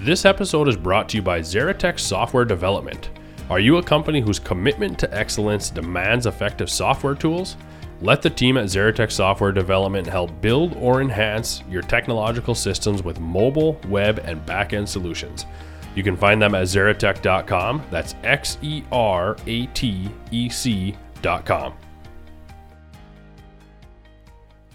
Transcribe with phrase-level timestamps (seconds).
[0.00, 3.08] This episode is brought to you by Xeratech Software Development.
[3.48, 7.56] Are you a company whose commitment to excellence demands effective software tools?
[8.02, 13.20] Let the team at Xeratech Software Development help build or enhance your technological systems with
[13.20, 15.46] mobile, web, and backend solutions.
[15.94, 17.82] You can find them at xeratech.com.
[17.90, 21.72] That's X E R A T E C.com.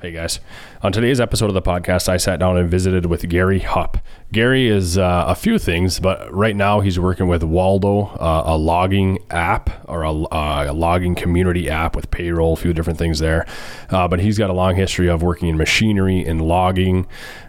[0.01, 0.39] Hey guys.
[0.83, 3.99] On today's episode of the podcast, I sat down and visited with Gary Hupp.
[4.31, 8.57] Gary is uh, a few things, but right now he's working with Waldo, uh, a
[8.57, 13.19] logging app or a, uh, a, logging community app with payroll, a few different things
[13.19, 13.45] there.
[13.91, 17.05] Uh, but he's got a long history of working in machinery and logging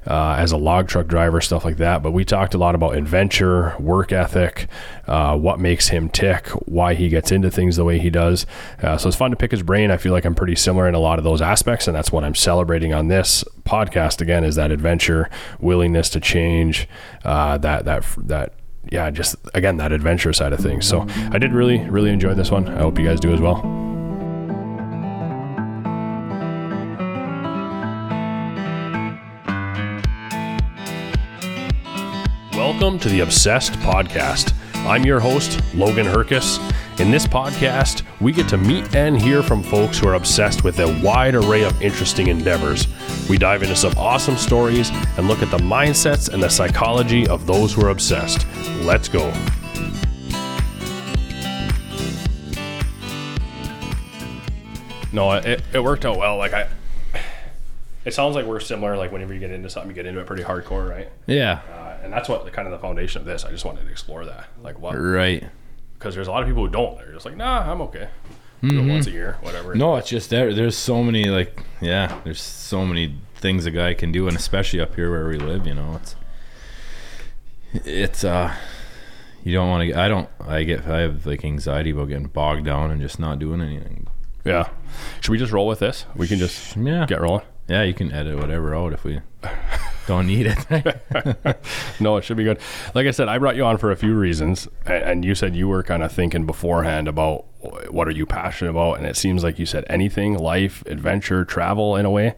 [0.06, 2.02] uh, as a log truck driver, stuff like that.
[2.02, 4.66] But we talked a lot about adventure, work ethic,
[5.06, 8.44] uh, what makes him tick, why he gets into things the way he does.
[8.82, 9.90] so it's fun to pick his brain.
[9.90, 12.24] I feel like I'm pretty similar in a lot of those aspects, and that's what
[12.24, 13.21] I'm celebrating on this
[13.64, 15.30] podcast again is that adventure,
[15.60, 16.88] willingness to change,
[17.24, 18.54] uh, that that that
[18.90, 20.86] yeah, just again that adventure side of things.
[20.86, 22.68] So I did really really enjoy this one.
[22.68, 23.62] I hope you guys do as well.
[32.54, 34.54] Welcome to the Obsessed Podcast.
[34.84, 36.58] I'm your host, Logan Herkus.
[36.98, 40.80] In this podcast, we get to meet and hear from folks who are obsessed with
[40.80, 42.88] a wide array of interesting endeavors.
[43.28, 47.46] We dive into some awesome stories and look at the mindsets and the psychology of
[47.46, 48.44] those who are obsessed.
[48.80, 49.32] Let's go.
[55.12, 56.38] No, it, it worked out well.
[56.38, 56.68] Like I,
[58.04, 58.96] it sounds like we're similar.
[58.96, 61.08] Like whenever you get into something, you get into it pretty hardcore, right?
[61.26, 61.60] Yeah.
[61.72, 63.44] Uh, and that's what the, kind of the foundation of this.
[63.44, 64.48] I just wanted to explore that.
[64.62, 64.94] Like what?
[64.94, 65.44] Right.
[65.98, 66.96] Because there's a lot of people who don't.
[66.98, 68.08] They're just like, nah, I'm okay.
[68.62, 68.88] Mm-hmm.
[68.88, 69.74] once a year, whatever.
[69.74, 70.54] No, it's just there.
[70.54, 74.80] There's so many like, yeah, there's so many things a guy can do, and especially
[74.80, 76.14] up here where we live, you know, it's
[77.72, 78.54] it's uh,
[79.42, 79.98] you don't want to.
[79.98, 80.28] I don't.
[80.40, 80.86] I get.
[80.86, 84.06] I have like anxiety about getting bogged down and just not doing anything.
[84.44, 84.68] Yeah.
[85.20, 86.06] Should we just roll with this?
[86.14, 87.44] We can just yeah get rolling.
[87.68, 89.20] Yeah, you can edit whatever out if we
[90.06, 91.60] don't need it.
[92.00, 92.58] no, it should be good.
[92.94, 95.68] Like I said, I brought you on for a few reasons, and you said you
[95.68, 97.46] were kind of thinking beforehand about
[97.90, 101.96] what are you passionate about, and it seems like you said anything, life, adventure, travel,
[101.96, 102.34] in a way.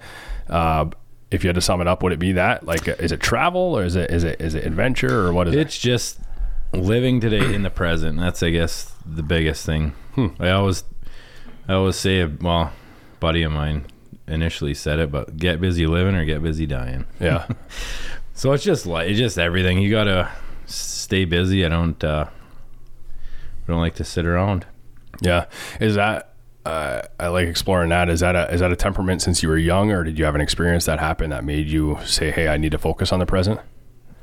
[0.48, 0.86] Uh,
[1.30, 2.64] if you had to sum it up, would it be that?
[2.66, 5.54] Like, is it travel, or is it is it is it adventure, or what is
[5.54, 5.66] it's it?
[5.66, 6.20] It's just
[6.72, 8.20] living today in the present.
[8.20, 9.94] That's, I guess, the biggest thing.
[10.14, 10.28] Hmm.
[10.38, 10.84] I always,
[11.66, 12.72] I always say, well,
[13.20, 13.86] buddy of mine
[14.26, 17.06] initially said it, but get busy living or get busy dying.
[17.20, 17.46] Yeah.
[18.34, 19.78] so it's just like it's just everything.
[19.78, 20.30] You gotta
[20.66, 21.64] stay busy.
[21.64, 24.66] I don't uh, I don't like to sit around.
[25.20, 25.46] Yeah.
[25.80, 28.08] Is that uh, I like exploring that.
[28.08, 30.34] Is that a is that a temperament since you were young, or did you have
[30.34, 33.26] an experience that happened that made you say, "Hey, I need to focus on the
[33.26, 33.60] present"?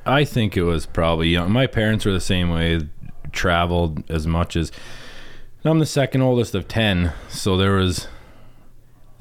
[0.05, 1.51] I think it was probably young.
[1.51, 2.81] My parents were the same way.
[3.31, 4.71] Traveled as much as
[5.63, 8.07] I'm the second oldest of ten, so there was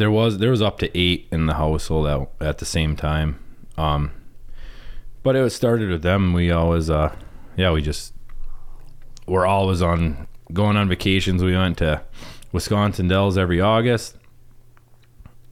[0.00, 3.38] there was there was up to eight in the household at, at the same time.
[3.76, 4.12] Um,
[5.22, 6.32] but it was started with them.
[6.32, 7.14] We always, uh,
[7.54, 8.14] yeah, we just
[9.26, 11.44] we're always on going on vacations.
[11.44, 12.02] We went to
[12.50, 14.16] Wisconsin Dells every August,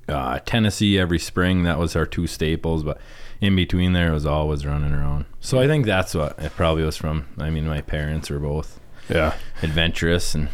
[0.09, 1.65] uh, Tennessee every spring.
[1.65, 2.83] That was our two staples.
[2.83, 2.99] But
[3.43, 5.27] in between there, it was always running around.
[5.41, 7.27] So I think that's what it probably was from.
[7.37, 8.81] I mean, my parents were both
[9.11, 10.49] yeah adventurous and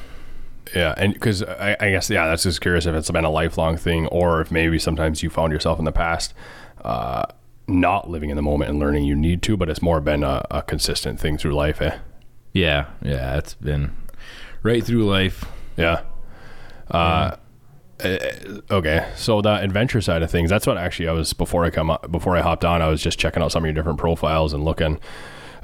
[0.75, 3.77] yeah, and because I, I, guess yeah, that's just curious if it's been a lifelong
[3.77, 6.35] thing, or if maybe sometimes you found yourself in the past
[6.85, 7.25] uh,
[7.67, 10.45] not living in the moment and learning you need to, but it's more been a,
[10.51, 11.99] a consistent thing through life, eh?
[12.53, 13.97] Yeah, yeah, it's been
[14.63, 15.45] right through life.
[15.77, 16.03] Yeah.
[16.91, 17.37] Uh,
[18.03, 18.19] uh,
[18.71, 21.91] okay, so the adventure side of things, that's what actually I was before I come
[21.91, 24.53] up, before I hopped on, I was just checking out some of your different profiles
[24.53, 24.99] and looking.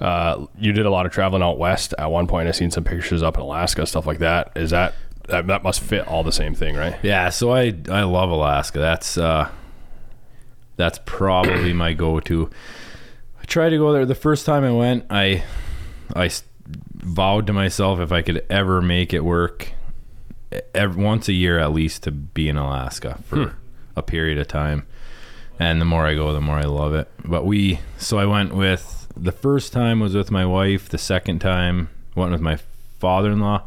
[0.00, 1.94] Uh, you did a lot of traveling out west.
[1.98, 4.52] At one point, I seen some pictures up in Alaska, stuff like that.
[4.56, 4.94] Is that
[5.28, 6.96] that, that must fit all the same thing, right?
[7.02, 7.28] Yeah.
[7.30, 8.78] So I I love Alaska.
[8.78, 9.50] That's uh,
[10.76, 12.50] that's probably my go-to.
[13.40, 15.04] I tried to go there the first time I went.
[15.10, 15.44] I
[16.16, 16.30] I
[16.94, 19.72] vowed to myself if I could ever make it work,
[20.74, 23.56] every, once a year at least, to be in Alaska for hmm.
[23.96, 24.86] a period of time.
[25.58, 27.10] And the more I go, the more I love it.
[27.22, 30.88] But we, so I went with the first time was with my wife.
[30.88, 32.58] The second time went with my
[32.98, 33.62] father-in-law.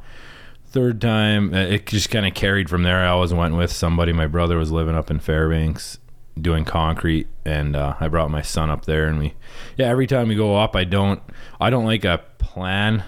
[0.65, 3.03] Third time, uh, it just kind of carried from there.
[3.03, 4.11] I always went with somebody.
[4.11, 6.00] My brother was living up in Fairbanks
[6.39, 9.07] doing concrete, and uh, I brought my son up there.
[9.07, 9.35] And we,
[9.77, 11.21] yeah, every time we go up, I don't,
[11.61, 13.03] I don't like a plan.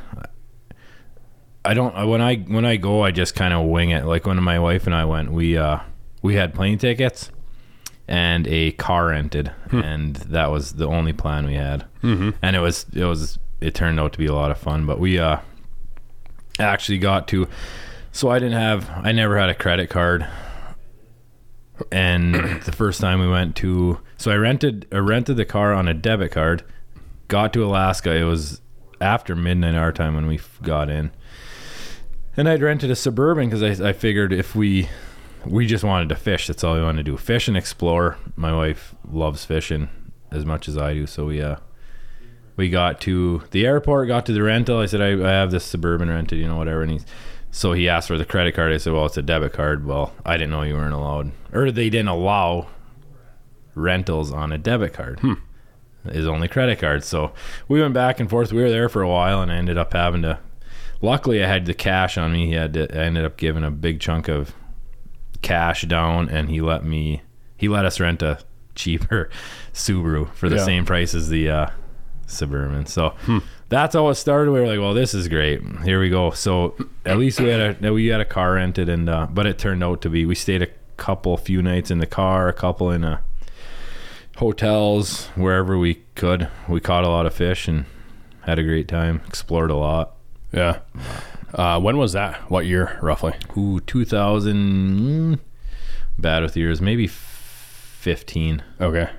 [1.63, 4.05] I don't when I when I go, I just kind of wing it.
[4.05, 5.79] Like when my wife and I went, we uh,
[6.21, 7.31] we had plane tickets,
[8.07, 11.85] and a car rented, and that was the only plan we had.
[12.03, 12.31] Mm-hmm.
[12.41, 14.85] And it was it was it turned out to be a lot of fun.
[14.85, 15.39] But we uh
[16.59, 17.47] actually got to.
[18.11, 20.25] So I didn't have I never had a credit card,
[21.91, 25.87] and the first time we went to so I rented I rented the car on
[25.87, 26.63] a debit card.
[27.27, 28.15] Got to Alaska.
[28.15, 28.61] It was
[29.01, 31.11] after midnight our time when we got in.
[32.37, 34.89] And I'd rented a suburban because I, I figured if we
[35.45, 37.17] we just wanted to fish, that's all we wanted to do.
[37.17, 38.17] Fish and explore.
[38.35, 39.89] My wife loves fishing
[40.31, 41.57] as much as I do, so we uh
[42.55, 44.79] we got to the airport, got to the rental.
[44.79, 46.83] I said I, I have this suburban rented, you know, whatever.
[46.83, 47.05] And he's
[47.51, 48.73] so he asked for the credit card.
[48.73, 49.85] I said, well, it's a debit card.
[49.85, 52.67] Well, I didn't know you weren't allowed, or they didn't allow
[53.75, 55.19] rentals on a debit card.
[55.19, 55.33] Hmm.
[56.05, 57.07] Is only credit cards.
[57.07, 57.33] So
[57.67, 58.53] we went back and forth.
[58.53, 60.37] We were there for a while, and I ended up having to.
[61.01, 62.45] Luckily, I had the cash on me.
[62.47, 64.53] He had to, I ended up giving a big chunk of
[65.45, 67.21] cash down, and he let me.
[67.57, 68.39] He let us rent a
[68.75, 69.29] cheaper
[69.73, 70.65] Subaru for the Yeah.
[70.65, 71.67] same price as the uh,
[72.27, 72.85] Suburban.
[72.87, 73.39] So Hmm.
[73.69, 74.51] that's how it started.
[74.51, 75.61] We were like, "Well, this is great.
[75.83, 76.75] Here we go." So
[77.05, 79.83] at least we had a we had a car rented, and uh, but it turned
[79.83, 83.03] out to be we stayed a couple few nights in the car, a couple in
[83.03, 83.21] a
[84.37, 86.49] hotels wherever we could.
[86.67, 87.85] We caught a lot of fish and
[88.41, 89.21] had a great time.
[89.27, 90.15] Explored a lot.
[90.51, 90.79] Yeah.
[91.55, 92.51] Uh, when was that?
[92.51, 93.33] What year, roughly?
[93.57, 95.39] Ooh, 2000
[96.17, 98.61] bad with years, maybe 15.
[98.81, 99.09] Okay.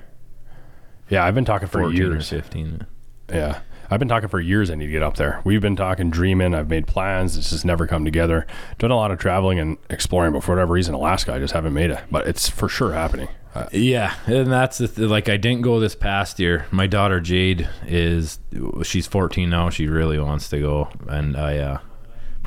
[1.09, 2.29] Yeah, I've been talking for years.
[2.29, 2.85] 15.
[3.29, 3.59] Yeah.
[3.89, 4.69] I've been talking for years.
[4.69, 5.41] I need to get up there.
[5.45, 6.53] We've been talking, dreaming.
[6.53, 7.37] I've made plans.
[7.37, 8.45] It's just never come together.
[8.77, 11.73] Done a lot of traveling and exploring, but for whatever reason, Alaska, I just haven't
[11.73, 11.99] made it.
[12.11, 13.29] But it's for sure happening.
[13.55, 16.65] Uh, Yeah, and that's the th- like I didn't go this past year.
[16.69, 18.39] My daughter Jade is
[18.83, 19.69] she's 14 now.
[19.69, 21.79] She really wants to go, and I uh,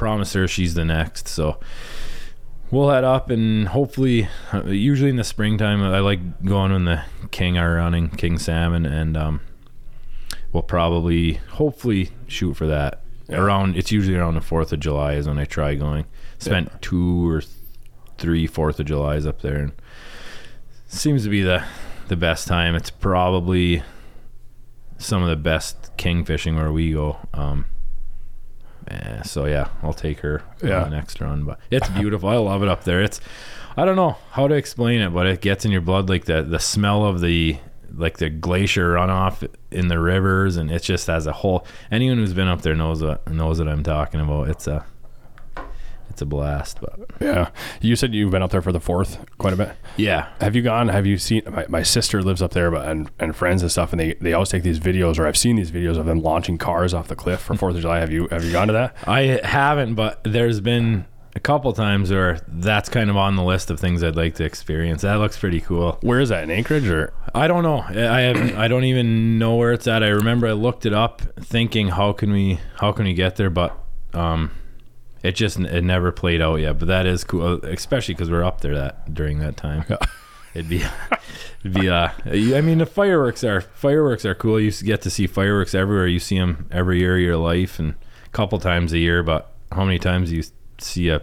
[0.00, 1.28] promise her she's the next.
[1.28, 1.60] So
[2.70, 7.02] we'll head up and hopefully, uh, usually in the springtime, I like going when the
[7.30, 9.40] king are running, king salmon, and um,
[10.52, 13.40] we'll probably hopefully shoot for that Yeah.
[13.40, 13.76] around.
[13.76, 16.06] It's usually around the Fourth of July is when I try going.
[16.38, 17.52] Spent two or th-
[18.16, 19.72] three Fourth of Julys up there, and
[20.88, 21.62] seems to be the
[22.08, 22.74] the best time.
[22.74, 23.82] It's probably
[24.96, 27.18] some of the best king fishing where we go.
[27.34, 27.66] Um,
[28.88, 30.82] eh, so yeah, I'll take her Yeah.
[30.84, 31.44] on the next run.
[31.44, 32.28] But it's beautiful.
[32.28, 33.02] I love it up there.
[33.02, 33.20] It's
[33.76, 36.42] I don't know how to explain it, but it gets in your blood like the
[36.42, 37.58] the smell of the
[37.94, 41.66] like the glacier runoff in the rivers, and it's just as a whole.
[41.90, 44.48] Anyone who's been up there knows what knows what I'm talking about.
[44.48, 44.84] It's a
[46.20, 46.80] it's a blast.
[46.80, 47.48] But yeah.
[47.80, 49.72] You said you've been up there for the fourth quite a bit.
[49.96, 50.88] yeah, Have you gone?
[50.88, 51.42] Have you seen?
[51.50, 54.34] My, my sister lives up there, but and, and friends and stuff, and they, they
[54.34, 57.16] always take these videos, or I've seen these videos of them launching cars off the
[57.16, 58.00] cliff for Fourth of July.
[58.00, 58.94] Have you have you gone to that?
[59.06, 63.70] I haven't, but there's been a couple times where that's kind of on the list
[63.70, 65.02] of things I'd like to experience.
[65.02, 65.96] That looks pretty cool.
[66.02, 67.14] Where is that in Anchorage or?
[67.34, 67.78] I don't know.
[67.80, 70.02] I have I don't even know where it's at.
[70.02, 73.48] I remember I looked it up thinking how can we how can we get there,
[73.50, 73.76] but
[74.12, 74.50] um
[75.22, 76.78] it just it never played out yet.
[76.78, 79.84] But that is cool, especially because we're up there that during that time.
[80.52, 80.82] It'd be,
[81.60, 81.88] it'd be.
[81.88, 84.58] Uh, I mean, the fireworks are fireworks are cool.
[84.58, 86.08] You get to see fireworks everywhere.
[86.08, 87.94] You see them every year of your life, and
[88.24, 89.22] a couple times a year.
[89.22, 90.42] But how many times do you
[90.78, 91.22] see a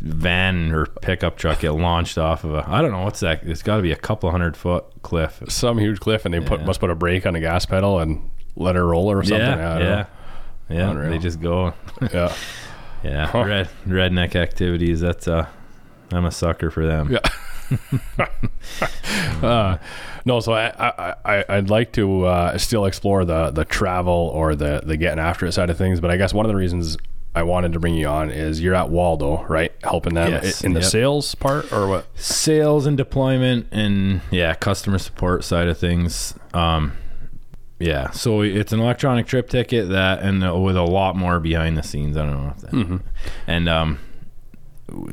[0.00, 2.64] van or pickup truck get launched off of a?
[2.66, 3.42] I don't know what's that.
[3.42, 5.42] It's got to be a couple hundred foot cliff.
[5.48, 8.30] Some huge cliff, and they put must put a brake on the gas pedal and
[8.56, 9.38] let her roll or something.
[9.38, 10.06] Yeah, yeah,
[10.70, 11.08] yeah.
[11.10, 11.74] They just go.
[12.10, 12.34] yeah.
[13.04, 13.44] Yeah, Huh.
[13.44, 15.00] red redneck activities.
[15.00, 15.46] That's uh,
[16.12, 17.10] I'm a sucker for them.
[17.12, 17.20] Yeah.
[19.42, 19.78] uh,
[20.24, 24.54] no, so I, I, I I'd like to uh, still explore the the travel or
[24.54, 26.96] the the getting after it side of things, but I guess one of the reasons
[27.34, 29.72] I wanted to bring you on is you're at Waldo, right?
[29.82, 30.62] Helping them Yes.
[30.62, 30.90] in the Yep.
[30.90, 32.06] sales part or what?
[32.14, 36.34] Sales and deployment, and yeah, customer support side of things.
[36.52, 36.92] Um,
[37.84, 41.76] yeah, so it's an electronic trip ticket that, and uh, with a lot more behind
[41.76, 42.16] the scenes.
[42.16, 42.70] I don't know if that.
[42.70, 42.96] Mm-hmm.
[43.46, 43.98] And um,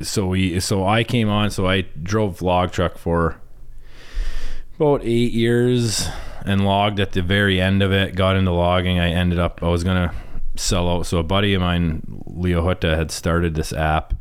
[0.01, 1.51] so we, so I came on.
[1.51, 3.42] So I drove log truck for
[4.78, 6.08] about eight years
[6.46, 8.16] and logged at the very end of it.
[8.16, 9.00] Got into logging.
[9.00, 9.62] I ended up.
[9.62, 10.13] I was gonna
[10.56, 11.08] sell out.
[11.08, 14.13] So a buddy of mine, Leo Hutta, had started this app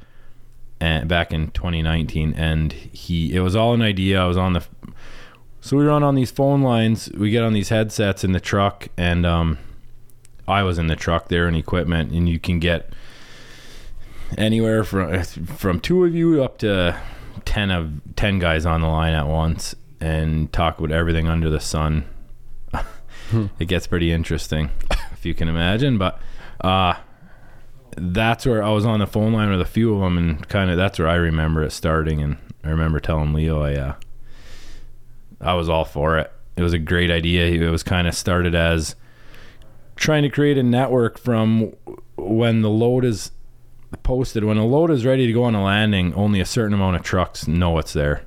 [0.80, 4.66] and back in 2019 and he it was all an idea i was on the
[5.60, 8.88] so we run on these phone lines we get on these headsets in the truck
[8.96, 9.58] and um
[10.48, 12.92] i was in the truck there and equipment and you can get
[14.38, 16.98] anywhere from from two of you up to
[17.44, 21.60] 10 of 10 guys on the line at once and talk about everything under the
[21.60, 22.04] sun
[23.58, 24.70] it gets pretty interesting
[25.12, 26.20] if you can imagine but
[26.60, 26.94] uh
[27.96, 30.70] that's where I was on the phone line with a few of them, and kind
[30.70, 32.22] of that's where I remember it starting.
[32.22, 33.94] And I remember telling Leo, I, uh,
[35.40, 36.32] I was all for it.
[36.56, 37.46] It was a great idea.
[37.46, 38.94] It was kind of started as
[39.96, 41.72] trying to create a network from
[42.16, 43.30] when the load is
[44.02, 44.44] posted.
[44.44, 47.02] When a load is ready to go on a landing, only a certain amount of
[47.02, 48.26] trucks know it's there.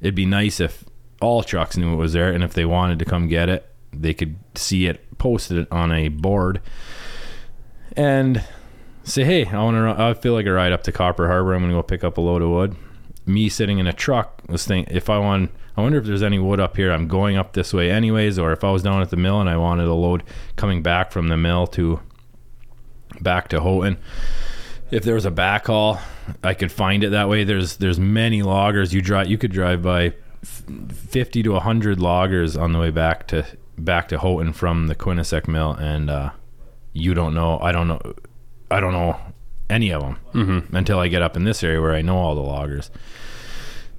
[0.00, 0.84] It'd be nice if
[1.20, 4.14] all trucks knew it was there, and if they wanted to come get it, they
[4.14, 6.60] could see it posted on a board
[7.96, 8.42] and
[9.04, 10.02] say, "Hey, I want to.
[10.02, 11.54] I feel like a ride up to Copper Harbor.
[11.54, 12.76] I'm going to go pick up a load of wood."
[13.26, 16.38] Me sitting in a truck was thinking, if I want, I wonder if there's any
[16.38, 16.92] wood up here.
[16.92, 19.48] I'm going up this way anyways, or if I was down at the mill and
[19.48, 20.22] I wanted a load
[20.56, 22.00] coming back from the mill to
[23.20, 23.98] back to Houghton.
[24.90, 26.00] If there was a backhaul,
[26.42, 27.44] I could find it that way.
[27.44, 28.92] There's there's many loggers.
[28.92, 30.14] You drive you could drive by
[30.44, 33.46] 50 to 100 loggers on the way back to
[33.78, 36.30] back to Houghton from the Quinnesec mill and uh,
[36.92, 38.00] you don't know I don't know
[38.70, 39.18] I don't know
[39.70, 40.76] any of them Mm-hmm.
[40.76, 42.90] until I get up in this area where I know all the loggers.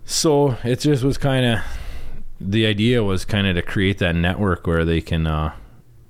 [0.06, 1.60] So it just was kind of
[2.40, 5.54] the idea was kind of to create that network where they can uh,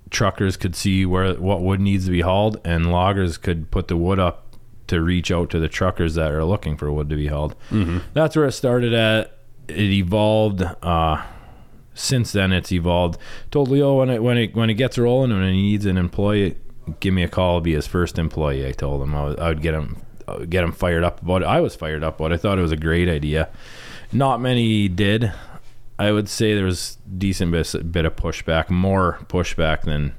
[0.09, 3.95] truckers could see where what wood needs to be hauled and loggers could put the
[3.97, 4.41] wood up
[4.88, 7.55] to reach out to the truckers that are looking for wood to be hauled.
[7.71, 8.00] Mm-hmm.
[8.13, 9.38] That's where it started at.
[9.67, 10.62] It evolved.
[10.83, 11.24] Uh,
[11.93, 13.17] since then, it's evolved.
[13.51, 16.57] Told Leo when it when it when it gets rolling and he needs an employee,
[16.99, 17.61] give me a call.
[17.61, 18.67] Be his first employee.
[18.67, 21.41] I told him I, was, I would get him would get him fired up about
[21.43, 21.45] it.
[21.45, 22.35] I was fired up about it.
[22.35, 23.49] I thought it was a great idea.
[24.11, 25.31] Not many did.
[25.97, 30.13] I would say there was decent bit, bit of pushback, more pushback than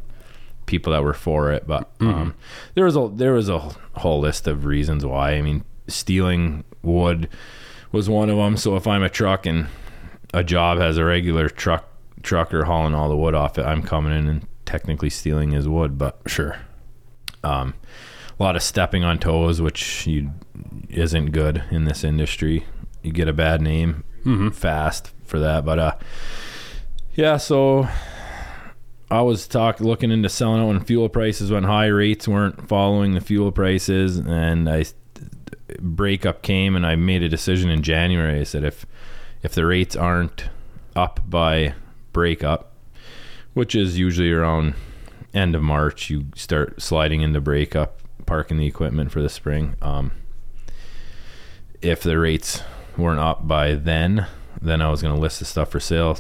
[0.66, 1.66] people that were for it.
[1.66, 2.34] But um,
[2.74, 3.58] there was a there was a
[3.94, 5.32] whole list of reasons why.
[5.32, 7.28] I mean, stealing wood
[7.92, 8.56] was one of them.
[8.56, 9.68] So if I'm a truck and
[10.34, 11.88] a job has a regular truck
[12.22, 15.96] trucker hauling all the wood off it, I'm coming in and technically stealing his wood.
[15.96, 16.58] But Sure.
[17.42, 17.74] um,
[18.38, 20.30] a lot of stepping on toes, which you
[20.90, 22.66] isn't good in this industry.
[23.02, 24.48] You get a bad name Mm-hmm.
[24.50, 25.64] fast for that.
[25.64, 25.92] But uh,
[27.14, 27.88] yeah, so
[29.10, 31.86] I was talk looking into selling it when fuel prices went high.
[31.86, 34.84] Rates weren't following the fuel prices, and I
[35.80, 38.40] breakup came, and I made a decision in January.
[38.40, 38.84] I said if
[39.42, 40.50] if the rates aren't
[40.96, 41.74] up by
[42.12, 42.72] breakup,
[43.56, 44.74] which is usually around
[45.32, 49.74] end of March, you start sliding into breakup, parking the equipment for the spring.
[49.80, 50.12] Um,
[51.80, 52.62] if the rates
[52.98, 54.26] weren't up by then,
[54.60, 56.18] then I was going to list the stuff for sale.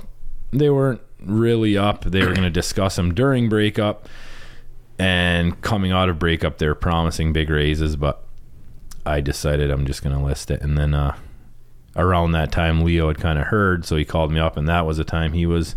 [0.50, 2.04] They weren't really up.
[2.04, 4.08] They were going to discuss them during breakup.
[4.98, 8.24] And coming out of breakup, they're promising big raises, but
[9.04, 10.62] I decided I'm just going to list it.
[10.62, 11.14] And then uh,
[11.96, 14.86] around that time, Leo had kind of heard, so he called me up, and that
[14.86, 15.76] was the time he was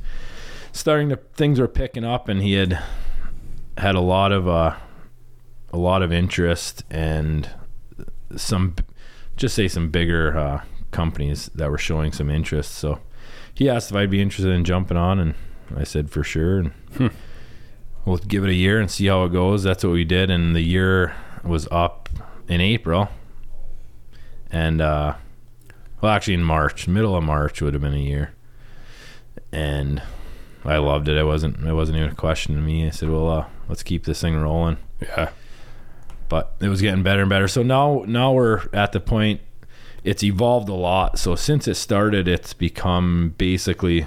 [0.72, 2.82] starting to things were picking up, and he had
[3.78, 4.76] had a lot of uh,
[5.72, 7.50] a lot of interest and
[8.36, 8.76] some
[9.38, 10.62] just say some bigger uh,
[10.92, 12.72] companies that were showing some interest.
[12.74, 13.00] So
[13.54, 15.36] he asked if I'd be interested in jumping on, and
[15.76, 16.60] I said for sure.
[16.60, 17.08] And Hmm.
[18.06, 19.64] we'll give it a year and see how it goes.
[19.64, 22.10] That's what we did, and the year was up
[22.48, 23.10] in April,
[24.52, 25.14] and uh,
[26.02, 28.34] well, actually in March, middle of March would have been a year,
[29.52, 30.02] and
[30.66, 31.18] I loved it.
[31.18, 32.86] It wasn't it wasn't even a question to me.
[32.86, 35.30] I said, well, uh, let's keep this thing rolling Yeah.
[36.28, 37.48] but it was getting better and better.
[37.48, 39.42] So now now we're at the point
[40.04, 41.20] it's evolved a lot.
[41.20, 44.06] So since it started, it's become basically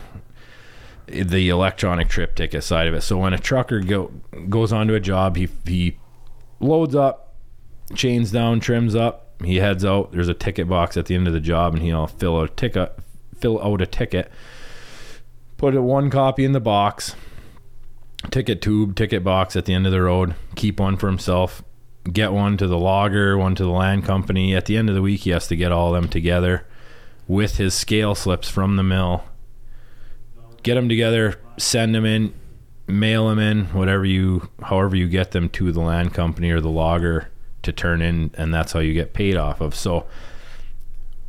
[1.06, 3.02] the electronic trip ticket side of it.
[3.02, 4.10] So when a trucker go
[4.48, 5.98] goes onto a job, he he
[6.60, 7.34] loads up,
[7.94, 10.12] chains down, trims up, he heads out.
[10.12, 12.54] There's a ticket box at the end of the job, and he'll fill out a
[12.54, 12.96] ticket,
[13.40, 14.30] fill out a ticket,
[15.62, 17.14] put one copy in the box,
[18.32, 21.62] ticket tube, ticket box at the end of the road, keep one for himself,
[22.12, 24.56] get one to the logger, one to the land company.
[24.56, 26.66] At the end of the week, he has to get all of them together
[27.28, 29.22] with his scale slips from the mill.
[30.64, 32.34] Get them together, send them in,
[32.88, 36.70] mail them in, whatever you, however you get them to the land company or the
[36.70, 37.28] logger
[37.62, 39.76] to turn in, and that's how you get paid off of.
[39.76, 40.06] So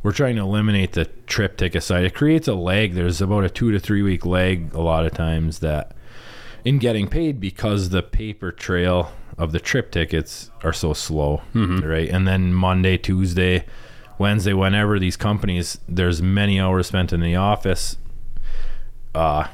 [0.04, 2.04] we're trying to eliminate the trip ticket side.
[2.04, 2.94] It creates a lag.
[2.94, 5.96] There's about a two to three week lag a lot of times that
[6.64, 11.42] in getting paid because the paper trail of the trip tickets are so slow,
[11.80, 12.08] right?
[12.08, 13.64] And then Monday, Tuesday,
[14.18, 17.96] Wednesday, whenever these companies, there's many hours spent in the office.
[19.14, 19.48] Uh,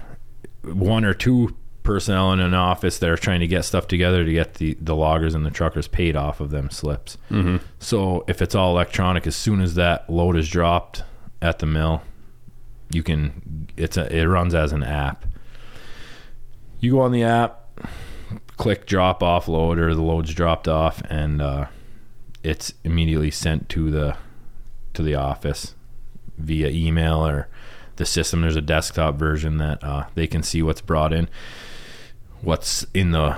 [0.63, 1.57] one or two
[1.91, 4.95] personnel in an office that are trying to get stuff together to get the, the
[4.95, 7.19] loggers and the truckers paid off of them slips.
[7.33, 7.57] Mm-hmm.
[7.81, 11.03] So if it's all electronic, as soon as that load is dropped
[11.43, 12.03] at the mill,
[12.93, 15.27] you can it's a it runs as an app.
[16.79, 17.81] You go on the app,
[18.57, 21.67] click drop off load or the load's dropped off, and uh,
[22.45, 24.17] it's immediately sent to the
[24.95, 25.75] to the office
[26.39, 27.49] via email or
[27.97, 28.43] the system.
[28.43, 31.29] There's a desktop version that uh, they can see what's brought in,
[32.43, 33.37] what's in the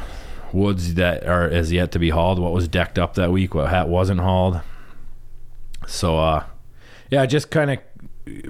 [0.52, 3.70] woods that are as yet to be hauled, what was decked up that week, what
[3.70, 4.60] hat wasn't hauled.
[5.86, 6.44] So, uh,
[7.10, 7.78] yeah, it just kind of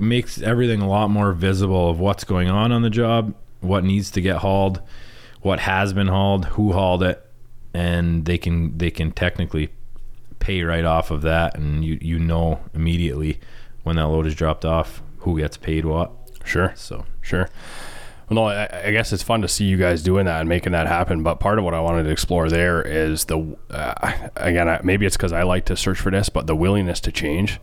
[0.00, 4.10] makes everything a lot more visible of what's going on on the job, what needs
[4.10, 4.80] to get hauled,
[5.40, 7.24] what has been hauled, who hauled it,
[7.72, 9.70] and they can they can technically
[10.40, 13.40] pay right off of that, and you you know immediately
[13.82, 16.12] when that load is dropped off who gets paid what.
[16.44, 16.72] Sure.
[16.76, 17.48] So Sure.
[18.32, 20.72] Well, no, I, I guess it's fun to see you guys doing that and making
[20.72, 21.22] that happen.
[21.22, 25.04] But part of what I wanted to explore there is the uh, again, I, maybe
[25.04, 27.60] it's because I like to search for this, but the willingness to change.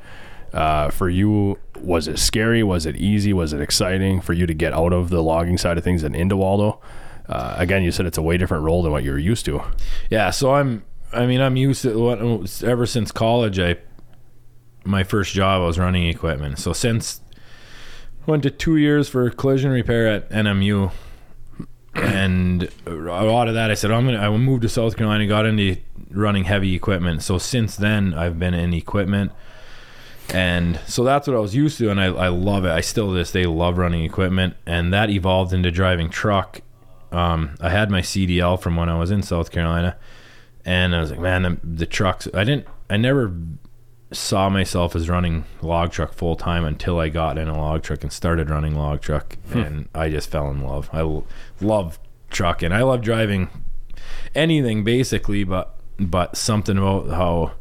[0.54, 2.64] Uh, for you, was it scary?
[2.64, 3.34] Was it easy?
[3.34, 6.16] Was it exciting for you to get out of the logging side of things and
[6.16, 6.80] into Waldo?
[7.28, 9.62] Uh, again, you said it's a way different role than what you're used to.
[10.10, 10.84] Yeah, so I'm.
[11.12, 13.60] I mean, I'm used to what ever since college.
[13.60, 13.78] I
[14.84, 16.60] my first job I was running equipment.
[16.60, 17.22] So since
[18.26, 20.92] went to two years for collision repair at NMU,
[21.96, 24.20] and a lot of that I said I'm gonna.
[24.20, 25.78] I moved to South Carolina, got into
[26.12, 27.24] running heavy equipment.
[27.24, 29.32] So since then I've been in equipment.
[30.32, 32.70] And so that's what I was used to, and I, I love it.
[32.70, 36.62] I still to this day love running equipment, and that evolved into driving truck.
[37.12, 39.98] Um, I had my CDL from when I was in South Carolina,
[40.64, 42.28] and I was like, man, the, the trucks.
[42.34, 42.68] I didn't.
[42.92, 43.34] I never
[44.12, 48.04] saw myself as running log truck full time until I got in a log truck
[48.04, 50.90] and started running log truck, and I just fell in love.
[50.92, 51.28] I l-
[51.62, 52.00] love
[52.30, 52.72] trucking.
[52.72, 53.50] I love driving
[54.36, 57.52] anything basically, but but something about how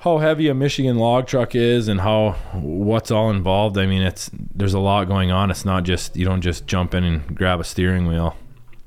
[0.00, 3.76] how heavy a Michigan log truck is and how what's all involved.
[3.78, 5.50] I mean, it's there's a lot going on.
[5.50, 8.36] It's not just you don't just jump in and grab a steering wheel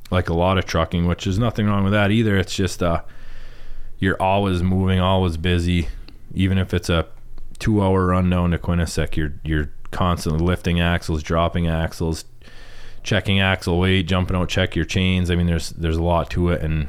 [0.10, 2.38] like a lot of trucking, which is nothing wrong with that either.
[2.38, 3.02] It's just uh
[4.00, 5.88] you're always moving, always busy.
[6.38, 7.08] Even if it's a
[7.58, 12.26] two hour run down to Quinnesec, you're you're constantly lifting axles, dropping axles,
[13.02, 15.32] checking axle weight, jumping out, check your chains.
[15.32, 16.88] I mean, there's there's a lot to it, and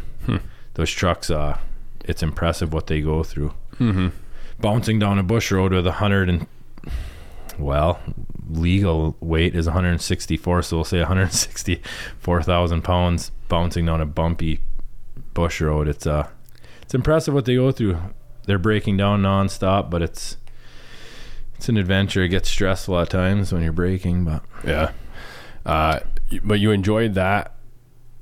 [0.74, 1.58] those trucks, uh,
[2.04, 3.54] it's impressive what they go through.
[3.78, 4.08] Mm-hmm.
[4.60, 6.46] Bouncing down a bush road with a hundred and
[7.58, 8.00] well,
[8.50, 14.60] legal weight is 164, so we'll say 164,000 pounds bouncing down a bumpy
[15.34, 15.88] bush road.
[15.88, 16.28] It's uh,
[16.82, 17.98] it's impressive what they go through.
[18.48, 20.38] They're breaking down nonstop, but it's
[21.54, 22.22] it's an adventure.
[22.22, 24.92] It gets stressful at times when you're breaking, but Yeah.
[25.66, 26.00] Uh,
[26.42, 27.54] but you enjoyed that.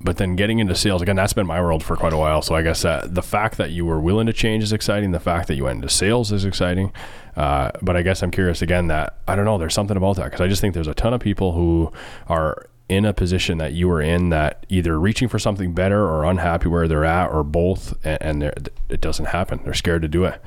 [0.00, 2.42] But then getting into sales again, that's been my world for quite a while.
[2.42, 5.12] So I guess that the fact that you were willing to change is exciting.
[5.12, 6.92] The fact that you went into sales is exciting.
[7.36, 9.58] Uh, but I guess I'm curious again that I don't know.
[9.58, 11.92] There's something about that because I just think there's a ton of people who
[12.28, 16.24] are in a position that you were in that either reaching for something better or
[16.24, 19.60] unhappy where they're at or both, and, and it doesn't happen.
[19.64, 20.40] They're scared to do it.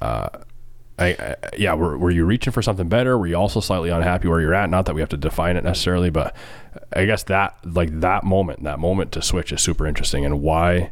[0.00, 0.28] Uh,
[0.98, 3.16] I, I yeah, were, were you reaching for something better?
[3.16, 4.68] Were you also slightly unhappy where you're at?
[4.68, 6.36] Not that we have to define it necessarily, but
[6.92, 10.24] I guess that like that moment, that moment to switch is super interesting.
[10.26, 10.90] And why?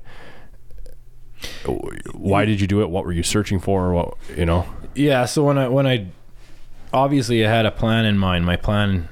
[2.14, 2.88] Why did you do it?
[2.88, 3.92] What were you searching for?
[3.92, 4.66] What you know?
[4.94, 6.06] Yeah, so when I when I
[6.92, 8.46] obviously I had a plan in mind.
[8.46, 9.08] My plan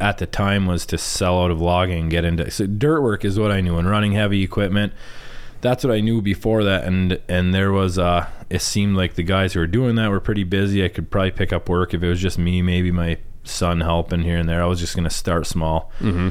[0.00, 3.24] at the time was to sell out of logging and get into so dirt work
[3.24, 4.92] is what I knew and running heavy equipment.
[5.60, 9.22] That's what I knew before that and and there was uh it seemed like the
[9.22, 10.84] guys who were doing that were pretty busy.
[10.84, 14.22] I could probably pick up work if it was just me, maybe my son helping
[14.22, 14.62] here and there.
[14.62, 15.90] I was just going to start small.
[16.00, 16.30] Mm-hmm.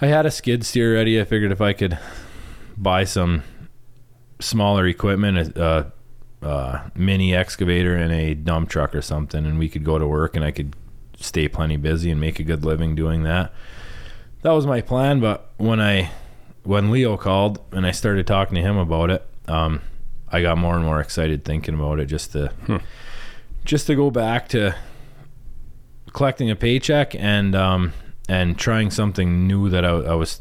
[0.00, 1.20] I had a skid steer ready.
[1.20, 1.98] I figured if I could
[2.76, 3.42] buy some
[4.40, 5.92] smaller equipment, a,
[6.42, 10.06] a, a mini excavator and a dump truck or something, and we could go to
[10.06, 10.74] work and I could
[11.20, 13.52] stay plenty busy and make a good living doing that.
[14.42, 15.20] That was my plan.
[15.20, 16.10] But when I
[16.62, 19.80] when Leo called and I started talking to him about it, um,
[20.30, 22.06] I got more and more excited thinking about it.
[22.06, 22.76] Just to Hmm.
[23.64, 24.74] just to go back to
[26.12, 27.92] collecting a paycheck and um,
[28.28, 30.40] and trying something new that I, I was.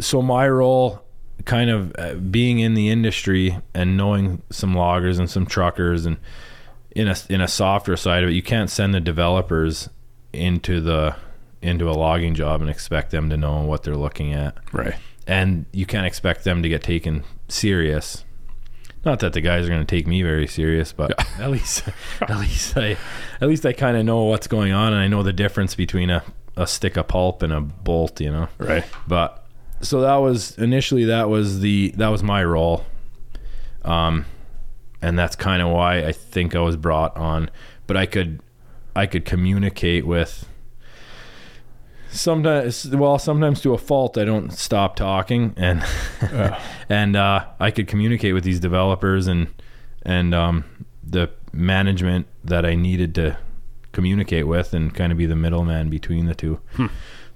[0.00, 1.02] So my role,
[1.44, 6.16] kind of uh, being in the industry and knowing some loggers and some truckers and
[6.96, 9.88] in a in a software side of it, you can't send the developers
[10.32, 11.14] into the
[11.62, 14.94] into a logging job and expect them to know what they're looking at Right.
[15.26, 18.24] and you can't expect them to get taken serious.
[19.04, 21.84] Not that the guys are going to take me very serious, but at least,
[22.20, 22.96] at least I,
[23.40, 26.10] at least I kind of know what's going on, and I know the difference between
[26.10, 26.22] a,
[26.56, 28.48] a stick of pulp and a bolt, you know.
[28.58, 28.84] Right.
[29.06, 29.46] But
[29.80, 32.84] so that was initially that was the that was my role,
[33.84, 34.24] um,
[35.06, 37.48] and that's kind of why I think I was brought on.
[37.86, 38.40] But I could,
[38.96, 40.48] I could communicate with.
[42.10, 45.84] Sometimes, well, sometimes to a fault, I don't stop talking, and
[46.22, 46.60] Yeah.
[46.88, 49.46] and uh, I could communicate with these developers and
[50.02, 50.64] and um,
[51.04, 53.38] the management that I needed to
[53.92, 56.60] communicate with and kind of be the middleman between the two.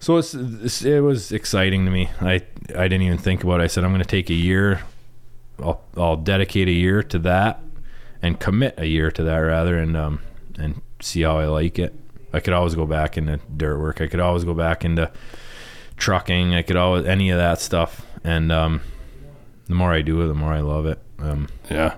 [0.00, 2.10] So it's, it's it was exciting to me.
[2.20, 2.42] I
[2.74, 3.64] I didn't even think about it.
[3.64, 4.80] I said I'm going to take a year.
[5.62, 7.60] I'll I'll dedicate a year to that
[8.22, 10.20] and commit a year to that rather and um
[10.58, 11.94] and see how I like it.
[12.32, 14.00] I could always go back into dirt work.
[14.00, 15.10] I could always go back into
[15.96, 16.54] trucking.
[16.54, 18.06] I could always any of that stuff.
[18.22, 18.82] And um,
[19.66, 20.98] the more I do it, the more I love it.
[21.18, 21.96] Um, Yeah.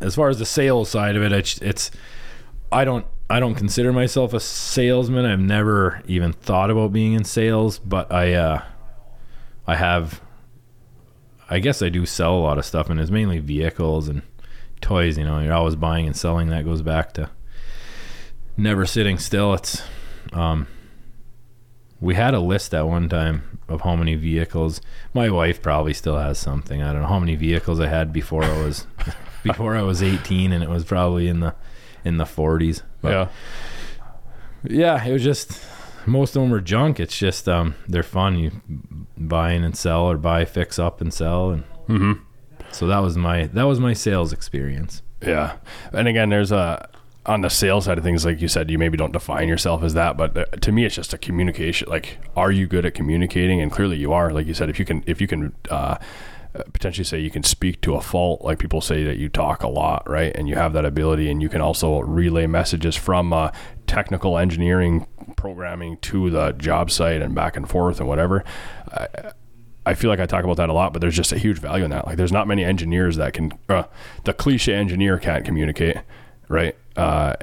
[0.00, 1.90] as far as the sales side of it, it's, it's
[2.72, 5.26] I don't I don't consider myself a salesman.
[5.26, 8.62] I've never even thought about being in sales, but I uh,
[9.66, 10.20] I have.
[11.48, 14.22] I guess I do sell a lot of stuff, and it's mainly vehicles and
[14.80, 15.16] toys.
[15.16, 16.48] You know, you're always buying and selling.
[16.48, 17.30] That goes back to
[18.56, 19.54] never sitting still.
[19.54, 19.82] It's
[20.32, 20.66] um,
[22.00, 24.80] we had a list at one time of how many vehicles.
[25.14, 26.82] My wife probably still has something.
[26.82, 28.86] I don't know how many vehicles I had before I was
[29.42, 31.54] before I was 18, and it was probably in the
[32.04, 32.82] in the 40s.
[33.00, 33.28] But yeah.
[34.64, 35.60] yeah, it was just
[36.06, 36.98] most of them were junk.
[37.00, 38.38] It's just um, they're fun.
[38.38, 38.52] You
[39.16, 42.14] buy in and sell, or buy, fix up and sell, and Mm-hmm.
[42.72, 45.02] so that was my that was my sales experience.
[45.22, 45.56] Yeah.
[45.92, 46.88] And again, there's a
[47.24, 49.94] on the sales side of things, like you said, you maybe don't define yourself as
[49.94, 51.88] that, but uh, to me, it's just a communication.
[51.88, 53.60] Like, are you good at communicating?
[53.60, 54.30] And clearly, you are.
[54.32, 55.96] Like you said, if you can, if you can uh,
[56.72, 59.68] potentially say you can speak to a fault, like people say that you talk a
[59.68, 60.34] lot, right?
[60.34, 63.50] And you have that ability, and you can also relay messages from uh,
[63.86, 68.44] technical engineering programming to the job site and back and forth and whatever.
[68.92, 69.08] I,
[69.84, 71.84] I feel like I talk about that a lot, but there's just a huge value
[71.84, 72.06] in that.
[72.06, 73.52] Like, there's not many engineers that can.
[73.68, 73.84] Uh,
[74.24, 75.96] the cliche engineer can't communicate,
[76.48, 76.76] right?
[76.96, 77.34] Uh,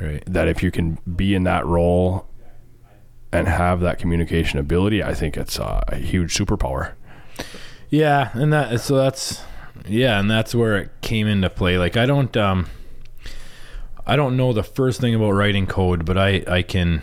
[0.00, 0.24] Right.
[0.26, 2.26] that if you can be in that role
[3.30, 6.94] and have that communication ability, I think it's uh, a huge superpower.
[7.94, 9.40] Yeah, and that so that's
[9.86, 11.78] yeah, and that's where it came into play.
[11.78, 12.66] Like I don't um
[14.04, 17.02] I don't know the first thing about writing code, but I I can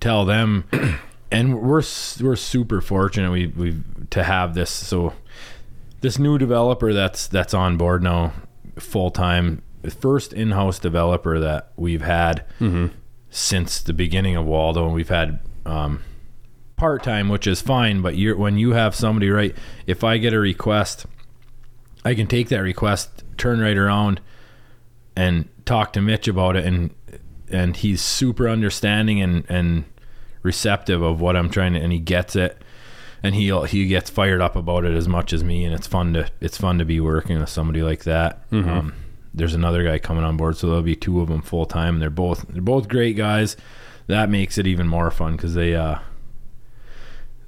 [0.00, 0.64] tell them
[1.30, 1.82] and we're
[2.20, 5.12] we're super fortunate we we to have this so
[6.00, 8.32] this new developer that's that's on board now
[8.80, 9.62] full time
[10.00, 12.44] first in-house developer that we've had
[13.30, 16.02] since the beginning of Waldo and we've had um
[16.82, 18.02] part time, which is fine.
[18.02, 21.06] But you're when you have somebody right, if I get a request,
[22.04, 24.20] I can take that request, turn right around,
[25.14, 26.92] and talk to Mitch about it, and
[27.48, 29.84] and he's super understanding and and
[30.42, 32.60] receptive of what I'm trying to, and he gets it,
[33.22, 36.12] and he he gets fired up about it as much as me, and it's fun
[36.14, 38.42] to it's fun to be working with somebody like that.
[38.68, 38.94] Um,
[39.32, 42.00] there's another guy coming on board, so there'll be two of them full time.
[42.00, 43.56] They're both they're both great guys.
[44.08, 46.00] That makes it even more fun because they uh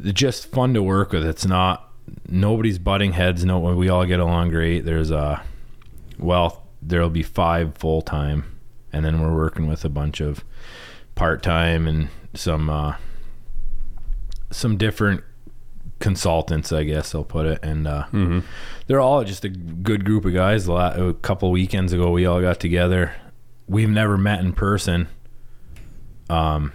[0.00, 1.24] just fun to work with.
[1.26, 1.90] It's not
[2.28, 3.44] nobody's butting heads.
[3.44, 4.84] No, we all get along great.
[4.84, 5.42] There's a
[6.18, 8.58] well, there'll be five full time,
[8.92, 10.44] and then we're working with a bunch of
[11.14, 12.96] part time and some uh
[14.50, 15.22] some different
[15.98, 18.04] consultants, I guess I'll put it, and uh,
[18.86, 20.66] they're all just a good group of guys.
[20.66, 23.14] A, lot, a couple weekends ago, we all got together.
[23.66, 25.08] We've never met in person.
[26.28, 26.72] Um,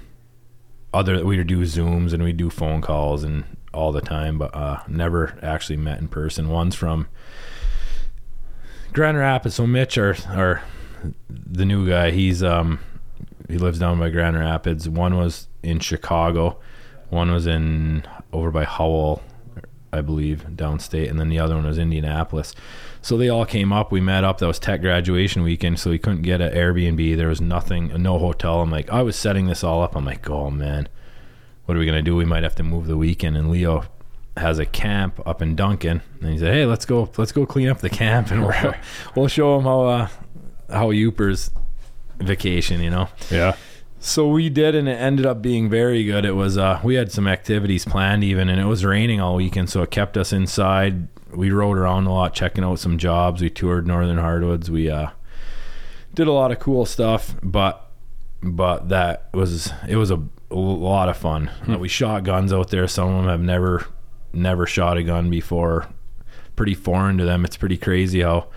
[0.93, 4.81] other we do zooms and we do phone calls and all the time, but uh,
[4.87, 6.49] never actually met in person.
[6.49, 7.07] One's from
[8.93, 10.63] Grand Rapids, so Mitch, our our
[11.29, 12.79] the new guy, he's um
[13.47, 14.89] he lives down by Grand Rapids.
[14.89, 16.59] One was in Chicago,
[17.09, 19.21] one was in over by Howell,
[19.93, 22.55] I believe, downstate, and then the other one was Indianapolis.
[23.01, 23.91] So they all came up.
[23.91, 24.39] We met up.
[24.39, 27.15] That was tech graduation weekend, so we couldn't get an Airbnb.
[27.15, 28.61] There was nothing, no hotel.
[28.61, 29.95] I'm like, I was setting this all up.
[29.95, 30.89] I'm like, oh man,
[31.65, 32.15] what are we gonna do?
[32.15, 33.37] We might have to move the weekend.
[33.37, 33.85] And Leo
[34.35, 37.69] has a camp up in Duncan, and he said, hey, let's go, let's go clean
[37.69, 38.73] up the camp, and we'll,
[39.15, 40.07] we'll show him how uh,
[40.69, 41.51] how Yooper's
[42.17, 43.07] vacation, you know.
[43.31, 43.55] Yeah.
[44.01, 46.23] So we did, and it ended up being very good.
[46.23, 49.69] It was uh, we had some activities planned even, and it was raining all weekend,
[49.69, 51.07] so it kept us inside.
[51.31, 53.41] We rode around a lot, checking out some jobs.
[53.41, 54.69] We toured Northern Hardwoods.
[54.71, 55.09] We uh,
[56.13, 57.85] did a lot of cool stuff, but
[58.41, 61.51] but that was it was a, a lot of fun.
[61.67, 62.87] We shot guns out there.
[62.87, 63.85] Some of them have never
[64.33, 65.87] never shot a gun before.
[66.55, 67.45] Pretty foreign to them.
[67.45, 68.47] It's pretty crazy how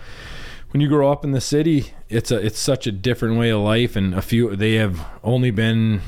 [0.71, 3.61] when you grow up in the city, it's a it's such a different way of
[3.61, 3.95] life.
[3.95, 6.01] And a few they have only been,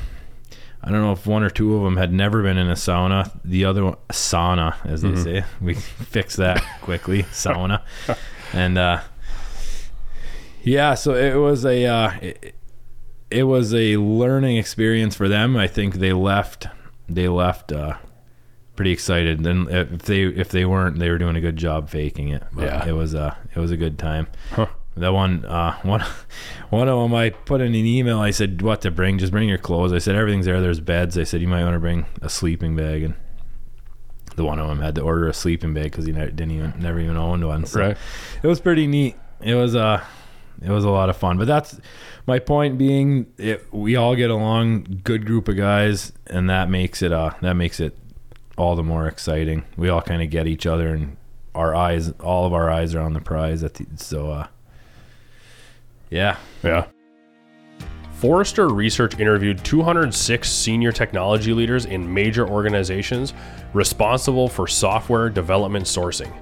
[0.86, 3.30] I don't know if one or two of them had never been in a sauna.
[3.44, 7.82] The other one, sauna, as they say, we fixed that quickly, sauna,
[8.52, 9.00] and uh,
[10.62, 12.54] yeah, so it was a uh, it,
[13.30, 15.56] it was a learning experience for them.
[15.56, 16.66] I think they left
[17.08, 17.96] they left uh,
[18.74, 19.42] pretty excited.
[19.44, 22.42] Then if they if they weren't, they were doing a good job faking it.
[22.52, 22.86] But Yeah.
[22.88, 24.26] it was a it was a good time.
[24.52, 24.66] Huh.
[24.96, 26.00] That one, uh, one,
[26.70, 28.18] one of them, I put in an email.
[28.20, 29.18] I said, "What to bring?
[29.18, 30.60] Just bring your clothes." I said, "Everything's there.
[30.60, 33.14] There's beds." I said, "You might want to bring a sleeping bag." And
[34.36, 36.74] the one of them had to order a sleeping bag because he ne- didn't even,
[36.78, 37.64] never even owned one.
[37.66, 37.96] So Right.
[38.42, 39.16] it was pretty neat.
[39.40, 40.02] It was uh,
[40.62, 41.38] it was a lot of fun.
[41.38, 41.78] But that's
[42.26, 47.00] my point being, it, we all get along, good group of guys, and that makes
[47.02, 47.96] it uh, that makes it
[48.58, 49.64] all the more exciting.
[49.76, 51.16] We all kind of get each other, and
[51.54, 53.62] our eyes, all of our eyes are on the prize.
[53.62, 54.46] At the, so uh,
[56.10, 56.86] yeah, Yeah.
[58.12, 63.34] Forrester Research interviewed 206 senior technology leaders in major organizations
[63.74, 66.32] responsible for software development sourcing.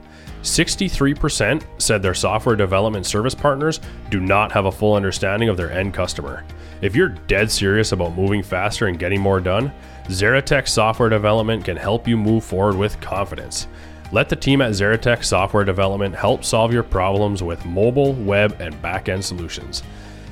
[0.42, 5.72] 63% said their software development service partners do not have a full understanding of their
[5.72, 6.44] end customer.
[6.80, 9.72] If you're dead serious about moving faster and getting more done,
[10.04, 13.68] Xeratech Software Development can help you move forward with confidence.
[14.12, 18.80] Let the team at Xeratech Software Development help solve your problems with mobile, web, and
[18.80, 19.82] back-end solutions.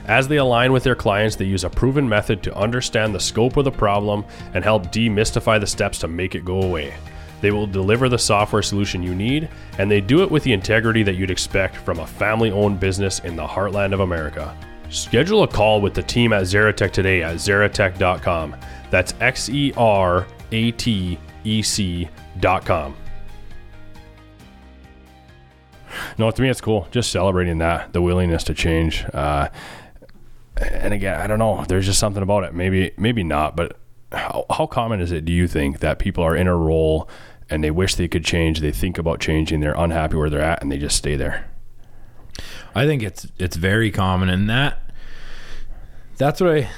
[0.07, 3.57] As they align with their clients, they use a proven method to understand the scope
[3.57, 6.95] of the problem and help demystify the steps to make it go away.
[7.41, 11.03] They will deliver the software solution you need, and they do it with the integrity
[11.03, 14.57] that you'd expect from a family owned business in the heartland of America.
[14.91, 18.57] Schedule a call with the team at Xeratech today at xeratech.com.
[18.91, 22.95] That's X E R A T E C.com.
[26.19, 26.89] No, to me, it's cool.
[26.91, 29.05] Just celebrating that, the willingness to change.
[29.13, 29.49] Uh,
[30.57, 31.65] and again, I don't know.
[31.67, 32.55] There's just something about it.
[32.55, 33.57] Maybe, maybe not.
[33.57, 33.79] But
[34.13, 35.25] how, how common is it?
[35.25, 37.09] Do you think that people are in a role
[37.51, 38.61] and they wish they could change?
[38.61, 39.61] They think about changing.
[39.61, 41.49] They're unhappy where they're at, and they just stay there.
[42.75, 44.79] I think it's it's very common, and that
[46.17, 46.71] that's what I.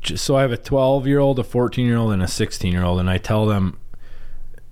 [0.00, 2.72] Just, so I have a 12 year old, a 14 year old, and a 16
[2.72, 3.78] year old, and I tell them,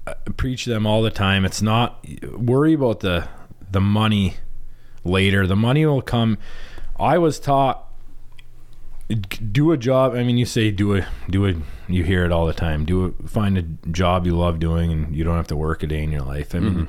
[0.07, 1.45] I preach them all the time.
[1.45, 2.07] It's not
[2.37, 3.29] worry about the
[3.75, 4.37] the money
[5.05, 5.47] later.
[5.47, 6.39] The money will come.
[6.99, 7.91] I was taught
[9.53, 10.15] do a job.
[10.15, 11.55] I mean, you say do a do a.
[11.87, 12.87] You hear it all the time.
[12.87, 15.87] Do a, find a job you love doing, and you don't have to work a
[15.87, 16.55] day in your life.
[16.55, 16.89] I mean,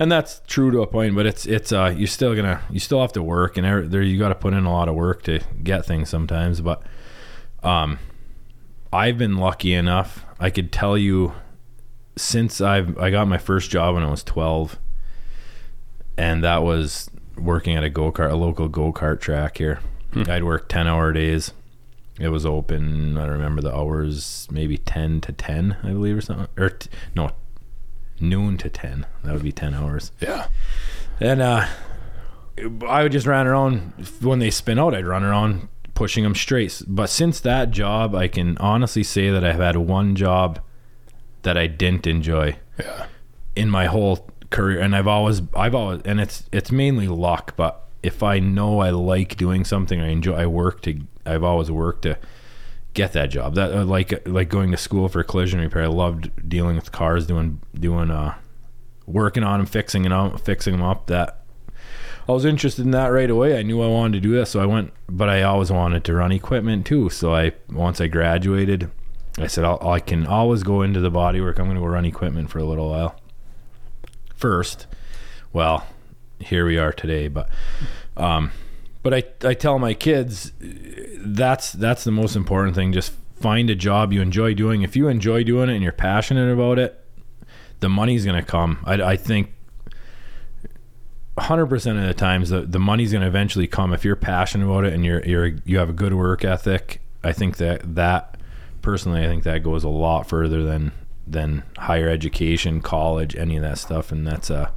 [0.00, 1.14] and that's true to a point.
[1.14, 4.18] But it's it's uh you're still gonna you still have to work, and there you
[4.18, 6.60] got to put in a lot of work to get things sometimes.
[6.60, 6.82] But
[7.62, 8.00] um,
[8.92, 10.24] I've been lucky enough.
[10.40, 11.34] I could tell you
[12.16, 14.80] since I've I got my first job when I was 12
[16.16, 19.80] and that was working at a go-kart a local go-kart track here.
[20.14, 21.52] I'd work 10-hour days.
[22.20, 26.20] It was open, I don't remember the hours, maybe 10 to 10, I believe or
[26.20, 26.48] something.
[26.58, 27.30] Or t- no,
[28.20, 29.06] noon to 10.
[29.24, 30.12] That would be 10 hours.
[30.20, 30.48] Yeah.
[31.18, 31.66] And uh,
[32.86, 34.94] I would just run around when they spin out.
[34.94, 36.82] I'd run around pushing them straight.
[36.86, 40.60] But since that job, I can honestly say that I've had one job
[41.42, 43.06] that I didn't enjoy Yeah.
[43.56, 47.54] in my whole career, and I've always, I've always, and it's it's mainly luck.
[47.56, 51.70] But if I know I like doing something, I enjoy, I work to, I've always
[51.70, 52.18] worked to
[52.94, 53.54] get that job.
[53.54, 55.84] That uh, like like going to school for collision repair.
[55.84, 58.34] I loved dealing with cars, doing doing uh,
[59.06, 61.06] working on them, fixing it fixing them up.
[61.06, 61.44] That
[62.28, 63.58] I was interested in that right away.
[63.58, 64.92] I knew I wanted to do that, so I went.
[65.08, 67.10] But I always wanted to run equipment too.
[67.10, 68.90] So I once I graduated,
[69.38, 71.58] I said I can always go into the bodywork.
[71.58, 73.18] I'm going to go run equipment for a little while.
[74.42, 74.88] First,
[75.52, 75.86] well,
[76.40, 77.28] here we are today.
[77.28, 77.48] But,
[78.16, 78.50] um,
[79.04, 82.92] but I I tell my kids that's that's the most important thing.
[82.92, 84.82] Just find a job you enjoy doing.
[84.82, 87.04] If you enjoy doing it and you're passionate about it,
[87.78, 88.80] the money's to come.
[88.84, 89.52] I, I think
[91.38, 94.84] 100% of the times the, the money's going to eventually come if you're passionate about
[94.84, 98.36] it and you're you're you have a good work ethic i think that that
[98.82, 100.92] personally i think that goes a lot further than
[101.26, 104.12] than higher education college any of that stuff.
[104.12, 104.70] And that's uh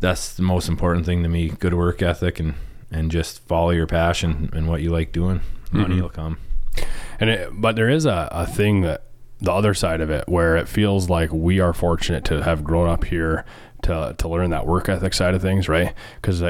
[0.00, 1.48] that's the most important thing to me.
[1.48, 2.54] Good work ethic and
[2.90, 5.40] and just follow your passion and what you like doing.
[5.72, 6.38] Money will come.
[7.18, 9.04] And it, but there is a, a thing that
[9.40, 12.88] the other side of it where it feels like we are fortunate to have grown
[12.88, 13.44] up here
[13.82, 15.92] to to learn that work ethic side of things, right?
[16.16, 16.42] Because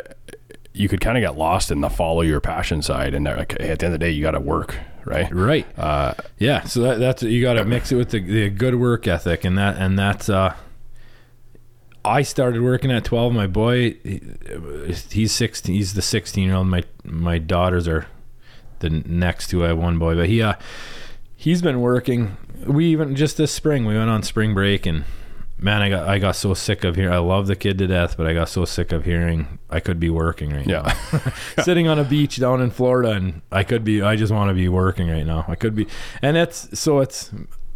[0.73, 3.71] you could kind of get lost in the follow your passion side, and like, hey,
[3.71, 5.33] at the end of the day, you got to work, right?
[5.33, 8.75] right Uh, Yeah, so that, that's you got to mix it with the, the good
[8.77, 10.29] work ethic, and that and that's.
[10.29, 10.55] Uh,
[12.05, 13.33] I started working at twelve.
[13.33, 14.21] My boy, he-
[15.11, 15.75] he's sixteen.
[15.77, 16.67] He's the sixteen year old.
[16.67, 18.07] My my daughters are
[18.81, 19.65] the next two.
[19.65, 20.55] I have one boy, but he uh,
[21.35, 22.37] he's been working.
[22.67, 25.05] We even just this spring we went on spring break, and
[25.59, 27.13] man, I got I got so sick of hearing.
[27.13, 29.99] I love the kid to death, but I got so sick of hearing I could
[30.01, 31.31] be working right now yeah,
[31.63, 34.55] sitting on a beach down in Florida and I could be I just want to
[34.55, 35.45] be working right now.
[35.49, 35.87] I could be
[36.23, 37.31] and it's so it's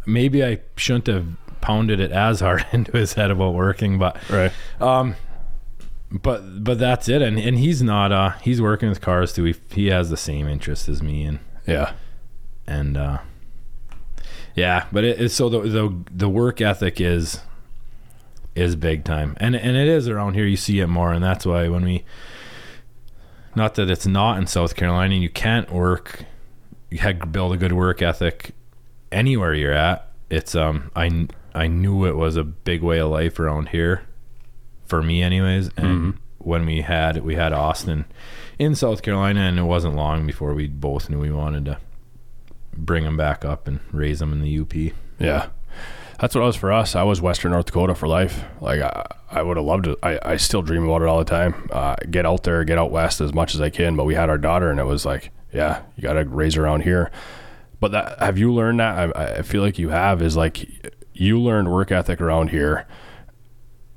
[0.05, 1.25] maybe I shouldn't have
[1.61, 4.51] pounded it as hard into his head about working, but right.
[4.81, 5.15] um
[6.11, 7.21] but but that's it.
[7.21, 8.11] And and he's not.
[8.11, 9.43] Uh, he's working with cars too.
[9.43, 11.37] He he has the same interest as me, and
[11.67, 11.93] Yeah.
[12.65, 13.19] and uh,
[14.55, 14.85] yeah.
[14.91, 17.41] But it, it's so the the the work ethic is
[18.59, 20.45] is big time, and and it is around here.
[20.45, 22.05] You see it more, and that's why when we.
[23.55, 26.23] Not that it's not in South Carolina, you can't work,
[26.91, 28.51] you had to build a good work ethic
[29.11, 30.11] anywhere you're at.
[30.29, 34.03] It's um, I I knew it was a big way of life around here,
[34.85, 35.71] for me anyways.
[35.77, 38.05] And when we had we had Austin
[38.57, 41.77] in South Carolina, and it wasn't long before we both knew we wanted to
[42.73, 44.93] bring them back up and raise them in the UP.
[45.19, 45.47] Yeah.
[46.19, 46.95] That's what it was for us.
[46.95, 48.43] I was Western North Dakota for life.
[48.59, 49.97] Like I, I would have loved it.
[50.03, 51.69] I, I still dream about it all the time.
[51.71, 53.95] Uh, get out there, get out west as much as I can.
[53.95, 56.81] But we had our daughter, and it was like, yeah, you got to raise around
[56.81, 57.09] here.
[57.79, 59.15] But that have you learned that?
[59.15, 60.21] I, I feel like you have.
[60.21, 62.85] Is like you learned work ethic around here.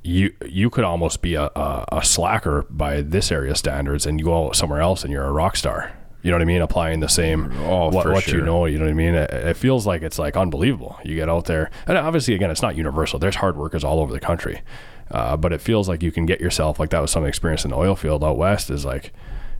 [0.04, 4.26] You you could almost be a, a, a slacker by this area standards, and you
[4.26, 5.92] go somewhere else, and you're a rock star.
[6.22, 6.62] You know what I mean?
[6.62, 8.66] Applying the same Oh, what, for what you know.
[8.66, 9.14] You know what I mean?
[9.14, 10.98] It, it feels like it's like unbelievable.
[11.04, 13.18] You get out there, and obviously, again, it's not universal.
[13.18, 14.62] There's hard workers all over the country,
[15.10, 17.70] uh, but it feels like you can get yourself like that was some experience in
[17.70, 18.70] the oil field out west.
[18.70, 19.12] Is like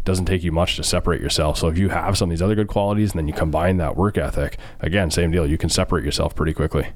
[0.05, 1.59] doesn't take you much to separate yourself.
[1.59, 3.96] So if you have some of these other good qualities, and then you combine that
[3.96, 5.46] work ethic, again, same deal.
[5.46, 6.88] You can separate yourself pretty quickly.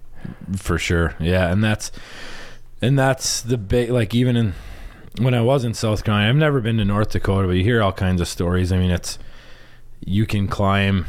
[0.57, 1.92] for sure yeah and that's
[2.83, 4.55] and that's the big like even in
[5.20, 7.81] when i was in south carolina i've never been to north dakota but you hear
[7.81, 9.18] all kinds of stories i mean it's
[10.00, 11.06] you can climb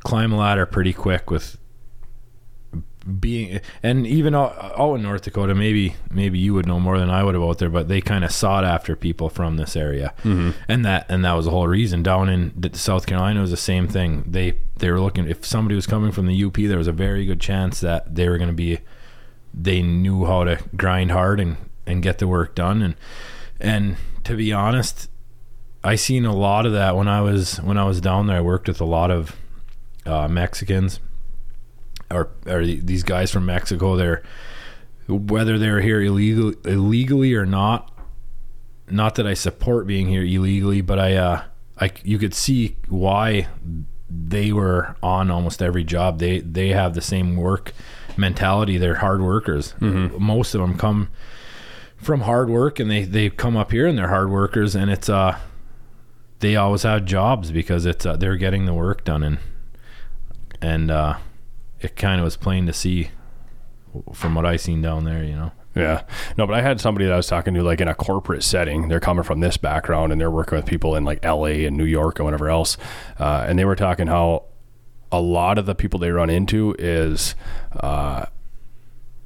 [0.00, 1.58] climb a ladder pretty quick with
[3.20, 7.08] being and even out, out in north dakota maybe maybe you would know more than
[7.08, 10.14] i would about there but they kind of sought after people from this area.
[10.22, 10.50] Mm-hmm.
[10.68, 12.02] And that and that was the whole reason.
[12.02, 14.24] Down in south carolina was the same thing.
[14.26, 17.24] They they were looking if somebody was coming from the up there was a very
[17.24, 18.78] good chance that they were going to be
[19.54, 22.82] they knew how to grind hard and and get the work done.
[22.82, 22.94] And
[23.60, 25.08] and to be honest
[25.84, 28.38] i seen a lot of that when i was when i was down there.
[28.38, 29.36] I worked with a lot of
[30.06, 31.00] uh, mexicans
[32.10, 34.22] or or these guys from mexico they're
[35.08, 37.92] whether they're here illegal illegally or not
[38.90, 41.42] not that i support being here illegally but i uh
[41.78, 43.46] i you could see why
[44.10, 46.18] they were on almost every job.
[46.18, 47.72] They they have the same work
[48.16, 48.78] mentality.
[48.78, 49.74] They're hard workers.
[50.18, 51.08] Most of them come
[51.98, 55.08] from hard work and they they come up here and they're hard workers and it's
[55.10, 55.36] uh
[56.40, 59.38] they always have jobs because it's uh, they're getting the work done and
[60.60, 61.16] and uh
[61.80, 63.10] it kind of was plain to see
[64.12, 66.02] from what I seen down there you know Yeah.
[66.36, 68.88] No, but I had somebody that I was talking to like in a corporate setting.
[68.88, 71.84] They're coming from this background and they're working with people in like LA and New
[71.84, 72.76] York and whatever else.
[73.18, 74.44] Uh, and they were talking how
[75.12, 77.36] a lot of the people they run into is
[77.78, 78.26] uh,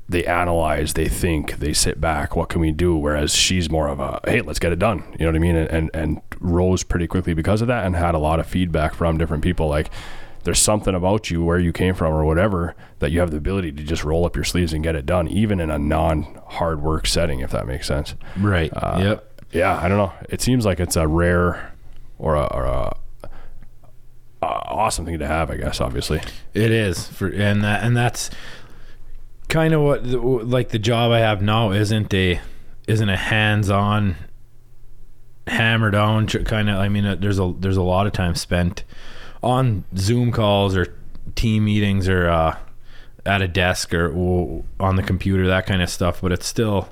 [0.08, 2.96] they analyze, they think, they sit back, what can we do?
[2.96, 5.04] Whereas she's more of a, hey, let's get it done.
[5.18, 5.56] You know what I mean?
[5.56, 8.94] And, and, and rose pretty quickly because of that and had a lot of feedback
[8.94, 9.68] from different people.
[9.68, 9.90] Like,
[10.44, 13.72] there's something about you where you came from or whatever that you have the ability
[13.72, 16.82] to just roll up your sleeves and get it done, even in a non hard
[16.82, 18.14] work setting, if that makes sense.
[18.36, 20.12] right Uh, yep Yeah, I don't know.
[20.28, 21.72] It seems like it's a rare
[22.18, 22.96] or a, or a,
[24.42, 25.80] awesome thing to have, I guess.
[25.80, 26.20] Obviously,
[26.54, 28.30] It is for and that and that's
[29.48, 32.40] kind of what like the job I have now isn't a
[32.88, 34.16] isn't a hands-on
[35.46, 38.84] hammer down kind of I mean uh, there's a there's a lot of time spent
[39.42, 40.96] on Zoom calls or
[41.34, 42.56] team meetings or uh,
[43.26, 46.88] at a desk or on the computer that kind of stuff but it's still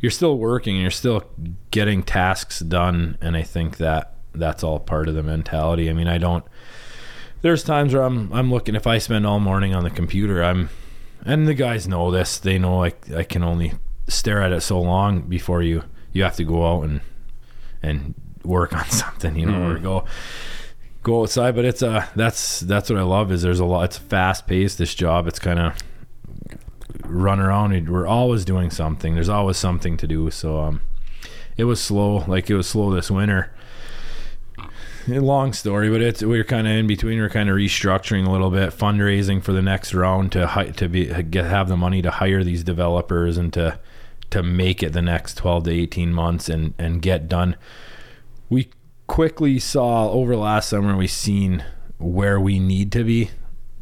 [0.00, 1.24] you're still working and you're still
[1.70, 5.90] getting tasks done and I think that that's all part of the mentality.
[5.90, 6.44] I mean I don't
[7.42, 10.70] there's times where I'm I'm looking if I spend all morning on the computer I'm
[11.24, 13.72] and the guys know this they know I I can only
[14.06, 15.82] stare at it so long before you
[16.12, 17.00] you have to go out and
[17.82, 18.14] and
[18.44, 20.04] work on something you know or go
[21.02, 21.54] go outside.
[21.54, 24.78] But it's uh that's that's what I love is there's a lot it's fast paced
[24.78, 25.26] this job.
[25.26, 25.74] It's kind of
[27.04, 27.88] run around.
[27.88, 29.14] We're always doing something.
[29.14, 30.30] There's always something to do.
[30.30, 30.80] So um
[31.56, 33.52] it was slow like it was slow this winter.
[35.10, 37.18] A long story, but it's we're kind of in between.
[37.18, 41.06] We're kind of restructuring a little bit, fundraising for the next round to to be
[41.06, 43.80] get have the money to hire these developers and to
[44.30, 47.56] to make it the next twelve to eighteen months and and get done.
[48.48, 48.70] We
[49.06, 51.64] quickly saw over last summer we seen
[51.98, 53.30] where we need to be,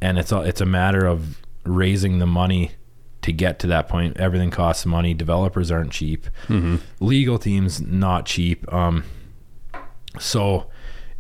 [0.00, 2.72] and it's a, it's a matter of raising the money
[3.22, 4.16] to get to that point.
[4.18, 5.12] Everything costs money.
[5.12, 6.26] Developers aren't cheap.
[7.00, 8.72] Legal teams not cheap.
[8.72, 9.02] Um,
[10.18, 10.70] so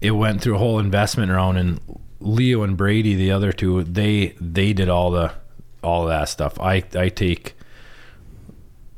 [0.00, 1.80] it went through a whole investment round and
[2.20, 5.32] Leo and Brady the other two they they did all the
[5.82, 7.55] all that stuff I I take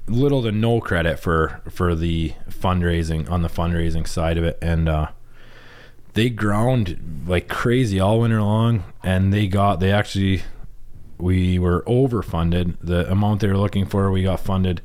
[0.09, 4.89] little to no credit for for the fundraising on the fundraising side of it, and
[4.89, 5.09] uh,
[6.15, 10.43] they ground like crazy all winter long, and they got they actually
[11.19, 14.11] we were overfunded the amount they were looking for.
[14.11, 14.81] We got funded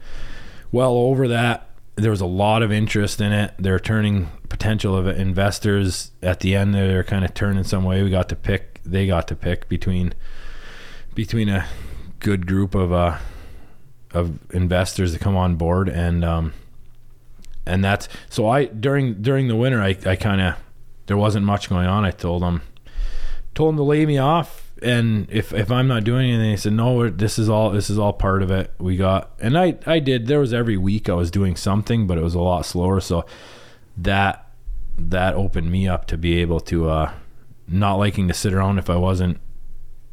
[0.72, 1.70] well over that.
[1.96, 3.54] There was a lot of interest in it.
[3.60, 6.74] They're turning potential of investors at the end.
[6.74, 8.02] They're kind of turning some way.
[8.02, 8.82] We got to pick.
[8.84, 10.14] They got to pick between
[11.14, 11.68] between a
[12.20, 13.18] good group of uh,
[14.14, 16.54] of investors to come on board, and um,
[17.66, 18.48] and that's so.
[18.48, 20.56] I during during the winter, I, I kind of
[21.08, 22.06] there wasn't much going on.
[22.06, 22.62] I told them
[23.54, 26.74] told them to lay me off and if if I'm not doing anything, they said,
[26.74, 30.00] "No, this is all this is all part of it." We got, and I I
[30.00, 30.28] did.
[30.28, 33.00] There was every week I was doing something, but it was a lot slower.
[33.00, 33.26] So
[33.98, 34.52] that
[34.98, 37.14] that opened me up to be able to uh,
[37.68, 39.40] not liking to sit around if I wasn't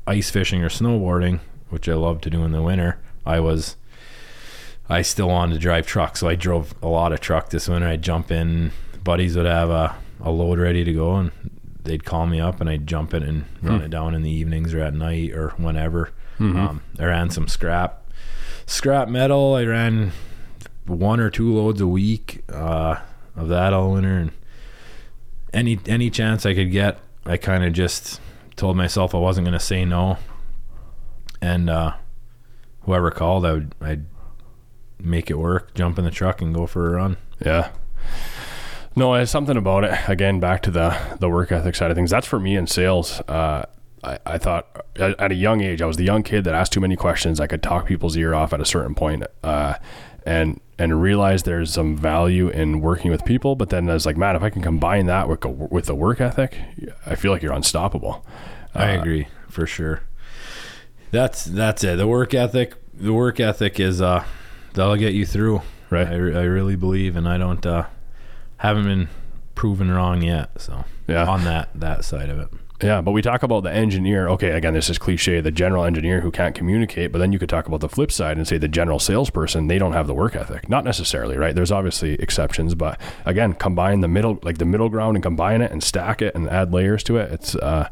[0.06, 2.98] ice fishing or snowboarding, which I love to do in the winter.
[3.26, 3.76] I was
[4.90, 7.86] I still wanted to drive truck, so I drove a lot of truck this winter.
[7.86, 8.72] I'd jump in,
[9.04, 11.30] buddies would have a, a load ready to go, and
[11.84, 13.84] they'd call me up and I'd jump it and run mm.
[13.84, 16.10] it down in the evenings or at night or whenever.
[16.40, 16.58] Mm-hmm.
[16.58, 18.04] Um, I ran some scrap,
[18.66, 19.54] scrap metal.
[19.54, 20.10] I ran
[20.86, 22.96] one or two loads a week uh,
[23.36, 24.32] of that all winter, and
[25.52, 28.20] any any chance I could get, I kind of just
[28.56, 30.18] told myself I wasn't going to say no.
[31.40, 31.94] And uh,
[32.82, 34.04] whoever called, I would I'd
[35.02, 37.16] make it work, jump in the truck, and go for a run.
[37.44, 37.70] Yeah,
[38.96, 39.98] no, it's something about it.
[40.08, 42.10] Again, back to the the work ethic side of things.
[42.10, 43.20] That's for me in sales.
[43.22, 43.64] Uh,
[44.02, 46.80] I, I thought at a young age, I was the young kid that asked too
[46.80, 47.40] many questions.
[47.40, 49.74] I could talk people's ear off at a certain point, uh,
[50.26, 53.54] and and realize there's some value in working with people.
[53.54, 56.20] But then I was like, man, if I can combine that with with the work
[56.20, 56.56] ethic,
[57.06, 58.26] I feel like you're unstoppable.
[58.74, 60.02] I uh, agree for sure.
[61.10, 61.96] That's that's it.
[61.96, 62.74] The work ethic.
[62.92, 64.24] The work ethic is uh,
[64.74, 65.62] that'll get you through.
[65.90, 66.06] Right.
[66.06, 67.64] I, I really believe, and I don't.
[67.64, 67.86] Uh,
[68.60, 69.08] haven't been
[69.54, 70.50] proven wrong yet.
[70.60, 72.48] So yeah, on that that side of it.
[72.82, 74.26] Yeah, but we talk about the engineer.
[74.28, 77.12] Okay, again, this is cliche, the general engineer who can't communicate.
[77.12, 79.78] But then you could talk about the flip side and say the general salesperson, they
[79.78, 80.66] don't have the work ethic.
[80.70, 81.54] Not necessarily, right?
[81.54, 85.70] There's obviously exceptions, but again, combine the middle, like the middle ground, and combine it
[85.72, 87.30] and stack it and add layers to it.
[87.30, 87.90] It's uh,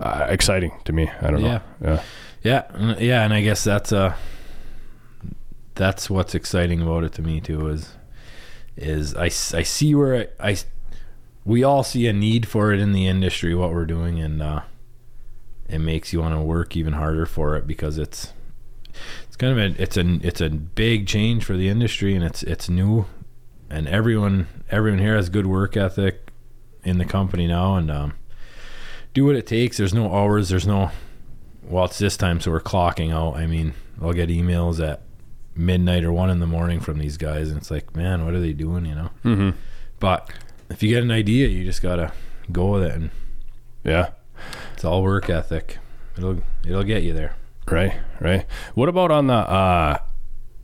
[0.00, 1.10] uh, exciting to me.
[1.20, 1.60] I don't yeah.
[1.80, 2.00] know.
[2.42, 4.16] Yeah, yeah, yeah, and I guess that's uh,
[5.76, 7.68] that's what's exciting about it to me too.
[7.68, 7.94] Is
[8.76, 10.56] is I, I see where I, I
[11.44, 14.62] we all see a need for it in the industry what we're doing and uh,
[15.68, 18.32] it makes you want to work even harder for it because it's
[19.26, 22.42] it's kind of a it's a it's a big change for the industry and it's
[22.42, 23.06] it's new.
[23.68, 26.30] And everyone everyone here has good work ethic
[26.84, 28.14] in the company now and um,
[29.12, 29.76] do what it takes.
[29.76, 30.48] There's no hours.
[30.48, 30.90] There's no
[31.62, 33.36] well it's this time so we're clocking out.
[33.36, 35.00] I mean i'll get emails at
[35.56, 38.40] midnight or one in the morning from these guys, and it's like, man, what are
[38.40, 38.86] they doing?
[38.86, 39.10] You know.
[39.24, 39.50] Mm-hmm.
[39.98, 40.30] But
[40.68, 42.12] if you get an idea, you just gotta
[42.52, 43.10] go with it, and
[43.84, 44.10] yeah,
[44.74, 45.78] it's all work ethic.
[46.16, 47.34] It'll it'll get you there.
[47.68, 48.46] Right, right.
[48.74, 49.98] What about on the uh,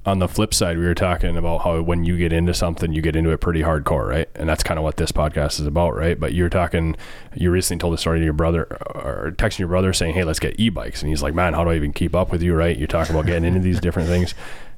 [0.06, 0.78] on the flip side?
[0.78, 3.62] We were talking about how when you get into something, you get into it pretty
[3.62, 4.28] hardcore, right?
[4.36, 6.18] And that's kind of what this podcast is about, right?
[6.18, 6.96] But you're talking.
[7.34, 8.64] You recently told the story to your brother,
[8.94, 11.70] or texting your brother saying, "Hey, let's get e-bikes," and he's like, "Man, how do
[11.70, 12.78] I even keep up with you?" Right?
[12.78, 14.34] You're talking about getting into these different things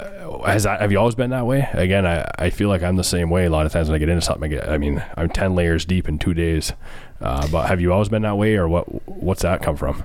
[0.00, 1.68] has that, have you always been that way?
[1.72, 3.44] Again, I, I feel like I'm the same way.
[3.44, 5.54] A lot of times when I get into something, I get, I mean, I'm 10
[5.54, 6.72] layers deep in two days.
[7.20, 10.04] Uh, but have you always been that way or what, what's that come from?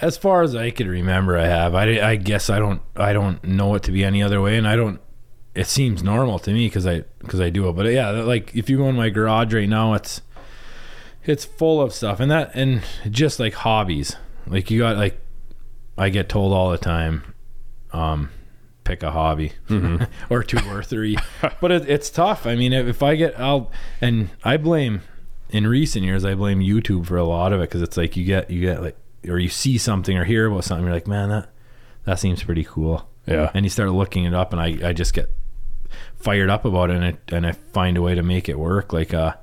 [0.00, 3.42] As far as I can remember, I have, I, I guess I don't, I don't
[3.42, 4.58] know it to be any other way.
[4.58, 5.00] And I don't,
[5.54, 7.72] it seems normal to me cause I, cause I do it.
[7.72, 10.20] But yeah, like if you go in my garage right now, it's,
[11.24, 14.16] it's full of stuff and that, and just like hobbies,
[14.46, 15.18] like you got like,
[15.98, 17.34] I get told all the time,
[17.92, 18.30] um,
[18.86, 20.04] pick a hobby mm-hmm.
[20.30, 21.16] or two or three.
[21.60, 22.46] but it, it's tough.
[22.46, 23.70] I mean, if I get, I'll,
[24.00, 25.02] and I blame,
[25.50, 28.24] in recent years, I blame YouTube for a lot of it because it's like you
[28.24, 28.96] get, you get like,
[29.28, 31.50] or you see something or hear about something, you're like, man, that,
[32.04, 33.08] that seems pretty cool.
[33.26, 33.50] Yeah.
[33.54, 35.28] And you start looking it up and I, I just get
[36.16, 38.92] fired up about it and, it, and I find a way to make it work.
[38.92, 39.34] Like, uh,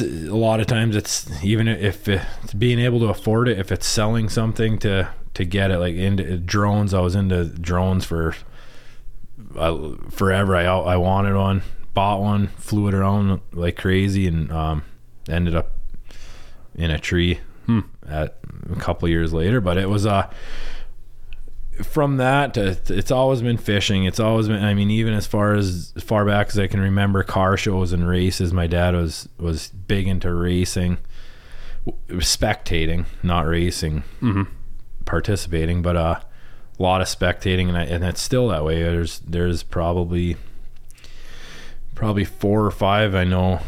[0.00, 0.04] a
[0.34, 4.28] lot of times it's even if it's being able to afford it if it's selling
[4.28, 6.94] something to to get it like into drones.
[6.94, 8.34] I was into drones for
[9.56, 10.56] uh, forever.
[10.56, 11.62] I I wanted one,
[11.94, 14.84] bought one, flew it around like crazy, and um,
[15.28, 15.72] ended up
[16.74, 17.80] in a tree hmm.
[18.06, 18.38] at
[18.70, 19.60] a couple years later.
[19.60, 20.30] But it was uh
[21.82, 24.04] from that to, it's always been fishing.
[24.04, 24.62] It's always been.
[24.62, 27.92] I mean, even as far as, as far back as I can remember, car shows
[27.92, 28.52] and races.
[28.52, 30.98] My dad was was big into racing,
[32.08, 34.02] spectating, not racing.
[34.20, 34.42] Mm-hmm
[35.04, 36.20] participating, but uh,
[36.78, 38.82] a lot of spectating, and I, and it's still that way.
[38.82, 40.36] There's there's probably
[41.94, 43.60] probably four or five I know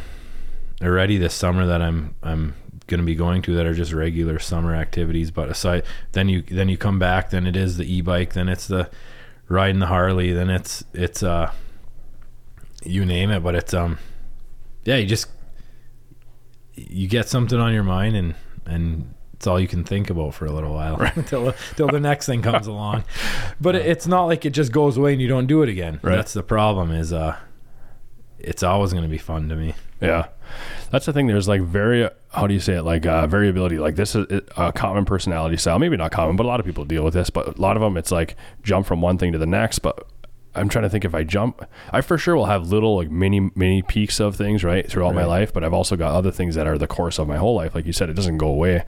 [0.82, 2.54] already this summer that I'm I'm
[2.86, 5.30] going to be going to that are just regular summer activities.
[5.30, 8.66] But aside, then you then you come back, then it is the e-bike, then it's
[8.66, 8.90] the
[9.48, 11.52] riding the Harley, then it's it's uh
[12.82, 13.42] you name it.
[13.42, 13.98] But it's um
[14.84, 15.28] yeah, you just
[16.74, 18.34] you get something on your mind and
[18.66, 21.16] and it's all you can think about for a little while right.
[21.16, 23.04] until until the next thing comes along.
[23.60, 26.00] But it's not like it just goes away and you don't do it again.
[26.02, 26.16] Right.
[26.16, 26.90] That's the problem.
[26.90, 27.36] Is uh,
[28.38, 29.74] it's always going to be fun to me.
[30.00, 30.26] Yeah,
[30.90, 31.28] that's the thing.
[31.28, 32.82] There's like very how do you say it?
[32.82, 33.78] Like uh, variability.
[33.78, 34.26] Like this is
[34.56, 35.78] a common personality style.
[35.78, 37.30] Maybe not common, but a lot of people deal with this.
[37.30, 39.78] But a lot of them, it's like jump from one thing to the next.
[39.78, 40.06] But
[40.54, 43.50] I'm trying to think if I jump, I for sure will have little like mini
[43.54, 45.22] mini peaks of things right throughout right.
[45.22, 45.52] my life.
[45.52, 47.74] But I've also got other things that are the course of my whole life.
[47.74, 48.84] Like you said, it doesn't go away.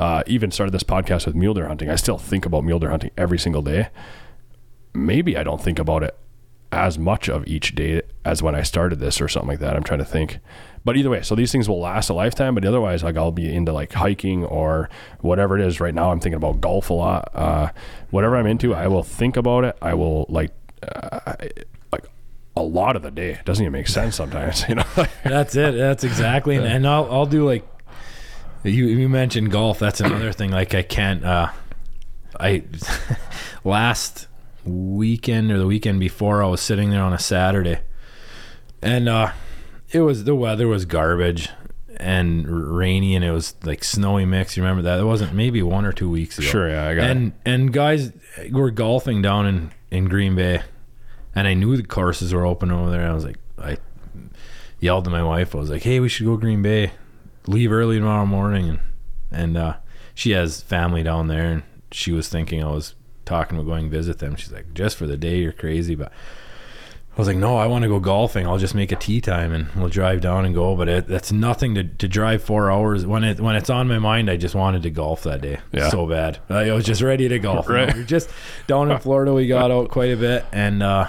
[0.00, 1.90] Uh, even started this podcast with mule deer hunting.
[1.90, 3.90] I still think about mule deer hunting every single day.
[4.94, 6.16] Maybe I don't think about it
[6.72, 9.76] as much of each day as when I started this or something like that.
[9.76, 10.38] I'm trying to think.
[10.86, 12.54] But either way, so these things will last a lifetime.
[12.54, 14.88] But otherwise, like I'll be into like hiking or
[15.20, 15.80] whatever it is.
[15.80, 17.30] Right now, I'm thinking about golf a lot.
[17.34, 17.70] Uh,
[18.08, 19.76] whatever I'm into, I will think about it.
[19.82, 21.34] I will like, uh,
[21.92, 22.06] like
[22.56, 23.32] a lot of the day.
[23.32, 24.64] It doesn't even make sense sometimes.
[24.70, 24.86] You know.
[25.24, 25.74] That's it.
[25.74, 26.56] That's exactly.
[26.56, 27.66] And, and I'll I'll do like
[28.64, 29.78] you you mentioned golf.
[29.78, 30.50] That's another thing.
[30.50, 31.24] Like I can't.
[31.24, 31.50] Uh,
[32.38, 32.64] I
[33.64, 34.26] last
[34.64, 37.80] weekend or the weekend before, I was sitting there on a Saturday,
[38.82, 39.32] and uh,
[39.90, 41.48] it was the weather was garbage
[41.96, 44.56] and rainy, and it was like snowy mix.
[44.56, 44.98] You remember that?
[44.98, 46.46] It wasn't maybe one or two weeks ago.
[46.46, 47.34] Sure, yeah, I got and it.
[47.44, 48.12] and guys
[48.50, 50.62] were golfing down in in Green Bay,
[51.34, 53.08] and I knew the courses were open over there.
[53.08, 53.78] I was like, I
[54.80, 55.54] yelled to my wife.
[55.54, 56.92] I was like, "Hey, we should go Green Bay."
[57.46, 58.80] Leave early tomorrow morning and
[59.30, 59.76] and uh,
[60.14, 61.62] she has family down there and
[61.92, 64.36] she was thinking I was talking about going visit them.
[64.36, 65.94] She's like, just for the day, you're crazy.
[65.94, 68.46] But I was like, no, I want to go golfing.
[68.46, 70.76] I'll just make a tee time and we'll drive down and go.
[70.76, 73.98] But it, that's nothing to, to drive four hours when it when it's on my
[73.98, 74.30] mind.
[74.30, 75.90] I just wanted to golf that day yeah.
[75.90, 76.38] so bad.
[76.48, 77.68] I was just ready to golf.
[77.68, 77.94] right.
[77.94, 78.30] We are just
[78.66, 79.32] down in Florida.
[79.32, 80.82] We got out quite a bit and.
[80.82, 81.08] uh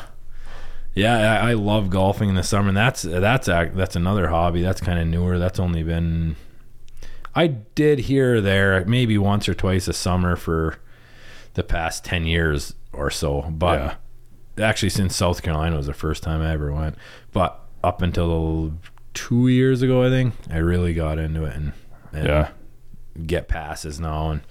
[0.93, 4.61] yeah, I, I, love golfing in the summer, and that's that's that's another hobby.
[4.61, 5.39] That's kind of newer.
[5.39, 6.35] That's only been
[7.33, 10.79] I did here or there, maybe once or twice a summer for
[11.53, 13.43] the past ten years or so.
[13.49, 13.97] But
[14.57, 14.65] yeah.
[14.67, 16.95] actually, since South Carolina was the first time I ever went,
[17.31, 18.73] but up until
[19.13, 21.73] two years ago, I think I really got into it and,
[22.11, 22.49] and yeah,
[23.25, 24.41] get passes now and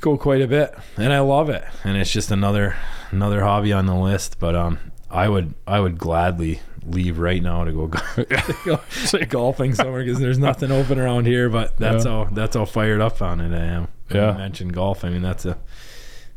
[0.00, 1.64] go quite a bit, and I love it.
[1.84, 2.76] And it's just another
[3.10, 4.38] another hobby on the list.
[4.38, 4.78] But um,
[5.10, 10.38] I would I would gladly leave right now to go, go golfing somewhere because there's
[10.38, 11.48] nothing open around here.
[11.48, 12.24] But that's yeah.
[12.24, 13.88] how that's how fired up on it I am.
[14.10, 15.04] Yeah, you mentioned golf.
[15.04, 15.56] I mean that's a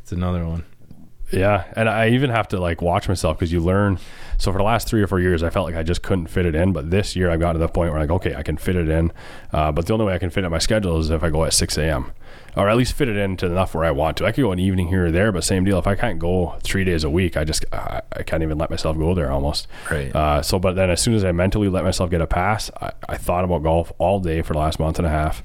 [0.01, 0.65] it's another one.
[1.31, 3.99] Yeah, and I even have to like watch myself because you learn.
[4.37, 6.45] So for the last three or four years, I felt like I just couldn't fit
[6.45, 6.73] it in.
[6.73, 8.89] But this year, I've gotten to the point where like, okay, I can fit it
[8.89, 9.11] in.
[9.53, 11.29] Uh, but the only way I can fit it in my schedule is if I
[11.29, 12.11] go at 6 a.m.
[12.57, 14.25] or at least fit it into enough where I want to.
[14.25, 15.77] I could go an evening here or there, but same deal.
[15.77, 18.69] If I can't go three days a week, I just I, I can't even let
[18.71, 19.67] myself go there almost.
[19.89, 20.13] Right.
[20.15, 22.91] Uh, so, but then as soon as I mentally let myself get a pass, I,
[23.07, 25.43] I thought about golf all day for the last month and a half.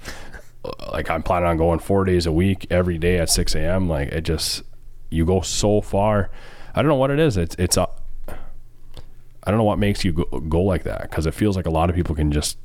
[0.90, 3.88] Like I'm planning on going four days a week, every day at 6 a.m.
[3.88, 4.62] Like it just
[5.10, 6.30] you go so far.
[6.74, 7.36] I don't know what it is.
[7.36, 7.88] It's it's a.
[8.28, 11.70] I don't know what makes you go, go like that because it feels like a
[11.70, 12.58] lot of people can just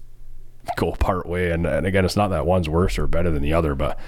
[0.78, 1.52] go part way.
[1.52, 4.00] And, and again, it's not that one's worse or better than the other, but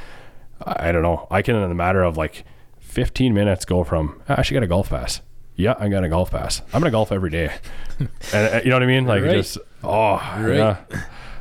[0.66, 1.28] I, don't know.
[1.30, 2.46] I can in a matter of like
[2.80, 5.22] 15 minutes go from ah, I should get a golf pass.
[5.56, 6.62] Yeah, I got a golf pass.
[6.74, 7.56] I'm gonna golf every day,
[8.00, 9.06] and uh, you know what I mean.
[9.06, 9.36] Like right.
[9.36, 10.56] just oh right.
[10.56, 10.78] yeah.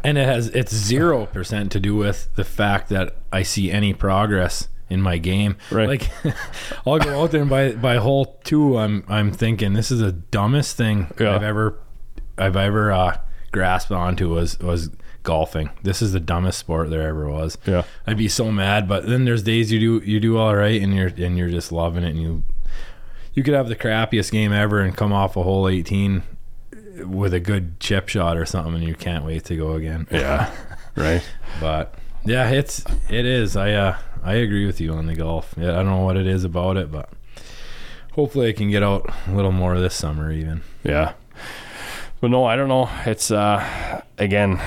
[0.05, 3.95] And it has it's zero percent to do with the fact that I see any
[3.95, 5.57] progress in my game.
[5.71, 5.89] Right.
[5.89, 6.11] Like
[6.87, 10.13] I'll go out there and by by hole two, I'm I'm thinking this is the
[10.13, 11.35] dumbest thing yeah.
[11.35, 11.79] I've ever
[12.39, 13.19] I've ever uh,
[13.53, 14.91] grasped onto was was
[15.23, 15.71] golfing.
[15.83, 17.57] This is the dumbest sport there ever was.
[17.67, 17.85] Yeah.
[18.07, 20.95] I'd be so mad, but then there's days you do you do all right and
[20.95, 22.45] you're and you're just loving it and you
[23.35, 26.23] you could have the crappiest game ever and come off a hole 18
[27.07, 30.07] with a good chip shot or something and you can't wait to go again.
[30.11, 30.53] Yeah.
[30.97, 31.23] right.
[31.61, 33.57] But yeah, it's it is.
[33.57, 35.55] I uh I agree with you on the golf.
[35.57, 37.11] Yeah, I don't know what it is about it, but
[38.13, 40.63] hopefully I can get out a little more this summer even.
[40.85, 41.15] Yeah.
[42.21, 42.89] But no, I don't know.
[43.05, 44.61] It's uh again,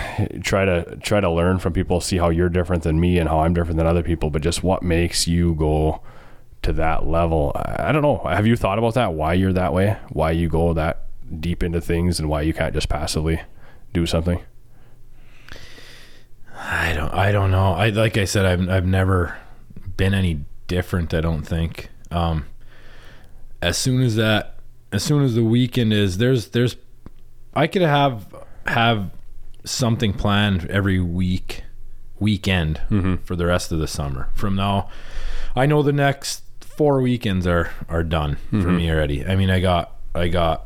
[0.43, 3.39] try to try to learn from people, see how you're different than me and how
[3.39, 6.01] I'm different than other people, but just what makes you go
[6.63, 7.53] to that level.
[7.55, 8.17] I don't know.
[8.25, 9.13] Have you thought about that?
[9.13, 9.97] Why you're that way?
[10.09, 11.05] Why you go that
[11.39, 13.39] deep into things and why you can't just passively
[13.93, 14.41] do something?
[16.53, 17.71] I don't I don't know.
[17.71, 19.37] I like I said I've I've never
[19.97, 21.13] been any different.
[21.13, 21.89] I don't think.
[22.11, 22.45] Um,
[23.61, 24.55] as soon as that,
[24.91, 26.75] as soon as the weekend is, there's there's,
[27.53, 28.33] I could have
[28.67, 29.11] have
[29.63, 31.63] something planned every week,
[32.19, 32.79] weekend
[33.25, 34.29] for the rest of the summer.
[34.33, 34.89] From now,
[35.55, 39.25] I know the next four weekends are are done for me already.
[39.25, 40.65] I mean, I got I got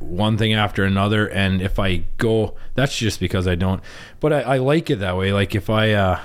[0.00, 3.82] one thing after another, and if I go, that's just because I don't.
[4.20, 5.32] But I, I like it that way.
[5.32, 5.92] Like if I.
[5.92, 6.20] uh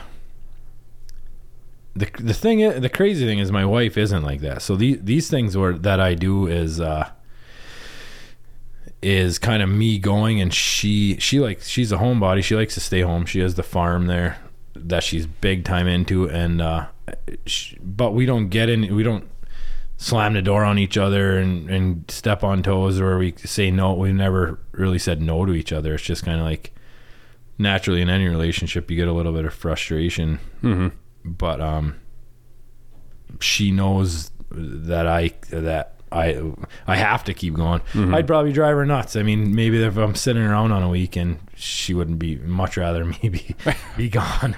[1.95, 4.61] the, the thing is, the crazy thing is my wife isn't like that.
[4.61, 7.09] So these these things were that i do is uh
[9.01, 12.43] is kind of me going and she she like she's a homebody.
[12.43, 13.25] She likes to stay home.
[13.25, 14.37] She has the farm there
[14.75, 16.87] that she's big time into and uh
[17.45, 19.27] sh but we don't get in we don't
[19.97, 23.93] slam the door on each other and and step on toes or we say no.
[23.93, 25.95] We never really said no to each other.
[25.95, 26.73] It's just kind of like
[27.57, 30.39] naturally in any relationship you get a little bit of frustration.
[30.61, 30.87] Mm-hmm.
[31.23, 31.95] But um
[33.39, 36.41] she knows that I that I
[36.87, 37.81] I have to keep going.
[37.95, 39.15] I'd probably drive her nuts.
[39.15, 43.05] I mean, maybe if I'm sitting around on a weekend, she wouldn't be much rather
[43.05, 43.55] me be,
[43.97, 44.55] be gone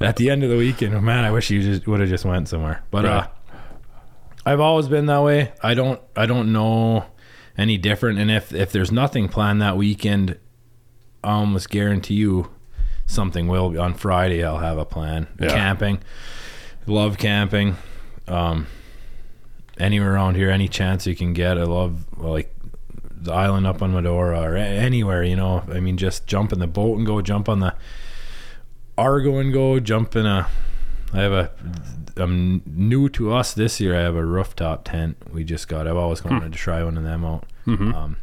[0.00, 0.94] at the end of the weekend.
[0.94, 2.82] Oh, man, I wish you just would have just went somewhere.
[2.90, 3.26] But uh
[4.46, 5.52] I've always been that way.
[5.62, 7.04] I don't I don't know
[7.58, 10.38] any different and if if there's nothing planned that weekend,
[11.22, 12.50] I almost guarantee you
[13.06, 15.26] something will on Friday I'll have a plan.
[15.40, 15.48] Yeah.
[15.48, 16.00] Camping.
[16.86, 17.76] Love camping.
[18.28, 18.66] Um
[19.78, 21.58] anywhere around here, any chance you can get.
[21.58, 22.54] I love like
[23.10, 25.64] the island up on Medora or anywhere, you know.
[25.72, 27.74] I mean just jump in the boat and go jump on the
[28.98, 30.48] Argo and go jump in a
[31.12, 31.50] I have a
[32.16, 33.96] I'm new to us this year.
[33.96, 35.86] I have a rooftop tent we just got.
[35.86, 37.44] I've always wanted to try one of them out.
[37.66, 37.94] Mm-hmm.
[37.94, 38.16] Um,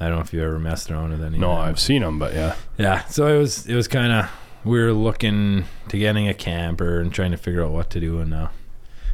[0.00, 1.38] I don't know if you ever messed around with any.
[1.38, 1.52] no.
[1.52, 2.54] I've seen them, but yeah.
[2.78, 4.30] Yeah, so it was it was kind of
[4.64, 8.20] we were looking to getting a camper and trying to figure out what to do
[8.20, 8.48] and uh,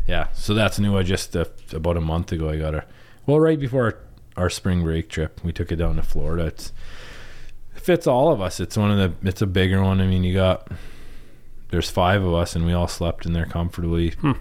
[0.07, 0.97] yeah, so that's new.
[0.99, 2.85] I just uh, about a month ago I got a
[3.27, 3.99] well right before our,
[4.45, 6.47] our spring break trip we took it down to Florida.
[6.47, 6.73] It's
[7.75, 8.61] it fits all of us.
[8.61, 10.01] It's one of the it's a bigger one.
[10.01, 10.69] I mean you got
[11.71, 14.11] there's five of us and we all slept in there comfortably.
[14.11, 14.33] Hmm.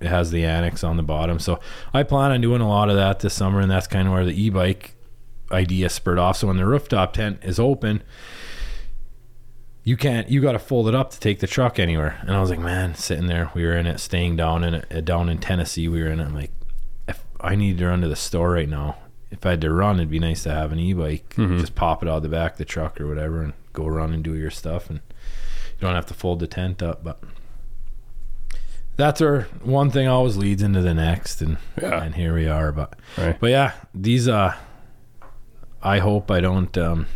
[0.00, 1.58] It has the annex on the bottom, so
[1.94, 4.26] I plan on doing a lot of that this summer, and that's kind of where
[4.26, 4.94] the e-bike
[5.52, 6.38] idea spurred off.
[6.38, 8.02] So when the rooftop tent is open,
[9.84, 12.18] you can't you got to fold it up to take the truck anywhere.
[12.22, 14.86] And I was like, man, sitting there, we were in it, staying down in it,
[14.92, 15.86] uh, down in Tennessee.
[15.88, 16.24] We were in it.
[16.24, 16.50] I'm like,
[17.06, 18.96] if I needed to run to the store right now,
[19.30, 21.34] if I had to run, it'd be nice to have an e-bike.
[21.36, 21.60] Mhm.
[21.60, 24.24] Just pop it out the back of the truck or whatever, and go run and
[24.24, 27.04] do your stuff, and you don't have to fold the tent up.
[27.04, 27.22] But
[28.96, 32.02] that's our one thing always leads into the next, and Yeah.
[32.02, 32.72] and here we are.
[32.72, 33.36] But Right.
[33.38, 34.54] but yeah, these uh
[35.82, 37.06] I hope I don't um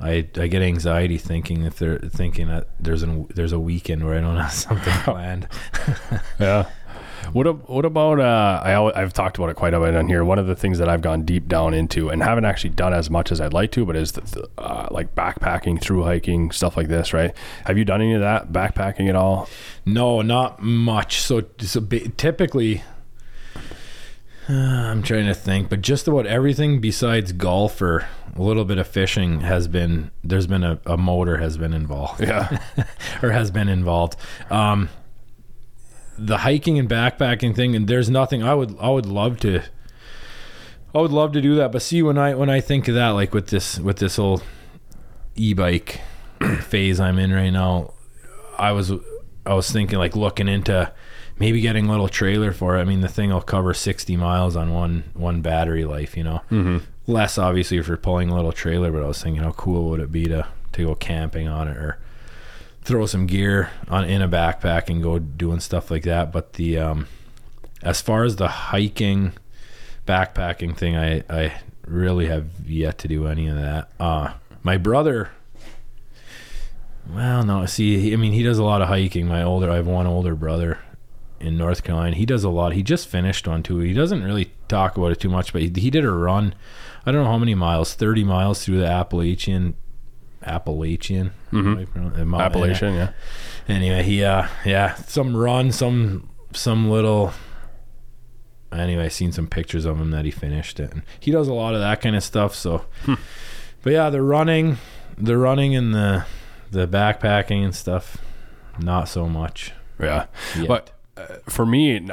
[0.00, 4.16] I I get anxiety thinking if they're thinking that there's an there's a weekend where
[4.16, 5.48] I don't have something planned.
[6.38, 6.68] Yeah.
[7.32, 10.24] What what about uh I I've talked about it quite a bit on here.
[10.24, 13.10] One of the things that I've gone deep down into and haven't actually done as
[13.10, 16.88] much as I'd like to, but is the, uh, like backpacking, through hiking, stuff like
[16.88, 17.32] this, right?
[17.64, 19.48] Have you done any of that backpacking at all?
[19.86, 21.20] No, not much.
[21.20, 22.82] So, so typically,
[24.48, 28.78] uh, I'm trying to think, but just about everything besides golf or a little bit
[28.78, 32.20] of fishing has been there's been a, a motor has been involved.
[32.20, 32.58] Yeah.
[33.22, 34.16] or has been involved.
[34.50, 34.88] Um,
[36.18, 39.62] the hiking and backpacking thing, and there's nothing I would I would love to.
[40.94, 43.10] I would love to do that, but see when I when I think of that,
[43.10, 44.42] like with this with this whole
[45.34, 46.00] e-bike
[46.60, 47.94] phase I'm in right now,
[48.58, 48.92] I was
[49.46, 50.92] I was thinking like looking into
[51.42, 52.80] maybe getting a little trailer for it.
[52.80, 56.40] I mean, the thing will cover 60 miles on one one battery life, you know.
[56.52, 56.78] Mm-hmm.
[57.08, 59.98] Less obviously if you're pulling a little trailer, but I was thinking how cool would
[59.98, 61.98] it be to to go camping on it or
[62.82, 66.30] throw some gear on in a backpack and go doing stuff like that.
[66.30, 67.08] But the um,
[67.82, 69.32] as far as the hiking,
[70.06, 73.90] backpacking thing, I I really have yet to do any of that.
[73.98, 75.32] Uh, my brother.
[77.12, 77.66] Well, no.
[77.66, 79.26] See, I mean, he does a lot of hiking.
[79.26, 80.78] My older, I have one older brother
[81.42, 82.16] in North Carolina.
[82.16, 82.72] He does a lot.
[82.72, 83.78] He just finished one too.
[83.78, 86.54] He doesn't really talk about it too much, but he, he did a run.
[87.04, 89.74] I don't know how many miles, thirty miles through the Appalachian,
[90.44, 92.34] Appalachian, Mhm.
[92.34, 93.10] uh, Appalachian, yeah.
[93.68, 97.32] Anyway, he uh, yeah, some run, some some little.
[98.72, 100.92] Anyway, I seen some pictures of him that he finished it.
[100.92, 102.54] And he does a lot of that kind of stuff.
[102.54, 104.78] So, but yeah, the running,
[105.18, 106.24] the running and the
[106.70, 108.16] the backpacking and stuff,
[108.78, 109.72] not so much.
[110.00, 110.24] Yeah.
[110.56, 110.68] Yet.
[110.68, 110.90] But
[111.48, 112.08] for me,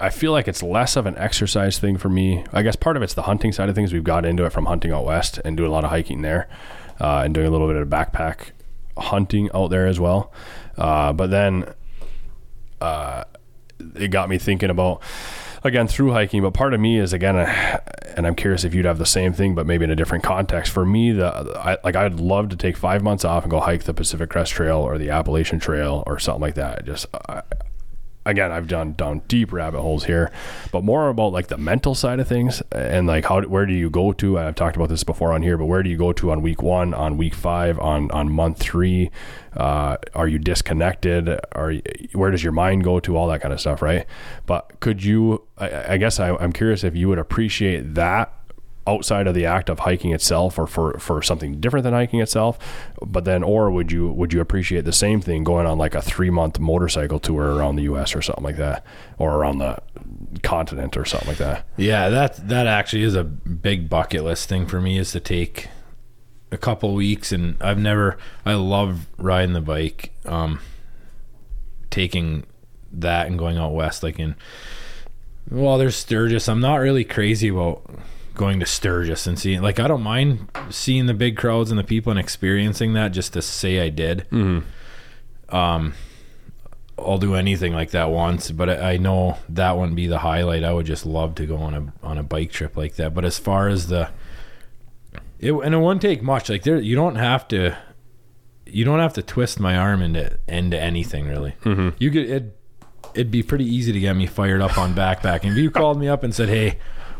[0.00, 2.44] I feel like it's less of an exercise thing for me.
[2.52, 3.92] I guess part of it's the hunting side of things.
[3.92, 6.48] We've got into it from hunting out west and doing a lot of hiking there,
[7.00, 8.50] uh, and doing a little bit of backpack
[8.96, 10.32] hunting out there as well.
[10.76, 11.74] Uh, but then,
[12.80, 13.24] uh,
[13.96, 15.02] it got me thinking about
[15.64, 17.36] again through hiking but part of me is again
[18.16, 20.72] and i'm curious if you'd have the same thing but maybe in a different context
[20.72, 23.84] for me the I, like i'd love to take five months off and go hike
[23.84, 27.06] the pacific crest trail or the appalachian trail or something like that just
[28.28, 30.30] again, I've done down deep rabbit holes here,
[30.70, 33.90] but more about like the mental side of things and like how where do you
[33.90, 34.38] go to?
[34.38, 36.62] I've talked about this before on here, but where do you go to on week
[36.62, 39.10] one, on week five, on on month three?
[39.56, 41.28] Uh, are you disconnected?
[41.52, 41.74] Are
[42.12, 43.16] where does your mind go to?
[43.16, 44.06] All that kind of stuff, right?
[44.46, 45.46] But could you?
[45.56, 48.37] I, I guess I, I'm curious if you would appreciate that
[48.88, 52.58] outside of the act of hiking itself or for, for something different than hiking itself
[53.06, 56.02] but then or would you would you appreciate the same thing going on like a
[56.02, 58.84] three month motorcycle tour around the us or something like that?
[59.18, 59.78] Or around the
[60.42, 61.66] continent or something like that?
[61.76, 65.68] Yeah that that actually is a big bucket list thing for me is to take
[66.50, 68.16] a couple weeks and i've never
[68.46, 70.58] i love riding the bike um
[71.90, 72.46] taking
[72.90, 74.34] that and going out west like in
[75.50, 76.48] well there's sturgis.
[76.48, 77.82] I'm not really crazy about
[78.38, 81.84] going to Sturgis and seeing like I don't mind seeing the big crowds and the
[81.84, 84.26] people and experiencing that just to say I did.
[84.30, 85.54] Mm-hmm.
[85.54, 85.94] Um,
[86.98, 90.64] I'll do anything like that once, but I, I, know that wouldn't be the highlight.
[90.64, 93.14] I would just love to go on a on a bike trip like that.
[93.14, 94.10] But as far as the
[95.38, 96.48] it and it wouldn't take much.
[96.48, 97.76] Like there, you don't have to
[98.66, 101.54] you don't have to twist my arm into into anything really.
[101.62, 101.90] Mm-hmm.
[101.98, 102.58] You could it
[103.14, 105.52] it'd be pretty easy to get me fired up on backpacking.
[105.52, 106.78] If you called me up and said, "Hey,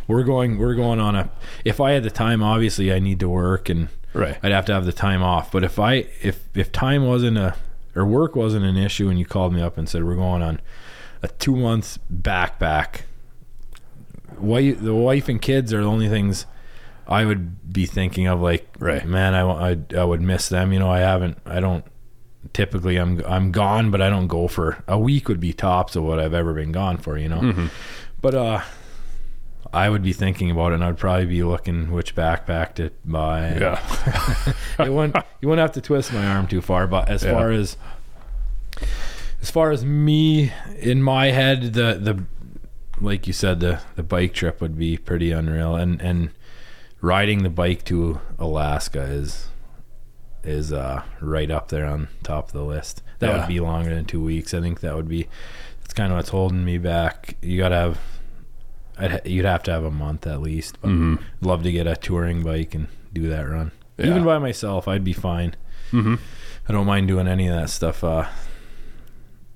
[0.09, 1.31] we're going we're going on a
[1.65, 4.39] if I had the time obviously I need to work and right.
[4.43, 5.53] I'd have to have the time off.
[5.53, 7.55] But if I if if time wasn't a
[7.95, 10.61] or work wasn't an issue and you called me up and said we're going on
[11.23, 13.03] a 2 months backpack
[14.39, 16.47] wife the wife and kids are the only things
[17.07, 19.05] I would be thinking of like right.
[19.05, 20.73] Man I, I, I would miss them.
[20.73, 21.85] You know I haven't I don't
[22.55, 26.05] typically I'm I'm gone but I don't go for a week would be tops of
[26.05, 27.41] what I've ever been gone for you know?
[27.41, 27.67] Mm-hmm.
[28.23, 28.63] but uh
[29.73, 33.57] I would be thinking about it, and I'd probably be looking which backpack to buy.
[33.59, 35.17] Yeah, it wouldn't.
[35.41, 37.33] You wouldn't have to twist my arm too far, but as yeah.
[37.33, 37.77] far as
[39.43, 42.25] as far as me in my head, the the
[43.01, 46.31] like you said, the the bike trip would be pretty unreal, and and
[47.01, 49.49] riding the bike to Alaska is
[50.45, 53.03] is uh, right up there on top of the list.
[53.19, 53.39] That yeah.
[53.39, 54.55] would be longer than two weeks.
[54.55, 55.29] I think that would be.
[55.81, 57.37] That's kind of what's holding me back.
[57.43, 58.01] You got to have
[58.99, 60.81] I'd, you'd have to have a month at least.
[60.81, 61.47] But mm-hmm.
[61.47, 63.73] love to get a touring bike and do that run.
[63.97, 64.07] Yeah.
[64.07, 65.55] Even by myself, I'd be fine.
[65.93, 66.17] Mm-hmm.
[66.69, 68.27] I don't mind doing any of that stuff uh,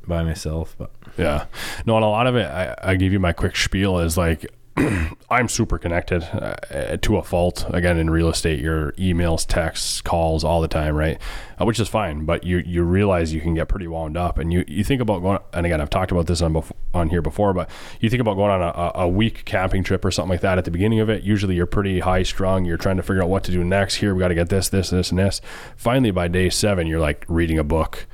[0.06, 0.74] by myself.
[0.78, 1.46] But yeah,
[1.86, 4.46] no, and a lot of it, I, I give you my quick spiel is like
[5.30, 7.66] I'm super connected uh, to a fault.
[7.68, 11.20] Again, in real estate, your emails, texts, calls all the time, right?
[11.60, 14.52] Uh, which is fine, but you you realize you can get pretty wound up, and
[14.52, 15.38] you you think about going.
[15.52, 17.68] And again, I've talked about this on bef- on here before, but
[18.00, 20.56] you think about going on a, a week camping trip or something like that.
[20.56, 22.64] At the beginning of it, usually you're pretty high strung.
[22.64, 23.96] You're trying to figure out what to do next.
[23.96, 25.42] Here, we got to get this, this, this, and this.
[25.76, 28.06] Finally, by day seven, you're like reading a book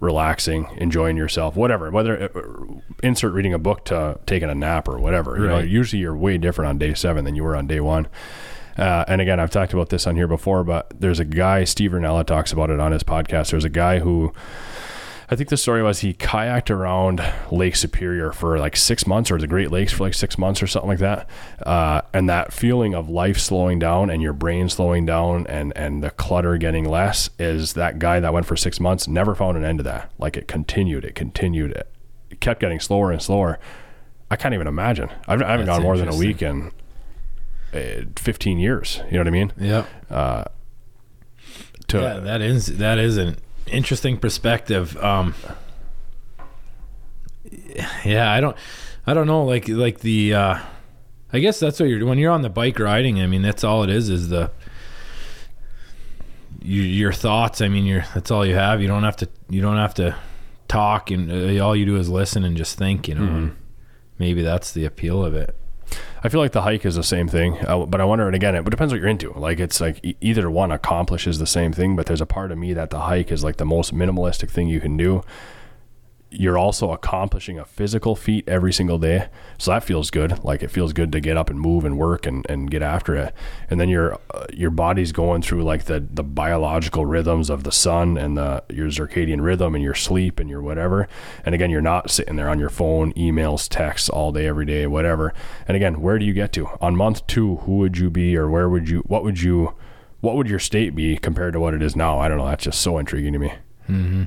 [0.00, 1.90] relaxing, enjoying yourself, whatever.
[1.90, 5.36] Whether uh, insert reading a book to taking a nap or whatever.
[5.38, 8.08] You know, usually you're way different on day seven than you were on day one.
[8.76, 11.92] Uh, and again, I've talked about this on here before, but there's a guy, Steve
[11.92, 13.52] Rinella talks about it on his podcast.
[13.52, 14.32] There's a guy who
[15.30, 19.38] I think the story was he kayaked around Lake Superior for like six months or
[19.38, 21.28] the Great Lakes for like six months or something like that.
[21.64, 26.02] Uh, and that feeling of life slowing down and your brain slowing down and, and
[26.02, 29.64] the clutter getting less is that guy that went for six months never found an
[29.64, 30.10] end to that.
[30.18, 31.90] Like it continued, it continued, it,
[32.30, 33.58] it kept getting slower and slower.
[34.30, 35.10] I can't even imagine.
[35.26, 36.72] I've, I haven't That's gone more than a week in
[37.72, 39.00] uh, 15 years.
[39.06, 39.52] You know what I mean?
[39.58, 39.86] Yeah.
[40.10, 40.44] Uh,
[41.88, 44.96] to, yeah, that is that isn't interesting perspective.
[45.02, 45.34] Um,
[48.04, 48.56] yeah, I don't,
[49.06, 49.44] I don't know.
[49.44, 50.58] Like, like the, uh,
[51.34, 53.20] I guess that's what you're when you're on the bike riding.
[53.20, 54.08] I mean, that's all it is.
[54.08, 54.52] Is the
[56.62, 57.60] you, your thoughts.
[57.60, 58.80] I mean, you're that's all you have.
[58.80, 59.28] You don't have to.
[59.50, 60.14] You don't have to
[60.68, 63.08] talk, and uh, all you do is listen and just think.
[63.08, 63.54] You know, mm-hmm.
[64.16, 65.56] maybe that's the appeal of it.
[66.24, 68.54] I feel like the hike is the same thing, uh, but I wonder, and again,
[68.54, 69.30] it depends what you're into.
[69.38, 72.72] Like, it's like either one accomplishes the same thing, but there's a part of me
[72.72, 75.22] that the hike is like the most minimalistic thing you can do
[76.40, 79.28] you're also accomplishing a physical feat every single day.
[79.58, 80.42] So that feels good.
[80.44, 83.14] Like it feels good to get up and move and work and, and get after
[83.14, 83.34] it.
[83.70, 87.72] And then your uh, your body's going through like the the biological rhythms of the
[87.72, 91.08] sun and the your circadian rhythm and your sleep and your whatever.
[91.44, 94.86] And again, you're not sitting there on your phone, emails, texts all day every day,
[94.86, 95.32] whatever.
[95.68, 96.68] And again, where do you get to?
[96.80, 99.74] On month 2, who would you be or where would you what would you
[100.20, 102.18] what would your state be compared to what it is now?
[102.18, 102.46] I don't know.
[102.46, 103.52] That's just so intriguing to me.
[103.86, 104.24] hmm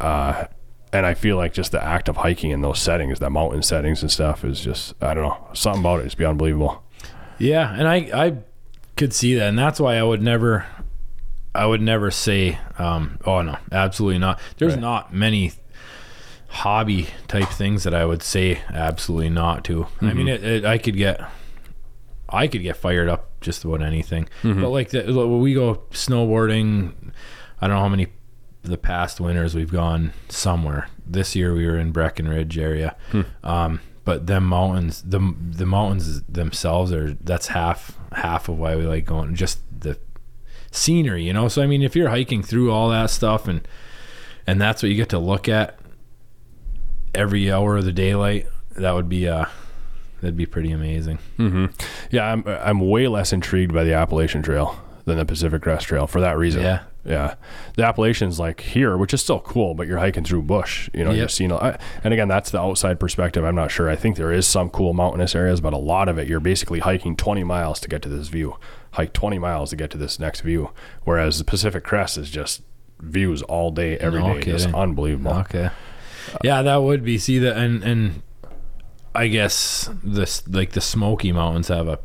[0.00, 0.46] Uh,
[0.94, 4.00] and I feel like just the act of hiking in those settings, that mountain settings
[4.02, 6.06] and stuff, is just I don't know something about it.
[6.06, 6.82] It's be unbelievable.
[7.38, 8.36] Yeah, and I I
[8.96, 10.64] could see that, and that's why I would never,
[11.54, 14.40] I would never say, um, oh no, absolutely not.
[14.58, 14.80] There's Right.
[14.80, 15.52] not many
[16.48, 19.88] hobby type things that I would say absolutely not to.
[20.00, 21.20] I mean, it, it, I could get,
[22.28, 24.28] I could get fired up just about anything.
[24.44, 26.92] But like the, we go snowboarding,
[27.60, 28.06] I don't know how many
[28.64, 30.88] the past winters we've gone somewhere.
[31.06, 32.96] This year we were in Breckenridge area.
[33.42, 38.82] Um, but them mountains, the the mountains themselves are that's half half of why we
[38.84, 39.34] like going.
[39.34, 39.98] Just the
[40.70, 41.48] scenery, you know.
[41.48, 43.66] So I mean, if you're hiking through all that stuff and
[44.46, 45.78] and that's what you get to look at
[47.14, 48.46] every hour of the daylight,
[48.76, 49.46] that would be uh
[50.20, 51.18] that'd be pretty amazing.
[51.36, 51.66] hmm
[52.10, 56.06] Yeah, I'm I'm way less intrigued by the Appalachian Trail than the Pacific Crest Trail
[56.06, 56.62] for that reason.
[56.62, 56.82] Yeah.
[57.04, 57.34] Yeah.
[57.76, 60.88] The Appalachians like here, which is still cool, but you're hiking through bush.
[60.94, 61.30] You know, you're Yep.
[61.30, 61.52] seeing.
[61.52, 63.44] I, and again, that's the outside perspective.
[63.44, 63.88] I'm not sure.
[63.90, 66.80] I think there is some cool mountainous areas, but a lot of it, you're basically
[66.80, 68.56] hiking 20 miles to get to this view.
[68.92, 70.70] Hike 20 miles to get to this next view.
[71.04, 72.62] Whereas the Pacific Crest is just
[73.00, 74.26] views all day, every day.
[74.28, 74.74] No Just kidding.
[74.80, 75.32] unbelievable.
[75.34, 75.70] Okay.
[76.42, 77.18] Yeah, that would be.
[77.18, 78.22] See that, and and
[79.14, 81.98] I guess this like the Smoky Mountains have a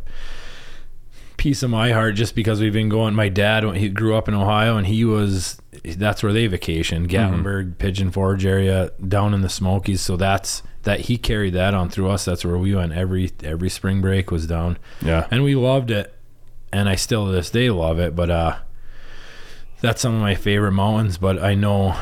[1.40, 3.16] piece of my heart just because we've been going.
[3.16, 7.08] My dad, when he grew up in Ohio, and he was that's where they vacationed,
[7.08, 10.02] Gatlinburg, Pigeon Forge area, down in the Smokies.
[10.02, 12.26] So that's that he carried that on through us.
[12.26, 15.28] That's where we went every every spring break was down, Yeah.
[15.32, 16.14] and we loved it,
[16.74, 18.16] and I still to this day love it.
[18.16, 18.58] But uh,
[19.82, 21.18] that's some of my favorite mountains.
[21.18, 21.96] But I know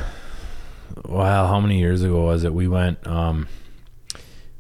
[1.06, 2.54] well, how many years ago was it?
[2.54, 3.48] We went um,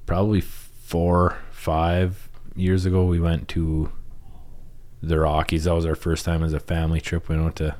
[0.05, 3.05] probably four, five years ago.
[3.05, 3.91] We went to
[5.01, 5.65] the Rockies.
[5.65, 7.29] That was our first time as a family trip.
[7.29, 7.75] We went to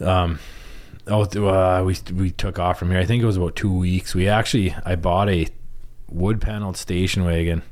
[0.00, 0.38] um,
[1.06, 3.00] oh, uh, we we took off from here.
[3.00, 4.14] I think it was about two weeks.
[4.14, 5.48] We actually I bought a
[6.08, 7.62] wood paneled station wagon.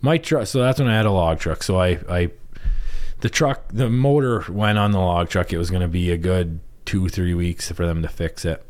[0.00, 0.46] My truck.
[0.46, 1.62] So that's when I had a log truck.
[1.62, 2.30] So I I
[3.20, 5.52] the truck the motor went on the log truck.
[5.52, 8.62] It was going to be a good two three weeks for them to fix it.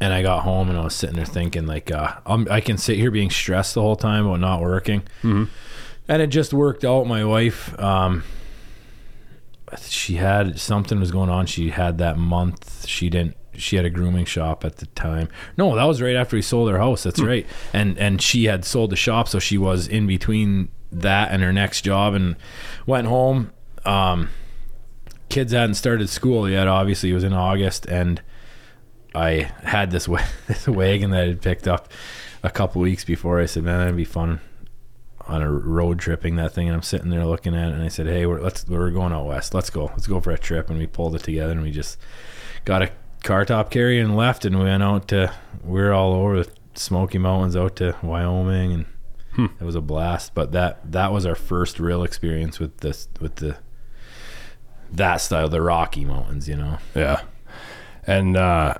[0.00, 2.76] And I got home and I was sitting there thinking like uh, I'm, I can
[2.76, 5.48] sit here being stressed the whole time about not working, Mhm.
[6.08, 7.06] And it just worked out.
[7.06, 8.24] My wife, um,
[9.80, 11.46] she had something was going on.
[11.46, 12.86] She had that month.
[12.86, 13.36] She didn't.
[13.56, 15.28] She had a grooming shop at the time.
[15.56, 17.04] No, that was right after we sold our house.
[17.04, 17.46] That's right.
[17.72, 21.52] And and she had sold the shop, so she was in between that and her
[21.52, 22.36] next job, and
[22.86, 23.52] went home.
[23.84, 24.30] Um,
[25.28, 26.66] kids hadn't started school yet.
[26.66, 28.20] Obviously, it was in August, and
[29.14, 31.88] I had this wa- this wagon that I had picked up
[32.42, 33.40] a couple weeks before.
[33.40, 34.40] I said, "Man, that'd be fun
[35.26, 37.88] on a road tripping that thing." And I'm sitting there looking at it, and I
[37.88, 39.54] said, "Hey, we're let's we're going out west.
[39.54, 39.86] Let's go.
[39.86, 41.98] Let's go for a trip." And we pulled it together, and we just
[42.64, 42.90] got a
[43.22, 46.50] car top carry and left, and we went out to we are all over the
[46.74, 48.84] Smoky Mountains out to Wyoming, and
[49.34, 49.46] Hmm.
[49.60, 50.32] it was a blast.
[50.34, 53.56] But that that was our first real experience with this with the
[54.92, 56.48] that style, the Rocky Mountains.
[56.48, 56.78] You know.
[56.94, 57.22] Yeah.
[58.06, 58.74] And uh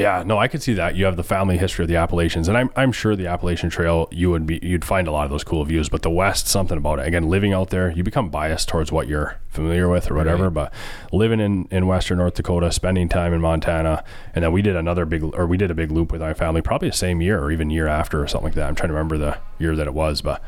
[0.00, 0.96] yeah, no, I could see that.
[0.96, 4.08] You have the family history of the Appalachians, and I'm I'm sure the Appalachian Trail
[4.10, 5.88] you would be you'd find a lot of those cool views.
[5.88, 7.06] But the West, something about it.
[7.06, 10.44] Again, living out there, you become biased towards what you're familiar with or whatever.
[10.44, 10.54] Right.
[10.54, 10.72] But
[11.12, 15.04] living in in Western North Dakota, spending time in Montana, and then we did another
[15.04, 17.50] big or we did a big loop with my family, probably the same year or
[17.50, 18.68] even year after or something like that.
[18.68, 20.42] I'm trying to remember the year that it was, but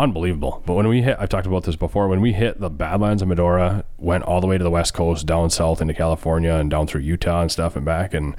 [0.00, 0.62] unbelievable.
[0.66, 2.08] But when we hit, I've talked about this before.
[2.08, 5.26] When we hit the Badlands of Medora, went all the way to the west coast,
[5.26, 8.14] down south into California, and down through Utah and stuff, and back.
[8.14, 8.34] And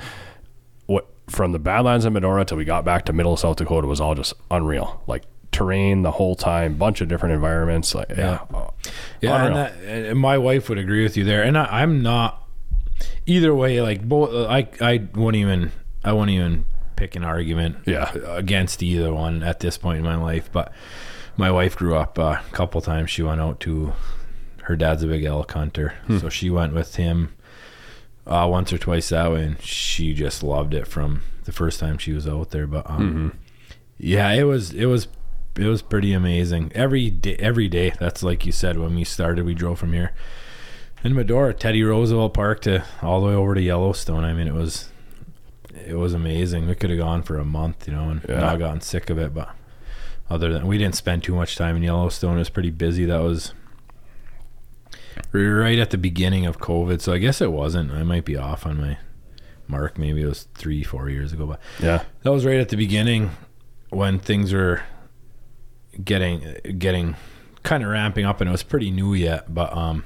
[1.31, 4.15] from the Badlands of Medora till we got back to Middle South Dakota was all
[4.15, 5.01] just unreal.
[5.07, 7.93] Like terrain the whole time, bunch of different environments.
[7.95, 8.71] Like yeah, oh,
[9.21, 11.43] Yeah, and, that, and my wife would agree with you there.
[11.43, 12.47] And I, I'm not
[13.25, 13.81] either way.
[13.81, 15.71] Like both, I I wouldn't even
[16.03, 16.65] I wouldn't even
[16.95, 18.11] pick an argument Yeah.
[18.27, 20.49] against either one at this point in my life.
[20.51, 20.71] But
[21.37, 23.09] my wife grew up uh, a couple times.
[23.09, 23.93] She went out to
[24.63, 27.33] her dad's a big elk hunter, so she went with him
[28.27, 31.97] uh, once or twice that way, and she just loved it from the first time
[31.97, 32.67] she was out there.
[32.67, 33.37] But um,
[33.97, 35.07] yeah, it was it was
[35.55, 37.35] it was pretty amazing every day.
[37.37, 39.45] Every day, that's like you said when we started.
[39.45, 40.11] We drove from here
[41.03, 44.23] in Medora, Teddy Roosevelt Park to all the way over to Yellowstone.
[44.23, 44.89] I mean, it was
[45.87, 46.67] it was amazing.
[46.67, 48.39] We could have gone for a month, you know, and Yeah.
[48.41, 49.33] not gotten sick of it.
[49.33, 49.49] But
[50.29, 53.05] other than we didn't spend too much time in Yellowstone, it was pretty busy.
[53.05, 53.53] That was
[55.31, 57.91] right at the beginning of COVID, so I guess it wasn't.
[57.91, 58.97] I might be off on my
[59.67, 59.97] mark.
[59.97, 63.31] Maybe it was three, four years ago, but yeah, that was right at the beginning
[63.89, 64.81] when things were
[66.03, 67.15] getting getting
[67.63, 69.53] kind of ramping up, and it was pretty new yet.
[69.53, 70.03] But um,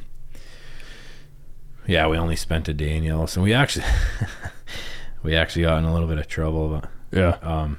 [1.87, 3.43] yeah, we only spent a day in Yellowstone.
[3.43, 3.85] We actually
[5.23, 7.37] we actually got in a little bit of trouble, but Yeah.
[7.41, 7.77] um,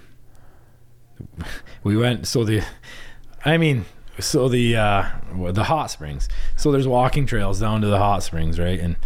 [1.82, 2.26] we went.
[2.26, 2.62] So the,
[3.45, 3.84] I mean,
[4.18, 5.04] so the uh,
[5.52, 6.28] the hot springs.
[6.56, 8.78] So there's walking trails down to the hot springs, right?
[8.80, 8.96] And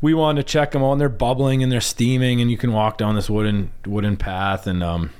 [0.00, 0.92] we wanted to check them out.
[0.92, 4.66] And they're bubbling and they're steaming, and you can walk down this wooden wooden path,
[4.66, 5.10] and um,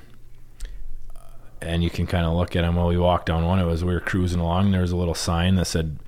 [1.60, 2.76] and you can kind of look at them.
[2.76, 4.66] While we walked down one, it was we were cruising along.
[4.66, 5.98] And there was a little sign that said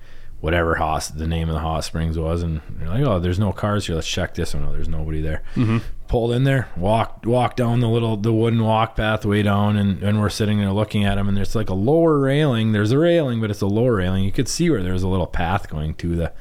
[0.41, 3.53] whatever hot the name of the hot springs was, and you're like, oh, there's no
[3.53, 3.95] cars here.
[3.95, 4.65] Let's check this one.
[4.65, 5.41] Oh, there's nobody there.
[5.55, 5.77] Mm-hmm.
[6.13, 10.21] Pulled in there, walked walked down the little the wooden walk pathway down, and, and
[10.21, 11.27] we're sitting there looking at them.
[11.27, 12.71] And there's like a lower railing.
[12.71, 14.23] There's a railing, but it's a lower railing.
[14.23, 16.31] You could see where there was a little path going to the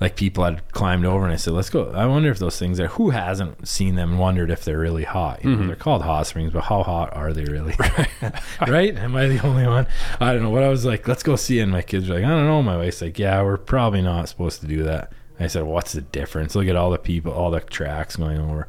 [0.00, 1.92] like people had climbed over and I said, let's go.
[1.92, 5.04] I wonder if those things are, who hasn't seen them and wondered if they're really
[5.04, 5.44] hot?
[5.44, 5.66] You know, Mhm.
[5.68, 7.74] They're called hot springs, but how hot are they really?
[8.66, 8.96] right?
[8.96, 9.86] Am I the only one?
[10.20, 10.50] I don't know.
[10.50, 11.60] What I was like, let's go see.
[11.60, 12.62] And my kids were like, I don't know.
[12.64, 15.12] My wife's like, yeah, we're probably not supposed to do that.
[15.40, 16.54] I said, what's the difference?
[16.54, 18.68] Look at all the people, all the tracks going over.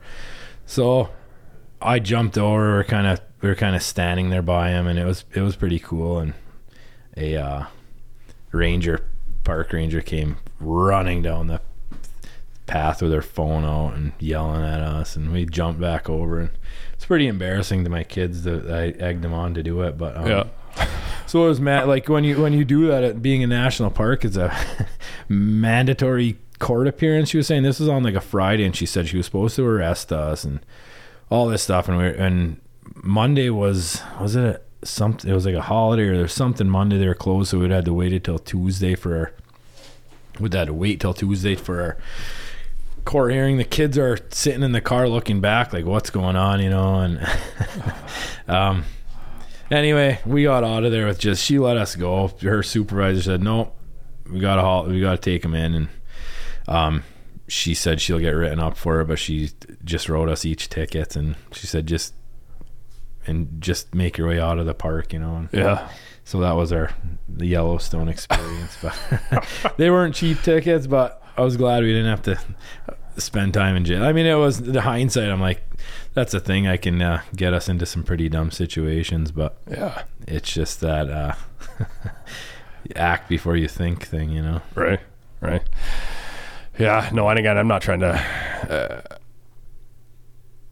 [0.66, 1.10] So
[1.82, 2.74] I jumped over.
[2.78, 5.42] We're kind of, we were kind of standing there by him and it was, it
[5.42, 6.20] was pretty cool.
[6.20, 6.34] And
[7.18, 7.66] a, uh,
[8.52, 9.06] ranger
[9.44, 11.62] park ranger came running down the
[12.66, 16.50] path with her phone out and yelling at us and we jumped back over and
[16.94, 20.16] it's pretty embarrassing to my kids that I egged them on to do it but
[20.18, 20.44] um, Yeah.
[21.26, 23.90] so it was mad like when you when you do that at being a national
[23.92, 24.56] park it's a
[25.30, 29.08] mandatory court appearance she was saying this was on like a Friday and she said
[29.08, 30.60] she was supposed to arrest us and
[31.32, 32.60] all this stuff and we and
[32.96, 36.98] Monday was was it a, something it was like a holiday or there's something Monday
[36.98, 39.34] they were closed so we'd had to wait until Tuesday for our
[40.40, 41.98] we'd had to wait till Tuesday for our
[43.06, 43.58] court hearing.
[43.58, 47.00] The kids are sitting in the car looking back like what's going on you know
[47.00, 47.26] and
[48.50, 48.84] um
[49.72, 52.28] anyway we got out of there with just she let us go.
[52.42, 53.72] Her supervisor said no
[54.30, 55.90] we gotta haul we gotta take him in and
[56.70, 57.04] um
[57.48, 59.50] she said she'll get written up for it but she
[59.84, 62.14] just wrote us each tickets and she said just
[63.28, 65.90] and just make your way out of the park you know and Yeah.
[66.24, 66.92] so that was our
[67.28, 68.78] the Yellowstone experience.
[68.82, 72.40] but they weren't cheap tickets, but I was glad we didn't have to
[73.18, 74.04] spend time in jail.
[74.04, 75.30] I mean, it was the hindsight.
[75.30, 75.62] I'm like,
[76.14, 80.04] that's a thing I can uh, get us into some pretty dumb situations, but Yeah.
[80.28, 81.34] it's just that uh,
[82.96, 84.62] act before you think thing, you know.
[84.76, 85.00] Right.
[85.42, 85.64] Right.
[86.80, 87.10] Yeah.
[87.14, 88.14] No, and again, I'm not trying to.
[88.70, 89.02] Uh,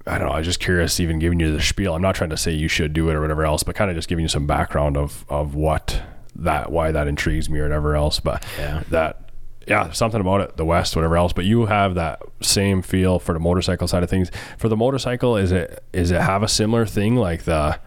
[0.05, 0.33] I don't know.
[0.33, 1.93] I was just curious, even giving you the spiel.
[1.93, 3.97] I'm not trying to say you should do it or whatever else, but kind of
[3.97, 6.01] just giving you some background of of what
[6.35, 8.19] that, why that intrigues me or whatever else.
[8.21, 8.83] But Yeah.
[8.89, 9.31] that,
[9.67, 11.33] yeah, something about it, the West, whatever else.
[11.33, 14.31] But you have that same feel for the motorcycle side of things.
[14.57, 17.77] For the motorcycle, is it is it have a similar thing like the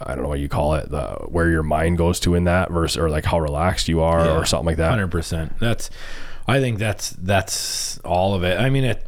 [0.00, 2.70] I don't know what you call it, the where your mind goes to in that
[2.70, 4.38] versus or like how relaxed you are Yeah.
[4.38, 4.88] or something like that.
[4.90, 5.58] Hundred percent.
[5.58, 5.90] That's,
[6.46, 8.58] I think that's that's all of it.
[8.60, 9.06] I mean it.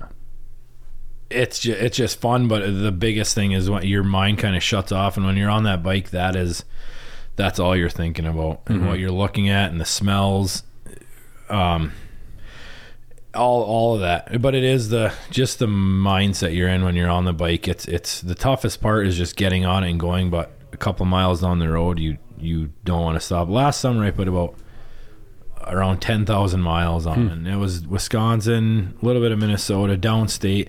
[1.29, 4.63] It's just, it's just fun, but the biggest thing is when your mind kind of
[4.63, 6.65] shuts off, and when you're on that bike, that is,
[7.35, 10.63] that's all you're thinking about, and what you're looking at, and the smells,
[11.49, 11.91] um,
[13.35, 14.41] all all of that.
[14.41, 17.67] But it is the just the mindset you're in when you're on the bike.
[17.67, 21.07] It's it's the toughest part is just getting on it and going, but a couple
[21.07, 23.49] miles down the road, you you don't want to stop.
[23.49, 24.55] Last summer, I put about
[25.67, 27.33] around 10,000 miles on hmm.
[27.33, 30.69] and it was Wisconsin, a little bit of Minnesota, downstate.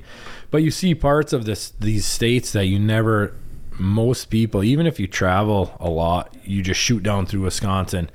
[0.50, 3.34] But you see parts of this these states that you never
[3.80, 8.10] most people, even if you travel a lot, you just shoot down through Wisconsin.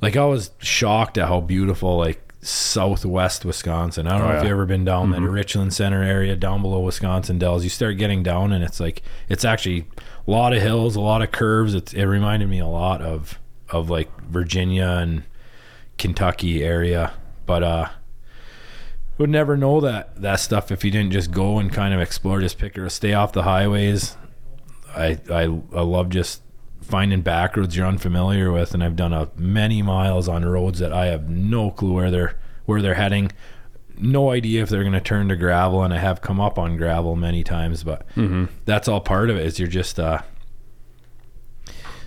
[0.00, 4.06] Like I was shocked at how beautiful like southwest Wisconsin.
[4.06, 4.42] I don't Oh, know if yeah.
[4.44, 5.30] you've ever been down that mm-hmm.
[5.30, 7.64] Richland Center area, down below Wisconsin Dells.
[7.64, 9.86] You start getting down and it's like it's actually
[10.26, 11.74] a lot of hills, a lot of curves.
[11.74, 13.38] It's, it reminded me a lot of
[13.70, 15.24] of like Virginia and
[15.98, 17.12] Kentucky area,
[17.46, 17.88] but uh
[19.18, 22.40] would never know that that stuff if you didn't just go and kind of explore
[22.40, 24.16] just pick or stay off the highways.
[24.94, 25.42] I I
[25.74, 26.42] I love just
[26.80, 30.92] finding back roads you're unfamiliar with and I've done a many miles on roads that
[30.92, 33.32] I have no clue where they're where they're heading.
[34.00, 36.76] No idea if they're going to turn to gravel and I have come up on
[36.76, 38.44] gravel many times, but Mm-hmm.
[38.64, 40.22] that's all part of it is you're just uh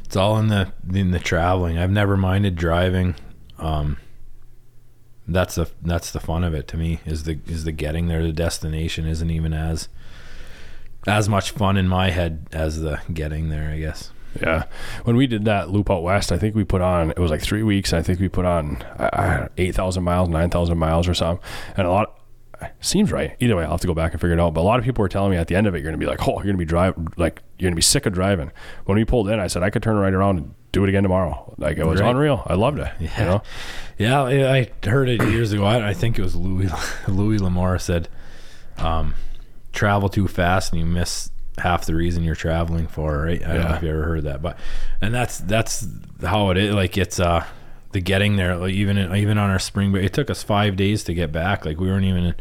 [0.06, 3.16] it's all in the in the traveling i've never minded driving
[3.62, 3.98] um
[5.28, 8.22] that's the that's the fun of it to me is the is the getting there
[8.24, 9.88] the destination isn't even as
[11.08, 14.64] as much fun in my head as the getting there i guess Yeah.
[15.04, 17.42] When we did that loop out west, I think we put on, it was like
[17.42, 17.92] three weeks.
[17.92, 21.44] I think we put on uh, 8,000 miles, 9,000 miles or something.
[21.76, 22.18] And a lot,
[22.80, 23.36] seems right.
[23.40, 24.54] Either way, I'll have to go back and figure it out.
[24.54, 26.00] But a lot of people were telling me at the end of it, you're going
[26.00, 28.06] to be like, oh, you're going to be driving, like, you're going to be sick
[28.06, 28.52] of driving.
[28.86, 31.04] When we pulled in, I said, I could turn right around and do it again
[31.04, 31.54] tomorrow.
[31.58, 32.10] Like, it was Right.
[32.10, 32.44] unreal.
[32.48, 32.92] I loved it.
[33.00, 33.26] You Yeah.
[33.26, 33.42] know?
[33.98, 36.72] yeah i heard it years ago i, I think it was louis
[37.08, 38.08] louis L'Amour said
[38.80, 39.14] um
[39.74, 43.46] travel too fast and you miss half the reason you're traveling for, right?
[43.46, 44.58] I don't know if you ever heard that, but
[45.02, 45.86] and that's that's
[46.24, 46.74] how it is.
[46.74, 47.46] Like it's uh
[47.92, 51.04] the getting there, like even even on our spring break, it took us five days
[51.06, 51.66] to get back.
[51.66, 52.36] Like we weren't even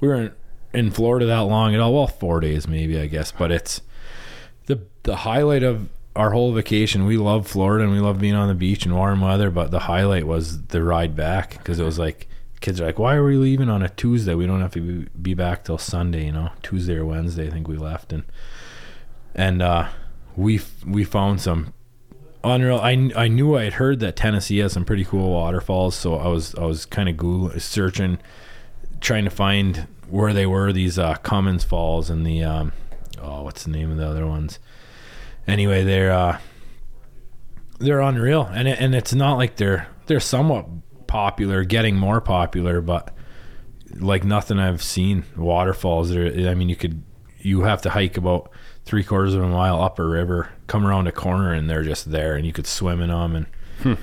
[0.00, 0.34] we weren't
[0.72, 1.94] in Florida that long at all.
[1.94, 3.32] Well, four days maybe, I guess.
[3.32, 3.80] But it's
[4.66, 7.06] the the highlight of our whole vacation.
[7.06, 9.50] We love Florida and we love being on the beach and warm weather.
[9.50, 12.28] But the highlight was the ride back because it was like
[12.60, 14.34] kids are like, "Why are we leaving on a Tuesday?
[14.34, 17.46] We don't have to be, be back till Sunday." You know, Tuesday or Wednesday.
[17.46, 18.24] I think we left and
[19.34, 19.88] and uh,
[20.36, 21.74] we we found some
[22.44, 22.78] unreal.
[22.78, 26.28] I, I knew I had heard that Tennessee has some pretty cool waterfalls, so I
[26.28, 28.18] was I was kind of Google searching,
[29.00, 30.72] trying to find where they were.
[30.72, 32.72] These uh, Cummins Falls and the um,
[33.20, 34.58] oh, what's the name of the other ones?
[35.46, 36.38] Anyway, they're uh,
[37.78, 40.66] they're unreal, and it, and it's not like they're they're somewhat
[41.06, 43.14] popular, getting more popular, but
[43.96, 45.24] like nothing I've seen.
[45.36, 46.48] Waterfalls, there.
[46.48, 47.02] I mean, you could
[47.38, 48.50] you have to hike about
[48.84, 52.10] three quarters of a mile up a river, come around a corner, and they're just
[52.10, 53.46] there, and you could swim in them,
[53.84, 53.98] and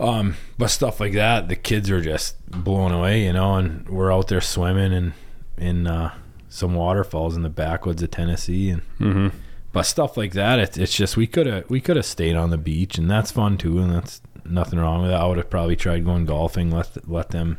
[0.00, 4.12] um, but stuff like that, the kids are just blown away, you know, and we're
[4.12, 5.12] out there swimming and
[5.58, 6.12] in uh,
[6.48, 9.28] some waterfalls in the backwoods of Tennessee, and Mm-hmm.
[9.72, 12.50] but stuff like that, it's it's just we could have we could have stayed on
[12.50, 15.20] the beach, and that's fun too, and that's nothing wrong with that.
[15.20, 17.58] I would have probably tried going golfing, let let them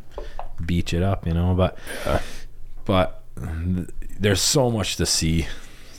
[0.65, 2.21] beach it up, you know, but Yeah.
[2.85, 3.87] but th-
[4.19, 5.47] there's so much to see,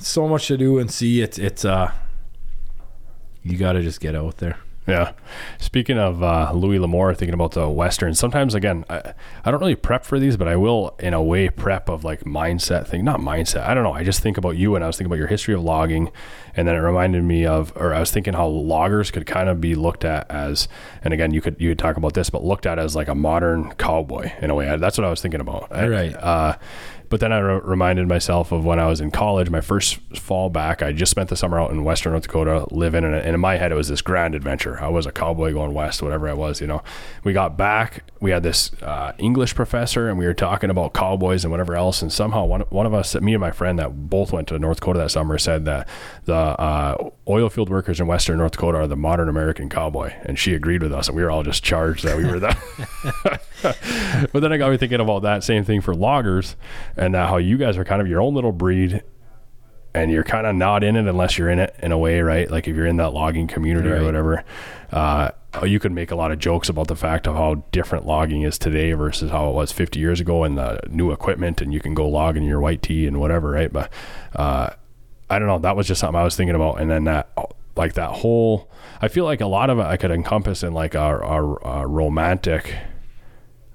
[0.06, 1.20] so much to do and see.
[1.20, 1.92] It's it's uh,
[3.42, 4.58] you got to just get out there.
[4.86, 5.12] Yeah.
[5.58, 9.76] Speaking of uh, Louis L'Amour, thinking about the Western, sometimes, again, I, I don't really
[9.76, 13.02] prep for these, but I will, in a way, prep of like mindset thing.
[13.02, 13.66] Not mindset.
[13.66, 13.94] I don't know.
[13.94, 16.12] I just think about you and I was thinking about your history of logging.
[16.54, 19.58] And then it reminded me of, or I was thinking how loggers could kind of
[19.58, 20.68] be looked at as,
[21.02, 23.14] and again, you could, you could talk about this, but looked at as like a
[23.14, 24.76] modern cowboy in a way.
[24.76, 25.68] That's what I was thinking about.
[25.74, 26.14] I- Right.
[26.14, 26.56] Uh,
[27.14, 30.50] but then I re- reminded myself of when I was in college, my first fall
[30.50, 33.38] back, I just spent the summer out in Western North Dakota living, and, and in
[33.38, 34.82] my head, it was this grand adventure.
[34.82, 36.82] I was a cowboy going west, whatever I was, you know.
[37.22, 41.44] We got back, we had this uh, English professor, and we were talking about cowboys
[41.44, 42.02] and whatever else.
[42.02, 44.80] And somehow, one, one of us, me and my friend that both went to North
[44.80, 45.88] Dakota that summer, said that
[46.24, 50.14] the uh, oil field workers in Western North Dakota are the modern American cowboy.
[50.24, 53.40] And she agreed with us, and we were all just charged that we were that.
[54.32, 56.56] but then I got me thinking about that same thing for loggers
[57.04, 59.02] and that how you guys are kind of your own little breed
[59.94, 62.50] and you're kind of not in it unless you're in it in a way, right?
[62.50, 64.00] Like if you're in that logging community Right.
[64.00, 64.44] or whatever,
[64.90, 65.30] uh,
[65.64, 68.58] you could make a lot of jokes about the fact of how different logging is
[68.58, 71.94] today versus how it was 50 years ago and the new equipment and you can
[71.94, 73.72] go log in your white tee and whatever, right?
[73.72, 73.92] But,
[74.34, 74.70] uh,
[75.30, 75.58] I don't know.
[75.58, 76.80] That was just something I was thinking about.
[76.80, 77.30] And then that,
[77.76, 78.68] like that whole,
[79.00, 81.86] I feel like a lot of it I could encompass in like our, a, a
[81.86, 82.74] romantic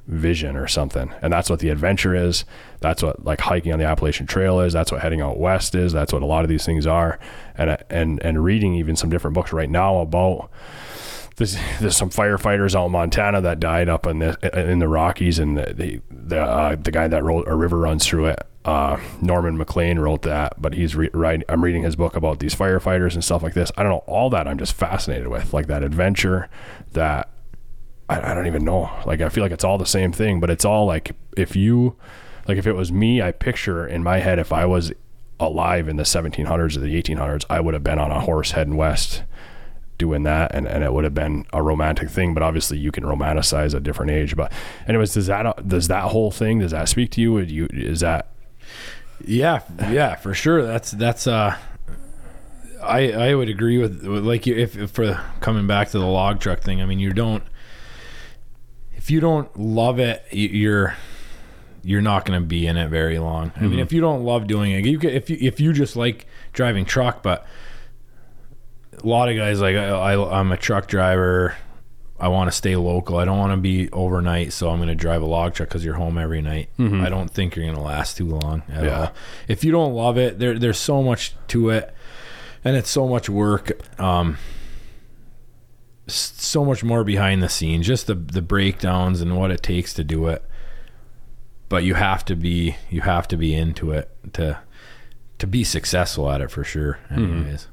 [0.07, 1.13] vision or something.
[1.21, 2.43] And that's what the adventure is.
[2.82, 4.73] That's what like hiking on the Appalachian Trail is.
[4.73, 5.91] That's what heading out west is.
[5.91, 7.19] That's what a lot of these things are.
[7.55, 10.49] And and and reading even some different books right now about
[11.39, 14.38] there's, there's some firefighters out in Montana that died up in the
[14.69, 18.05] in the Rockies, and the the the, uh, the guy that wrote a river runs
[18.05, 18.39] through it.
[18.65, 21.43] Uh, Norman Maclean wrote that, but he's re- writing.
[21.49, 23.71] I'm reading his book about these firefighters and stuff like this.
[23.77, 24.47] I don't know all that.
[24.47, 26.49] I'm just fascinated with like that adventure,
[26.91, 27.30] that
[28.09, 28.91] I, I don't even know.
[29.05, 31.95] Like I feel like it's all the same thing, but it's all like if you
[32.50, 34.91] like if it was me, I picture in my head if I was
[35.39, 38.76] alive in the 1700s or the 1800s, I would have been on a horse heading
[38.76, 39.24] west
[40.00, 43.04] doing that and, and it would have been a romantic thing but obviously you can
[43.04, 44.50] romanticize a different age but
[44.88, 48.00] anyways does that does that whole thing does that speak to you Would you is
[48.00, 48.32] that
[49.26, 49.62] Yeah,
[49.92, 50.63] yeah, for sure.
[50.66, 51.58] That's that's uh
[52.82, 56.05] I I would agree with, with like you if, if for coming back to the
[56.05, 56.82] log truck thing.
[56.82, 57.43] I mean, you don't
[58.96, 60.96] if you don't love it, you're
[61.89, 63.51] you're not going to be in it very long.
[63.55, 66.28] I mean, if you don't love doing it, you if you if you just like
[66.53, 67.47] driving truck, but
[69.03, 71.55] a lot of guys like I, I I'm a truck driver.
[72.20, 73.17] I want to stay local.
[73.17, 75.83] I don't want to be overnight, so I'm going to drive a log truck because
[75.86, 76.70] you're home every night.
[76.78, 78.99] I don't think you're going to last too long at Yeah.
[78.99, 79.13] all.
[79.47, 81.91] If you don't love it, there there's so much to it,
[82.63, 83.71] and it's so much work.
[83.99, 84.37] Um,
[86.07, 90.03] so much more behind the scenes, just the the breakdowns and what it takes to
[90.03, 90.43] do it.
[91.70, 94.59] But you have to be you have to be into it to
[95.37, 97.00] to be successful at it for sure.
[97.09, 97.67] Anyways.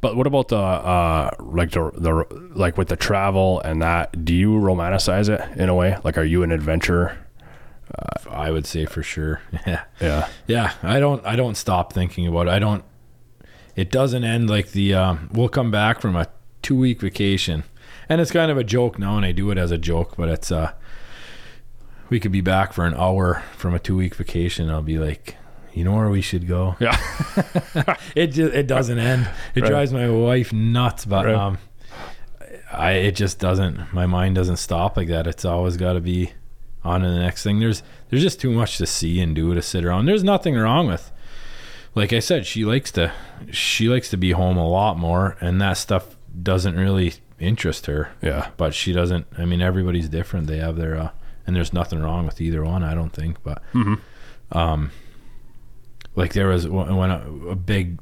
[0.00, 4.34] but what about the uh like the, the like with the travel and that do
[4.34, 7.16] you romanticize it in a way like are you an adventurer
[8.30, 9.42] I would say for sure.
[9.66, 9.84] Yeah.
[10.00, 12.50] yeah Yeah, I don't I don't stop thinking about it.
[12.50, 12.84] I don't
[13.76, 16.26] it doesn't end like the um, we'll come back from a
[16.62, 17.64] 2 week vacation.
[18.08, 20.28] And it's kind of a joke now and I do it as a joke, but
[20.28, 20.72] it's uh
[22.12, 24.70] we could be back for an hour from a 2 week vacation.
[24.70, 25.36] I'll be like
[25.72, 26.76] you know where we should go.
[26.78, 26.96] Yeah.
[28.14, 29.28] It just it doesn't end.
[29.54, 29.70] It Right.
[29.70, 31.34] drives my wife nuts, but Right.
[31.34, 31.58] um,
[32.72, 33.92] I it just doesn't.
[33.92, 35.26] My mind doesn't stop like that.
[35.26, 36.32] It's always got to be
[36.84, 37.60] on to the next thing.
[37.60, 40.06] There's there's just too much to see and do to sit around.
[40.06, 41.10] There's nothing wrong with.
[41.94, 43.12] Like I said, she likes to
[43.50, 48.10] she likes to be home a lot more, and that stuff doesn't really interest her.
[48.22, 48.48] Yeah.
[48.56, 49.26] But she doesn't.
[49.38, 50.46] I mean, everybody's different.
[50.48, 51.10] They have their uh,
[51.46, 52.82] and there's nothing wrong with either one.
[52.82, 53.98] I don't think, but Mhm.
[54.52, 54.90] um,
[56.14, 57.98] like there was when a, a big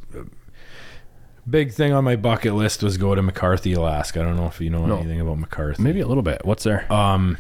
[1.49, 4.21] big thing on my bucket list was go to McCarthy, Alaska.
[4.21, 4.99] I don't know if you know No.
[4.99, 5.83] anything about McCarthy.
[5.83, 6.43] Maybe a little bit.
[6.45, 6.91] What's there?
[6.93, 7.39] Um,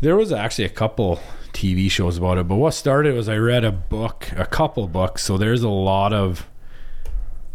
[0.00, 1.20] there was actually a couple
[1.52, 5.22] TV shows about it, but what started was I read a book, a couple books.
[5.22, 6.48] So there's a lot of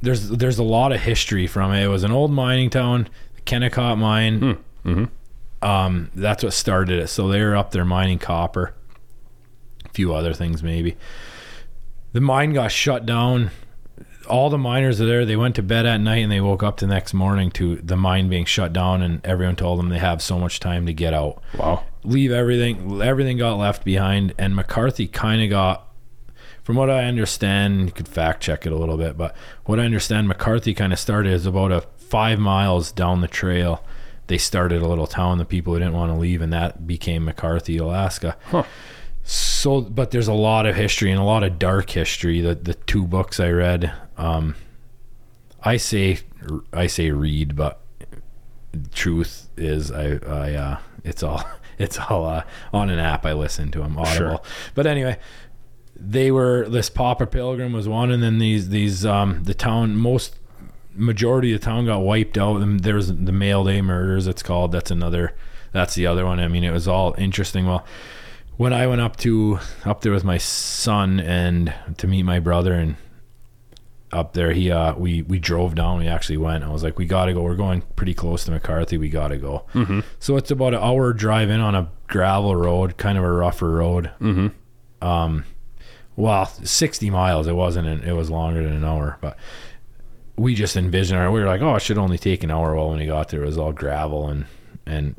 [0.01, 1.83] there's there's a lot of history from it.
[1.83, 4.57] It was an old mining town, the Kennecott mine.
[4.85, 5.03] Mm-hmm.
[5.61, 7.07] Um, that's what started it.
[7.07, 8.73] So they were up there mining copper,
[9.85, 10.95] a few other things maybe.
[12.13, 13.51] The mine got shut down.
[14.27, 15.25] All the miners are there.
[15.25, 17.95] They went to bed at night and they woke up the next morning to the
[17.97, 21.13] mine being shut down, and everyone told them they have so much time to get
[21.13, 21.83] out Wow.
[22.03, 25.87] leave everything everything got left behind and mccarthy kind of got
[26.63, 29.83] from what i understand you could fact check it a little bit but what i
[29.83, 33.83] understand mccarthy kind of started is about a five miles down the trail
[34.29, 37.25] they started a little town the people who didn't want to leave and that became
[37.25, 38.63] mccarthy alaska Huh.
[39.23, 42.73] so but there's a lot of history and a lot of dark history the the
[42.73, 44.55] two books i read um
[45.63, 46.19] i say
[46.73, 47.81] i say read but
[48.93, 51.43] truth is i i uh it's all
[51.77, 52.43] it's all uh,
[52.73, 54.39] on an app i listen to them audible Sure.
[54.75, 55.17] but anyway
[56.01, 60.33] they were this Papa Pilgrim was one, and then these these um the town most
[60.99, 62.61] majority of the town got wiped out.
[62.61, 64.27] And there's the Mail Day murders.
[64.27, 64.71] It's called.
[64.71, 65.33] That's another.
[65.71, 66.39] That's the other one.
[66.39, 67.65] I mean, it was all interesting.
[67.65, 67.85] Well,
[68.57, 72.73] when I went up to up there with my son and to meet my brother
[72.73, 72.95] and
[74.11, 75.99] up there, he uh we we drove down.
[75.99, 76.63] We actually went.
[76.63, 77.43] I was like, we gotta go.
[77.43, 78.97] We're going pretty close to McCarthy.
[78.97, 79.65] We gotta go.
[79.73, 79.99] Mm-hmm.
[80.19, 83.69] So it's about an hour drive in on a gravel road, kind of a rougher
[83.69, 85.05] road Mm-hmm.
[85.07, 85.45] um
[86.15, 89.37] well 60 miles it wasn't an, it was longer than an hour but
[90.39, 92.75] we just envisioned our we were like oh it should only take an hour.
[92.75, 94.45] Well when we got there it was all gravel and
[94.85, 95.15] and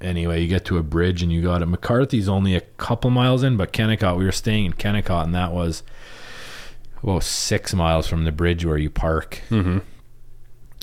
[0.00, 1.68] anyway you get to a bridge and you got it.
[1.68, 5.52] Mccarthy's only a couple miles in but kennecott we were staying in kennecott and that
[5.52, 5.82] was
[7.02, 9.42] about six miles from the bridge where you park.
[9.50, 9.78] Mm-hmm.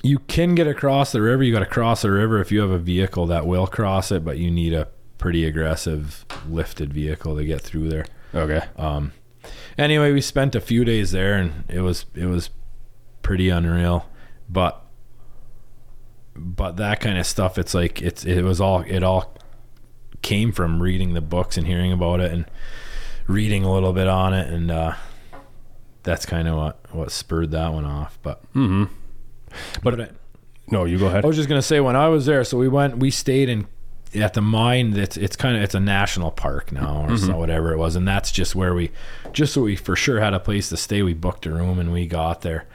[0.04, 1.44] you can get across the river.
[1.44, 4.24] You got to cross the river if you have a vehicle that will cross it
[4.24, 4.88] but you need a
[5.18, 8.06] pretty aggressive lifted vehicle to get through there.
[8.36, 8.62] Okay.
[8.78, 9.12] um,
[9.78, 12.50] anyway, we spent a few days there, and it was it was
[13.24, 14.06] pretty unreal.
[14.50, 14.80] But
[16.36, 19.36] but that kind of stuff, it's like it's it was all it all
[20.22, 22.46] came from reading the books and hearing about it and
[23.28, 24.94] reading a little bit on it, and uh,
[26.04, 28.18] that's kind of what what spurred that one off.
[28.22, 28.86] But Mm-hmm.
[29.84, 30.10] but I,
[30.72, 31.24] No, you go ahead.
[31.24, 33.68] I was just gonna say when I was there, so we went, we stayed in
[34.16, 34.96] at the mine.
[34.98, 38.08] It's it's kind of it's a national park now or so whatever it was, and
[38.08, 38.92] that's just where we,
[39.34, 41.02] just so we for sure had a place to stay.
[41.04, 42.66] We booked a room and we got there.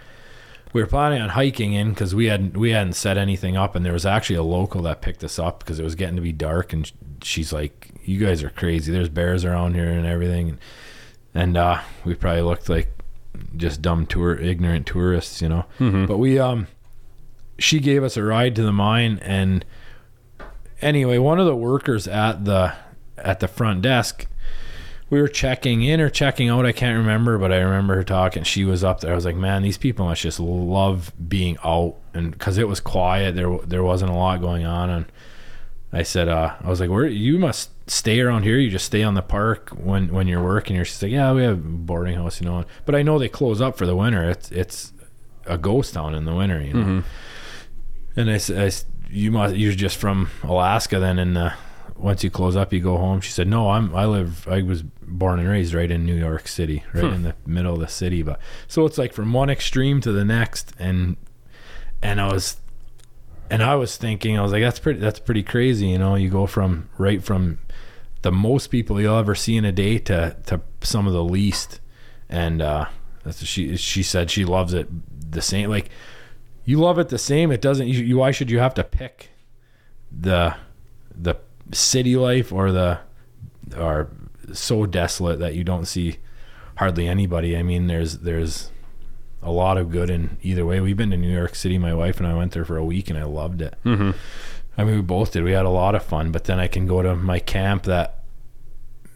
[0.79, 3.85] We were planning on hiking in because we hadn't we hadn't set anything up, and
[3.85, 6.31] there was actually a local that picked us up because it was getting to be
[6.31, 6.89] dark, and
[7.21, 8.93] she's like, "You guys are crazy.
[8.93, 10.57] There's bears around here and everything,"
[11.35, 12.97] and uh, we probably looked like
[13.57, 15.65] just dumb tour ignorant tourists, you know.
[15.81, 16.07] Mm-hmm.
[16.07, 16.69] But we um
[17.59, 19.65] she gave us a ride to the mine and
[20.81, 22.73] anyway, one of the workers at the
[23.17, 24.29] at the front desk
[25.10, 28.43] we were checking in or checking out, I can't remember, but I remember her talking.
[28.43, 29.12] She was up there.
[29.12, 32.80] I was like, "Man, these people must just love being out." And cuz it was
[32.80, 35.05] quiet, there there wasn't a lot going on and
[35.90, 38.59] I said, uh, I was like, "Where you must stay around here?
[38.59, 41.43] You just stay on the park when when you're working?" Here, she's like, "Yeah, we
[41.43, 44.28] have a boarding house, you know." But I know they close up for the winter.
[44.28, 44.93] It's it's
[45.47, 46.80] a ghost town in the winter, you know.
[46.80, 48.20] Mm-hmm.
[48.20, 51.51] And I, s- I s- you must you're just from Alaska then and uh,
[51.99, 53.20] once you close up you go home.
[53.20, 56.47] She said, "No, I'm I live I was born and raised right in New York
[56.49, 57.12] City, right Hmm.
[57.15, 60.25] in the middle of the city, but so it's like from one extreme to the
[60.25, 61.16] next and
[62.03, 62.57] and I was
[63.51, 66.31] and I was thinking I was like that's pretty that's pretty crazy, you know, you
[66.31, 67.59] go from right from
[68.23, 71.81] the most people you'll ever see in a day to to some of the least
[72.29, 72.87] and uh
[73.25, 74.89] that's she she said she loves it
[75.33, 75.89] the same like
[76.65, 79.31] you love it the same it doesn't you, you why should you have to pick
[80.11, 80.55] the
[81.15, 81.35] the
[81.73, 82.99] city life or the
[83.77, 84.09] are
[84.53, 86.16] so desolate that you don't see
[86.77, 88.70] hardly anybody i mean there's there's
[89.43, 92.19] a lot of good in either way we've been to new york city my wife
[92.19, 94.12] and i went there for a week and i loved it Mm-hmm.
[94.78, 95.43] I mean, we both did.
[95.43, 96.31] We had a lot of fun.
[96.31, 98.20] But then I can go to my camp that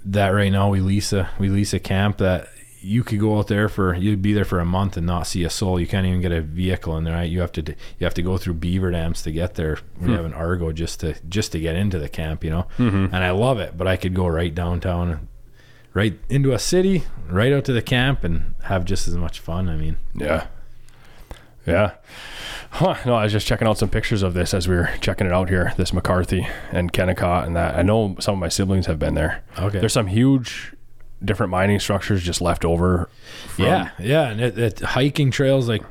[0.04, 2.48] that right now we lease a we lease a camp that
[2.82, 5.44] you could go out there for you'd be there for a month and not see
[5.44, 5.78] a soul.
[5.80, 7.14] You can't even get a vehicle in there.
[7.14, 7.30] Right?
[7.30, 9.78] You have to you have to go through beaver dams to get there.
[10.00, 10.14] We Hmm.
[10.14, 12.66] have an Argo just to just to get into the camp, you know.
[12.78, 13.14] Mm-hmm.
[13.14, 15.28] And I love it, but I could go right downtown,
[15.94, 19.68] right into a city, right out to the camp, and have just as much fun.
[19.68, 20.46] I mean, Yeah.
[21.66, 21.92] Yeah.
[22.70, 22.96] Huh.
[23.06, 25.32] No, I was just checking out some pictures of this as we were checking it
[25.32, 25.74] out here.
[25.76, 27.76] This McCarthy and Kennecott and that.
[27.76, 29.44] I know some of my siblings have been there.
[29.58, 30.72] okay, There's some huge
[31.24, 33.08] different mining structures just left over.
[33.48, 35.82] From, yeah, yeah, and it, it hiking trails like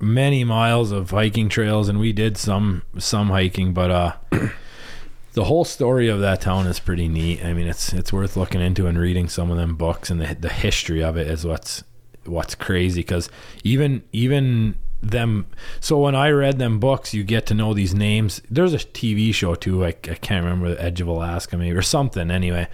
[0.00, 4.12] many miles of hiking trails, and we did some some hiking, but uh,
[5.32, 7.44] the whole story of that town is pretty neat.
[7.44, 10.34] I mean, it's it's worth looking into and reading some of them books, and the
[10.34, 11.84] the history of it is what's
[12.24, 13.28] what's crazy because
[13.64, 15.46] even even them
[15.80, 19.32] so when i read them books you get to know these names there's a tv
[19.32, 22.66] show too i, I can't remember the edge of alaska maybe or something anyway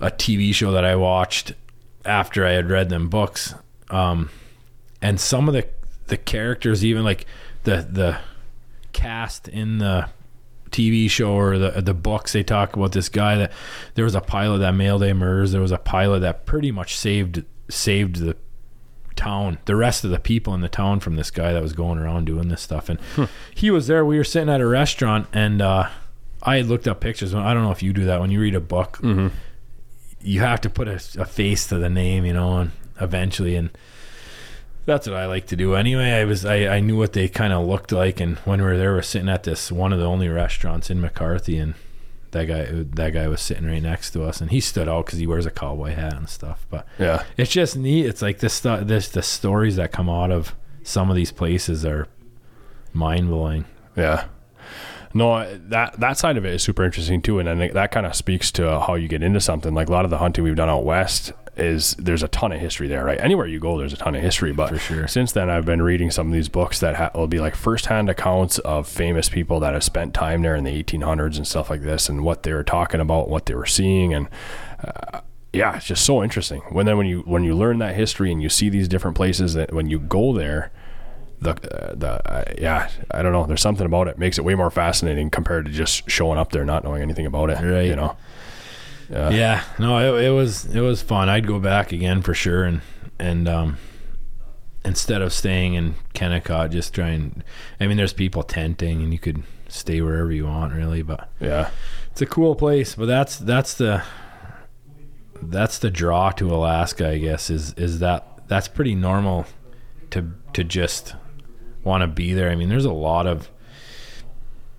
[0.00, 1.52] a tv show that i watched
[2.04, 3.54] after i had read them books.
[3.90, 4.30] Um
[5.02, 5.66] and some of the
[6.08, 7.26] the characters even like
[7.64, 8.18] the the
[8.92, 10.08] cast in the
[10.70, 13.52] TV show or the the books they talk about this guy that
[13.94, 15.52] there was a pilot that Mail Day murders.
[15.52, 18.36] There was a pilot that pretty much saved saved the
[19.16, 21.98] town the rest of the people in the town from this guy that was going
[21.98, 22.88] around doing this stuff.
[22.90, 22.98] And
[23.54, 24.04] he was there.
[24.04, 25.88] We were sitting at a restaurant and uh
[26.42, 27.34] I had looked up pictures.
[27.34, 28.20] I don't know if you do that.
[28.20, 29.32] When you read a book Mhm.
[30.28, 33.70] You have to put a, a face to the name, you know, and eventually, and
[34.84, 35.74] that's what I like to do.
[35.74, 38.66] Anyway, I was I, I knew what they kind of looked like, and when we
[38.66, 41.74] were there, we are sitting at this one of the only restaurants in McCarthy, and
[42.32, 45.18] that guy that guy was sitting right next to us, and he stood out because
[45.18, 46.66] he wears a cowboy hat and stuff.
[46.70, 47.22] But Yeah.
[47.36, 48.06] it's just neat.
[48.06, 51.84] It's like this stuff, this the stories that come out of some of these places
[51.86, 52.06] are
[52.92, 53.64] mind blowing.
[53.96, 54.24] Yeah.
[55.14, 58.06] No, that that side of it is super interesting too, and I think that kind
[58.06, 59.74] of speaks to how you get into something.
[59.74, 62.60] Like a lot of the hunting we've done out west is there's a ton of
[62.60, 63.18] history there, right?
[63.20, 64.52] Anywhere you go, there's a ton of history.
[64.52, 65.08] But For sure.
[65.08, 68.08] since then, I've been reading some of these books that ha- will be like firsthand
[68.08, 71.82] accounts of famous people that have spent time there in the 1800s and stuff like
[71.82, 74.28] this, and what they were talking about, what they were seeing, and
[74.84, 75.20] uh,
[75.52, 76.60] yeah, it's just so interesting.
[76.70, 79.54] When then when you when you learn that history and you see these different places
[79.54, 80.70] that when you go there
[81.40, 83.46] the uh, the uh, yeah I don't know.
[83.46, 84.18] There's something about it.
[84.18, 87.50] Makes it way more fascinating compared to just showing up there not knowing anything about
[87.50, 87.86] it Right.
[87.86, 88.16] you know?
[89.10, 89.30] Yeah.
[89.30, 89.62] Yeah.
[89.78, 91.28] No it, it was it was fun.
[91.28, 92.80] I'd go back again for sure and
[93.18, 93.76] and um
[94.84, 97.42] instead of staying in kennecott just try and
[97.80, 101.68] i mean there's people tenting and you could stay wherever you want really but yeah.
[102.12, 104.02] it's a cool place but that's that's the
[105.42, 109.44] that's the draw to alaska i guess is is that that's pretty normal
[110.10, 111.14] to to just
[111.88, 112.50] want to be there.
[112.50, 113.50] I mean there's a lot of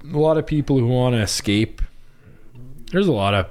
[0.03, 1.81] a lot of people who want to escape.
[2.91, 3.47] There's a lot of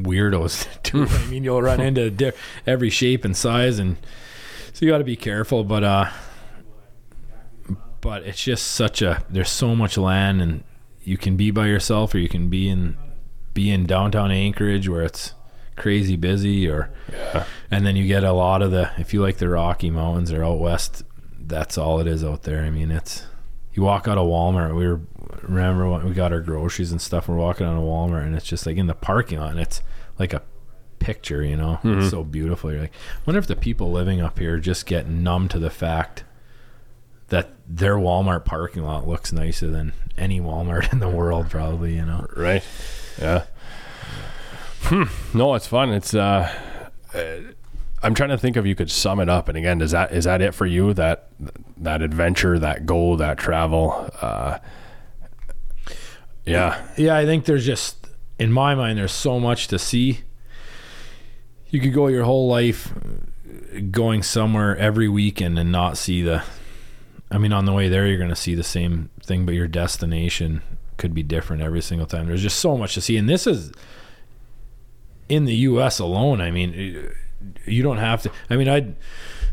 [0.00, 1.06] weirdos too.
[1.08, 2.32] I mean you'll run into di-
[2.66, 3.96] every shape and size and
[4.72, 6.10] so you got to be careful but uh
[8.00, 10.62] but it's just such a there's so much land and
[11.02, 12.96] you can be by yourself or you can be in
[13.54, 15.34] be in downtown Anchorage where it's
[15.76, 17.44] crazy busy or yeah.
[17.70, 20.44] and then you get a lot of the if you like the Rocky Mountains or
[20.44, 21.02] out west
[21.46, 22.62] that's all it is out there.
[22.64, 23.24] I mean it's
[23.72, 25.00] you walk out of Walmart we were
[25.42, 28.46] remember when we got our groceries and stuff we're walking out of Walmart and it's
[28.46, 29.82] just like in the parking lot and it's
[30.18, 30.42] like a
[30.98, 31.78] picture you know?
[31.84, 32.00] Mhm.
[32.02, 32.72] it's so beautiful.
[32.72, 32.92] You're like
[33.26, 36.24] wonder if the people living up here just get numb to the fact
[37.28, 42.04] that their Walmart parking lot looks nicer than any Walmart in the world probably you
[42.06, 42.26] know?
[42.36, 42.64] Right.
[43.20, 43.44] Yeah.
[44.82, 45.04] Hmm.
[45.36, 45.90] no it's fun.
[45.90, 46.50] It's uh,
[47.14, 47.18] uh
[48.06, 50.24] I'm trying to think if you could sum it up and again is that is
[50.24, 51.28] that it for you that
[51.78, 54.58] that adventure that goal that travel uh
[56.44, 58.06] yeah Yeah, I think there's just
[58.38, 60.20] in my mind there's so much to see.
[61.68, 62.92] You could go your whole life
[63.90, 66.44] going somewhere every weekend and not see the
[67.32, 69.66] I mean on the way there you're going to see the same thing but your
[69.66, 70.62] destination
[70.96, 72.28] could be different every single time.
[72.28, 73.72] There's just so much to see and this is
[75.28, 76.40] in the US alone.
[76.40, 77.10] I mean
[77.64, 78.94] you don't have to I mean I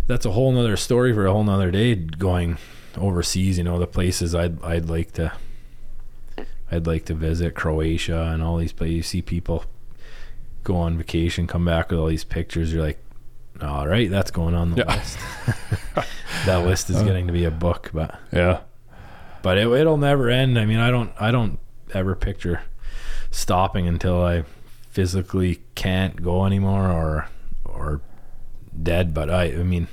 [0.07, 2.57] that's a whole nother story for a whole nother day going
[2.97, 5.33] overseas, you know, the places I'd I'd like to
[6.71, 8.95] I'd like to visit Croatia and all these places.
[8.95, 9.65] You see people
[10.63, 12.73] go on vacation, come back with all these pictures.
[12.73, 12.99] You're like,
[13.61, 14.95] all right, that's going on the Yeah.
[14.95, 15.17] list.
[16.45, 17.05] that list is uh-huh.
[17.05, 18.61] getting to be a book, but yeah
[19.43, 20.57] but it, it'll never end.
[20.57, 21.59] I mean, I don't I don't
[21.93, 22.63] ever picture
[23.29, 24.45] stopping until I
[24.89, 27.27] physically can't go anymore or
[27.75, 28.01] or
[28.81, 29.13] dead.
[29.13, 29.87] But I I mean,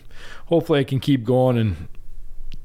[0.47, 1.89] hopefully I can keep going and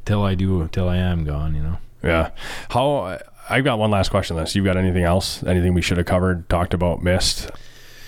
[0.05, 1.55] till I do until I am gone.
[1.55, 1.77] You know.
[2.03, 2.29] Yeah.
[2.69, 3.19] How?
[3.49, 4.37] I've got one last question.
[4.37, 4.55] This.
[4.55, 5.43] You've got anything else?
[5.43, 7.51] Anything we should have covered, talked about, missed?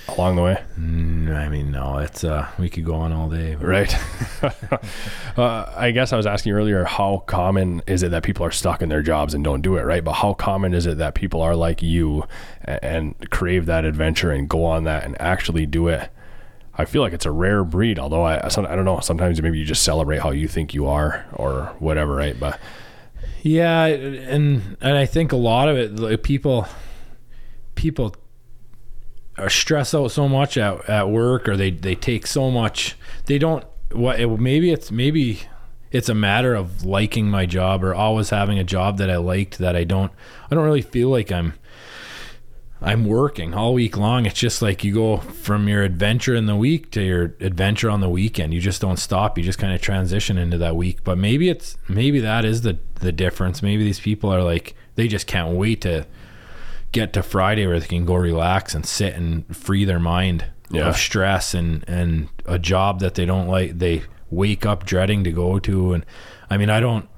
[0.09, 0.57] along the way?
[0.79, 3.55] Mm, I mean, no, it's uh, we could go on all day.
[3.55, 3.95] but- Right.
[5.37, 8.81] uh, I guess I was asking earlier, how common is it that people are stuck
[8.81, 10.03] in their jobs and don't do it, right?
[10.03, 12.23] But how common is it that people are like you
[12.63, 16.09] and, and crave that adventure and go on that and actually do it?
[16.77, 18.99] I feel like it's a rare breed, although I, some- I don't know.
[18.99, 22.39] Sometimes maybe you just celebrate how you think you are or whatever, right?
[22.39, 22.59] But
[23.41, 26.67] Yeah, and and I think a lot of it, like people,
[27.75, 28.15] people
[29.37, 32.95] are stress out so much at, at work, or they they take so much.
[33.25, 33.63] They don't.
[33.91, 35.41] What it, maybe it's maybe
[35.91, 39.57] it's a matter of liking my job or always having a job that I liked
[39.59, 40.11] that I don't.
[40.51, 41.53] I don't really feel like I'm.
[42.81, 44.25] I'm working all week long.
[44.27, 48.01] It's just like you go from your adventure in the week to your adventure on
[48.01, 48.53] the weekend.
[48.53, 49.37] You just don't stop.
[49.37, 51.03] You just kind of transition into that week.
[51.03, 53.63] But maybe it's maybe that is the the difference.
[53.63, 56.05] Maybe these people are like they just can't wait to
[56.91, 60.87] get to Friday where they can go relax and sit and free their mind Yeah.
[60.87, 63.79] of stress and and a job that they don't like.
[63.79, 65.93] They wake up dreading to go to.
[65.93, 66.05] And
[66.49, 67.09] I mean, I don't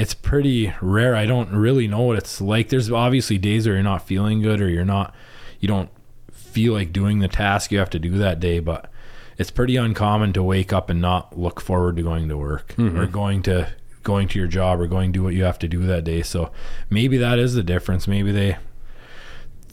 [0.00, 1.14] it's pretty rare.
[1.14, 2.70] I don't really know what it's like.
[2.70, 5.14] There's obviously days where you're not feeling good or you're not,
[5.60, 5.90] you don't
[6.32, 8.90] feel like doing the task you have to do that day, but
[9.36, 12.82] it's pretty uncommon to wake up and not look forward to going to work or
[12.82, 13.12] mm-hmm.
[13.12, 15.80] going to going to your job or going to do what you have to do
[15.80, 16.22] that day.
[16.22, 16.50] So
[16.88, 18.08] maybe that is the difference.
[18.08, 18.56] Maybe they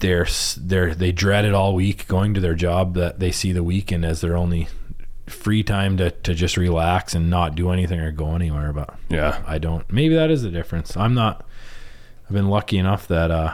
[0.02, 0.28] they're
[0.58, 4.04] they're they dread it all week going to their job that they see the weekend
[4.04, 4.68] as their only
[5.28, 9.44] free time to, to just relax and not do anything or go anywhere but yeah,
[9.46, 9.92] I don't.
[9.92, 10.96] Maybe that is the difference.
[10.98, 11.46] I'm not.
[12.26, 13.54] I've been lucky enough that uh,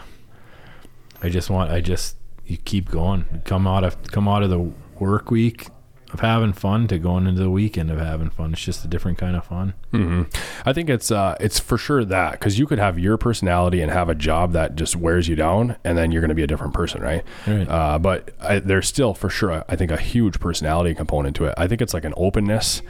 [1.21, 1.71] I just want.
[1.71, 3.41] I just you keep going.
[3.45, 5.67] Come out of come out of the work week
[6.13, 8.53] of having fun to going into the weekend of having fun.
[8.53, 9.73] It's just a different kind of fun.
[9.91, 10.23] hmm
[10.65, 13.91] I think it's uh, it's for sure that because you could have your personality and
[13.91, 16.47] have a job that just wears you down, and then you're going to be a
[16.47, 17.23] different person, right?
[17.47, 17.67] Right.
[17.67, 21.53] Uh, but I, there's still for sure, I think, a huge personality component to it.
[21.57, 22.81] I think it's like an openness.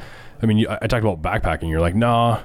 [0.42, 1.70] I mean, you, I I talked about backpacking.
[1.70, 2.42] You're like, nah,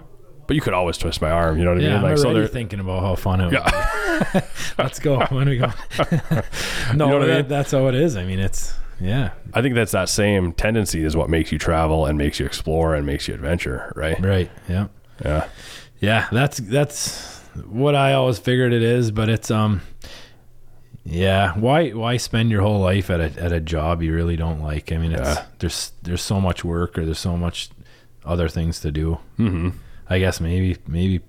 [0.47, 1.59] but you could always twist my arm.
[1.59, 1.97] You know what I Yeah, mean?
[1.99, 4.31] I'm Like, already there- thinking about how fun it Yeah.
[4.33, 4.41] be.
[4.79, 5.21] Let's go.
[5.27, 5.71] When we go.
[6.95, 7.49] no, know what I mean?
[7.49, 8.17] that's how it is.
[8.17, 12.07] I mean, it's yeah, I think that's that same tendency is what makes you travel
[12.07, 14.19] and makes you explore and makes you adventure, right?
[14.21, 14.51] right.
[14.69, 14.89] Yeah.
[15.25, 15.49] Yeah.
[16.01, 19.81] Yeah, that's that's what I always figured it is, but it's um
[21.05, 24.61] yeah, why why spend your whole life at a at a job you really don't
[24.61, 24.93] like?
[24.93, 25.45] I mean, it's Yeah.
[25.59, 27.71] there's there's so much work or there's so much
[28.25, 29.19] other things to do.
[29.37, 29.71] hmm
[30.11, 31.21] I guess maybe maybe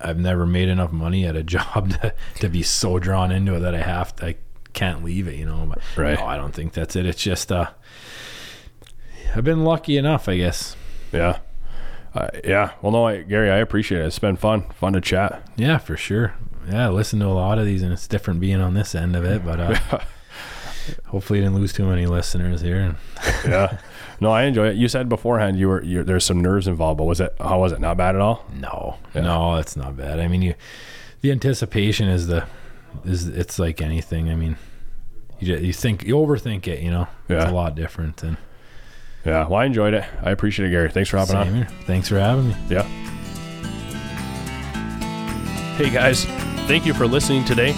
[0.00, 3.60] I've never made enough money at a job to, to be so drawn into it
[3.60, 4.36] that I have to I
[4.72, 5.66] can't leave it, you know.
[5.68, 6.18] But Right.
[6.18, 7.06] no, I don't think that's it.
[7.06, 7.70] It's just uh
[9.34, 10.76] I've been lucky enough, I guess.
[11.12, 11.38] Yeah.
[12.14, 12.72] Uh, yeah.
[12.82, 14.06] Well, no, I, Gary, I appreciate it.
[14.06, 15.42] It's been fun, fun to chat.
[15.56, 16.34] Yeah, for sure.
[16.68, 19.14] Yeah, I listen to a lot of these, and it's different being on this end
[19.14, 19.44] of it.
[19.44, 20.00] But uh,
[21.06, 22.96] hopefully, you didn't lose too many listeners here.
[23.46, 23.78] yeah.
[24.20, 24.76] No, I enjoy it.
[24.76, 27.80] You said beforehand you were there's some nerves involved, but was it how was it?
[27.80, 28.44] Not bad at all.
[28.54, 29.20] No, Yeah.
[29.22, 30.18] no, it's not bad.
[30.18, 30.54] I mean, you,
[31.20, 32.44] the anticipation is the,
[33.04, 34.30] is it's like anything.
[34.30, 34.56] I mean,
[35.40, 36.80] you you think you overthink it.
[36.80, 37.50] You know, it's Yeah.
[37.50, 38.22] a lot different.
[38.22, 38.36] And
[39.24, 39.46] Yeah.
[39.46, 40.04] Well, I enjoyed it.
[40.22, 40.90] I appreciate it, Gary.
[40.90, 41.54] Thanks for hopping same on.
[41.54, 41.68] here.
[41.86, 42.56] Thanks for having me.
[42.70, 42.86] Yeah.
[45.76, 46.24] Hey guys,
[46.66, 47.70] thank you for listening today.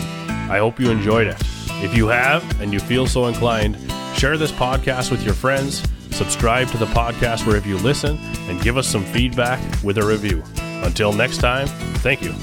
[0.49, 1.37] I hope you enjoyed it.
[1.85, 3.77] If you have and you feel so inclined,
[4.17, 8.17] share this podcast with your friends, subscribe to the podcast wherever you listen,
[8.49, 10.43] and give us some feedback with a review.
[10.83, 11.67] Until next time,
[11.99, 12.35] thank you.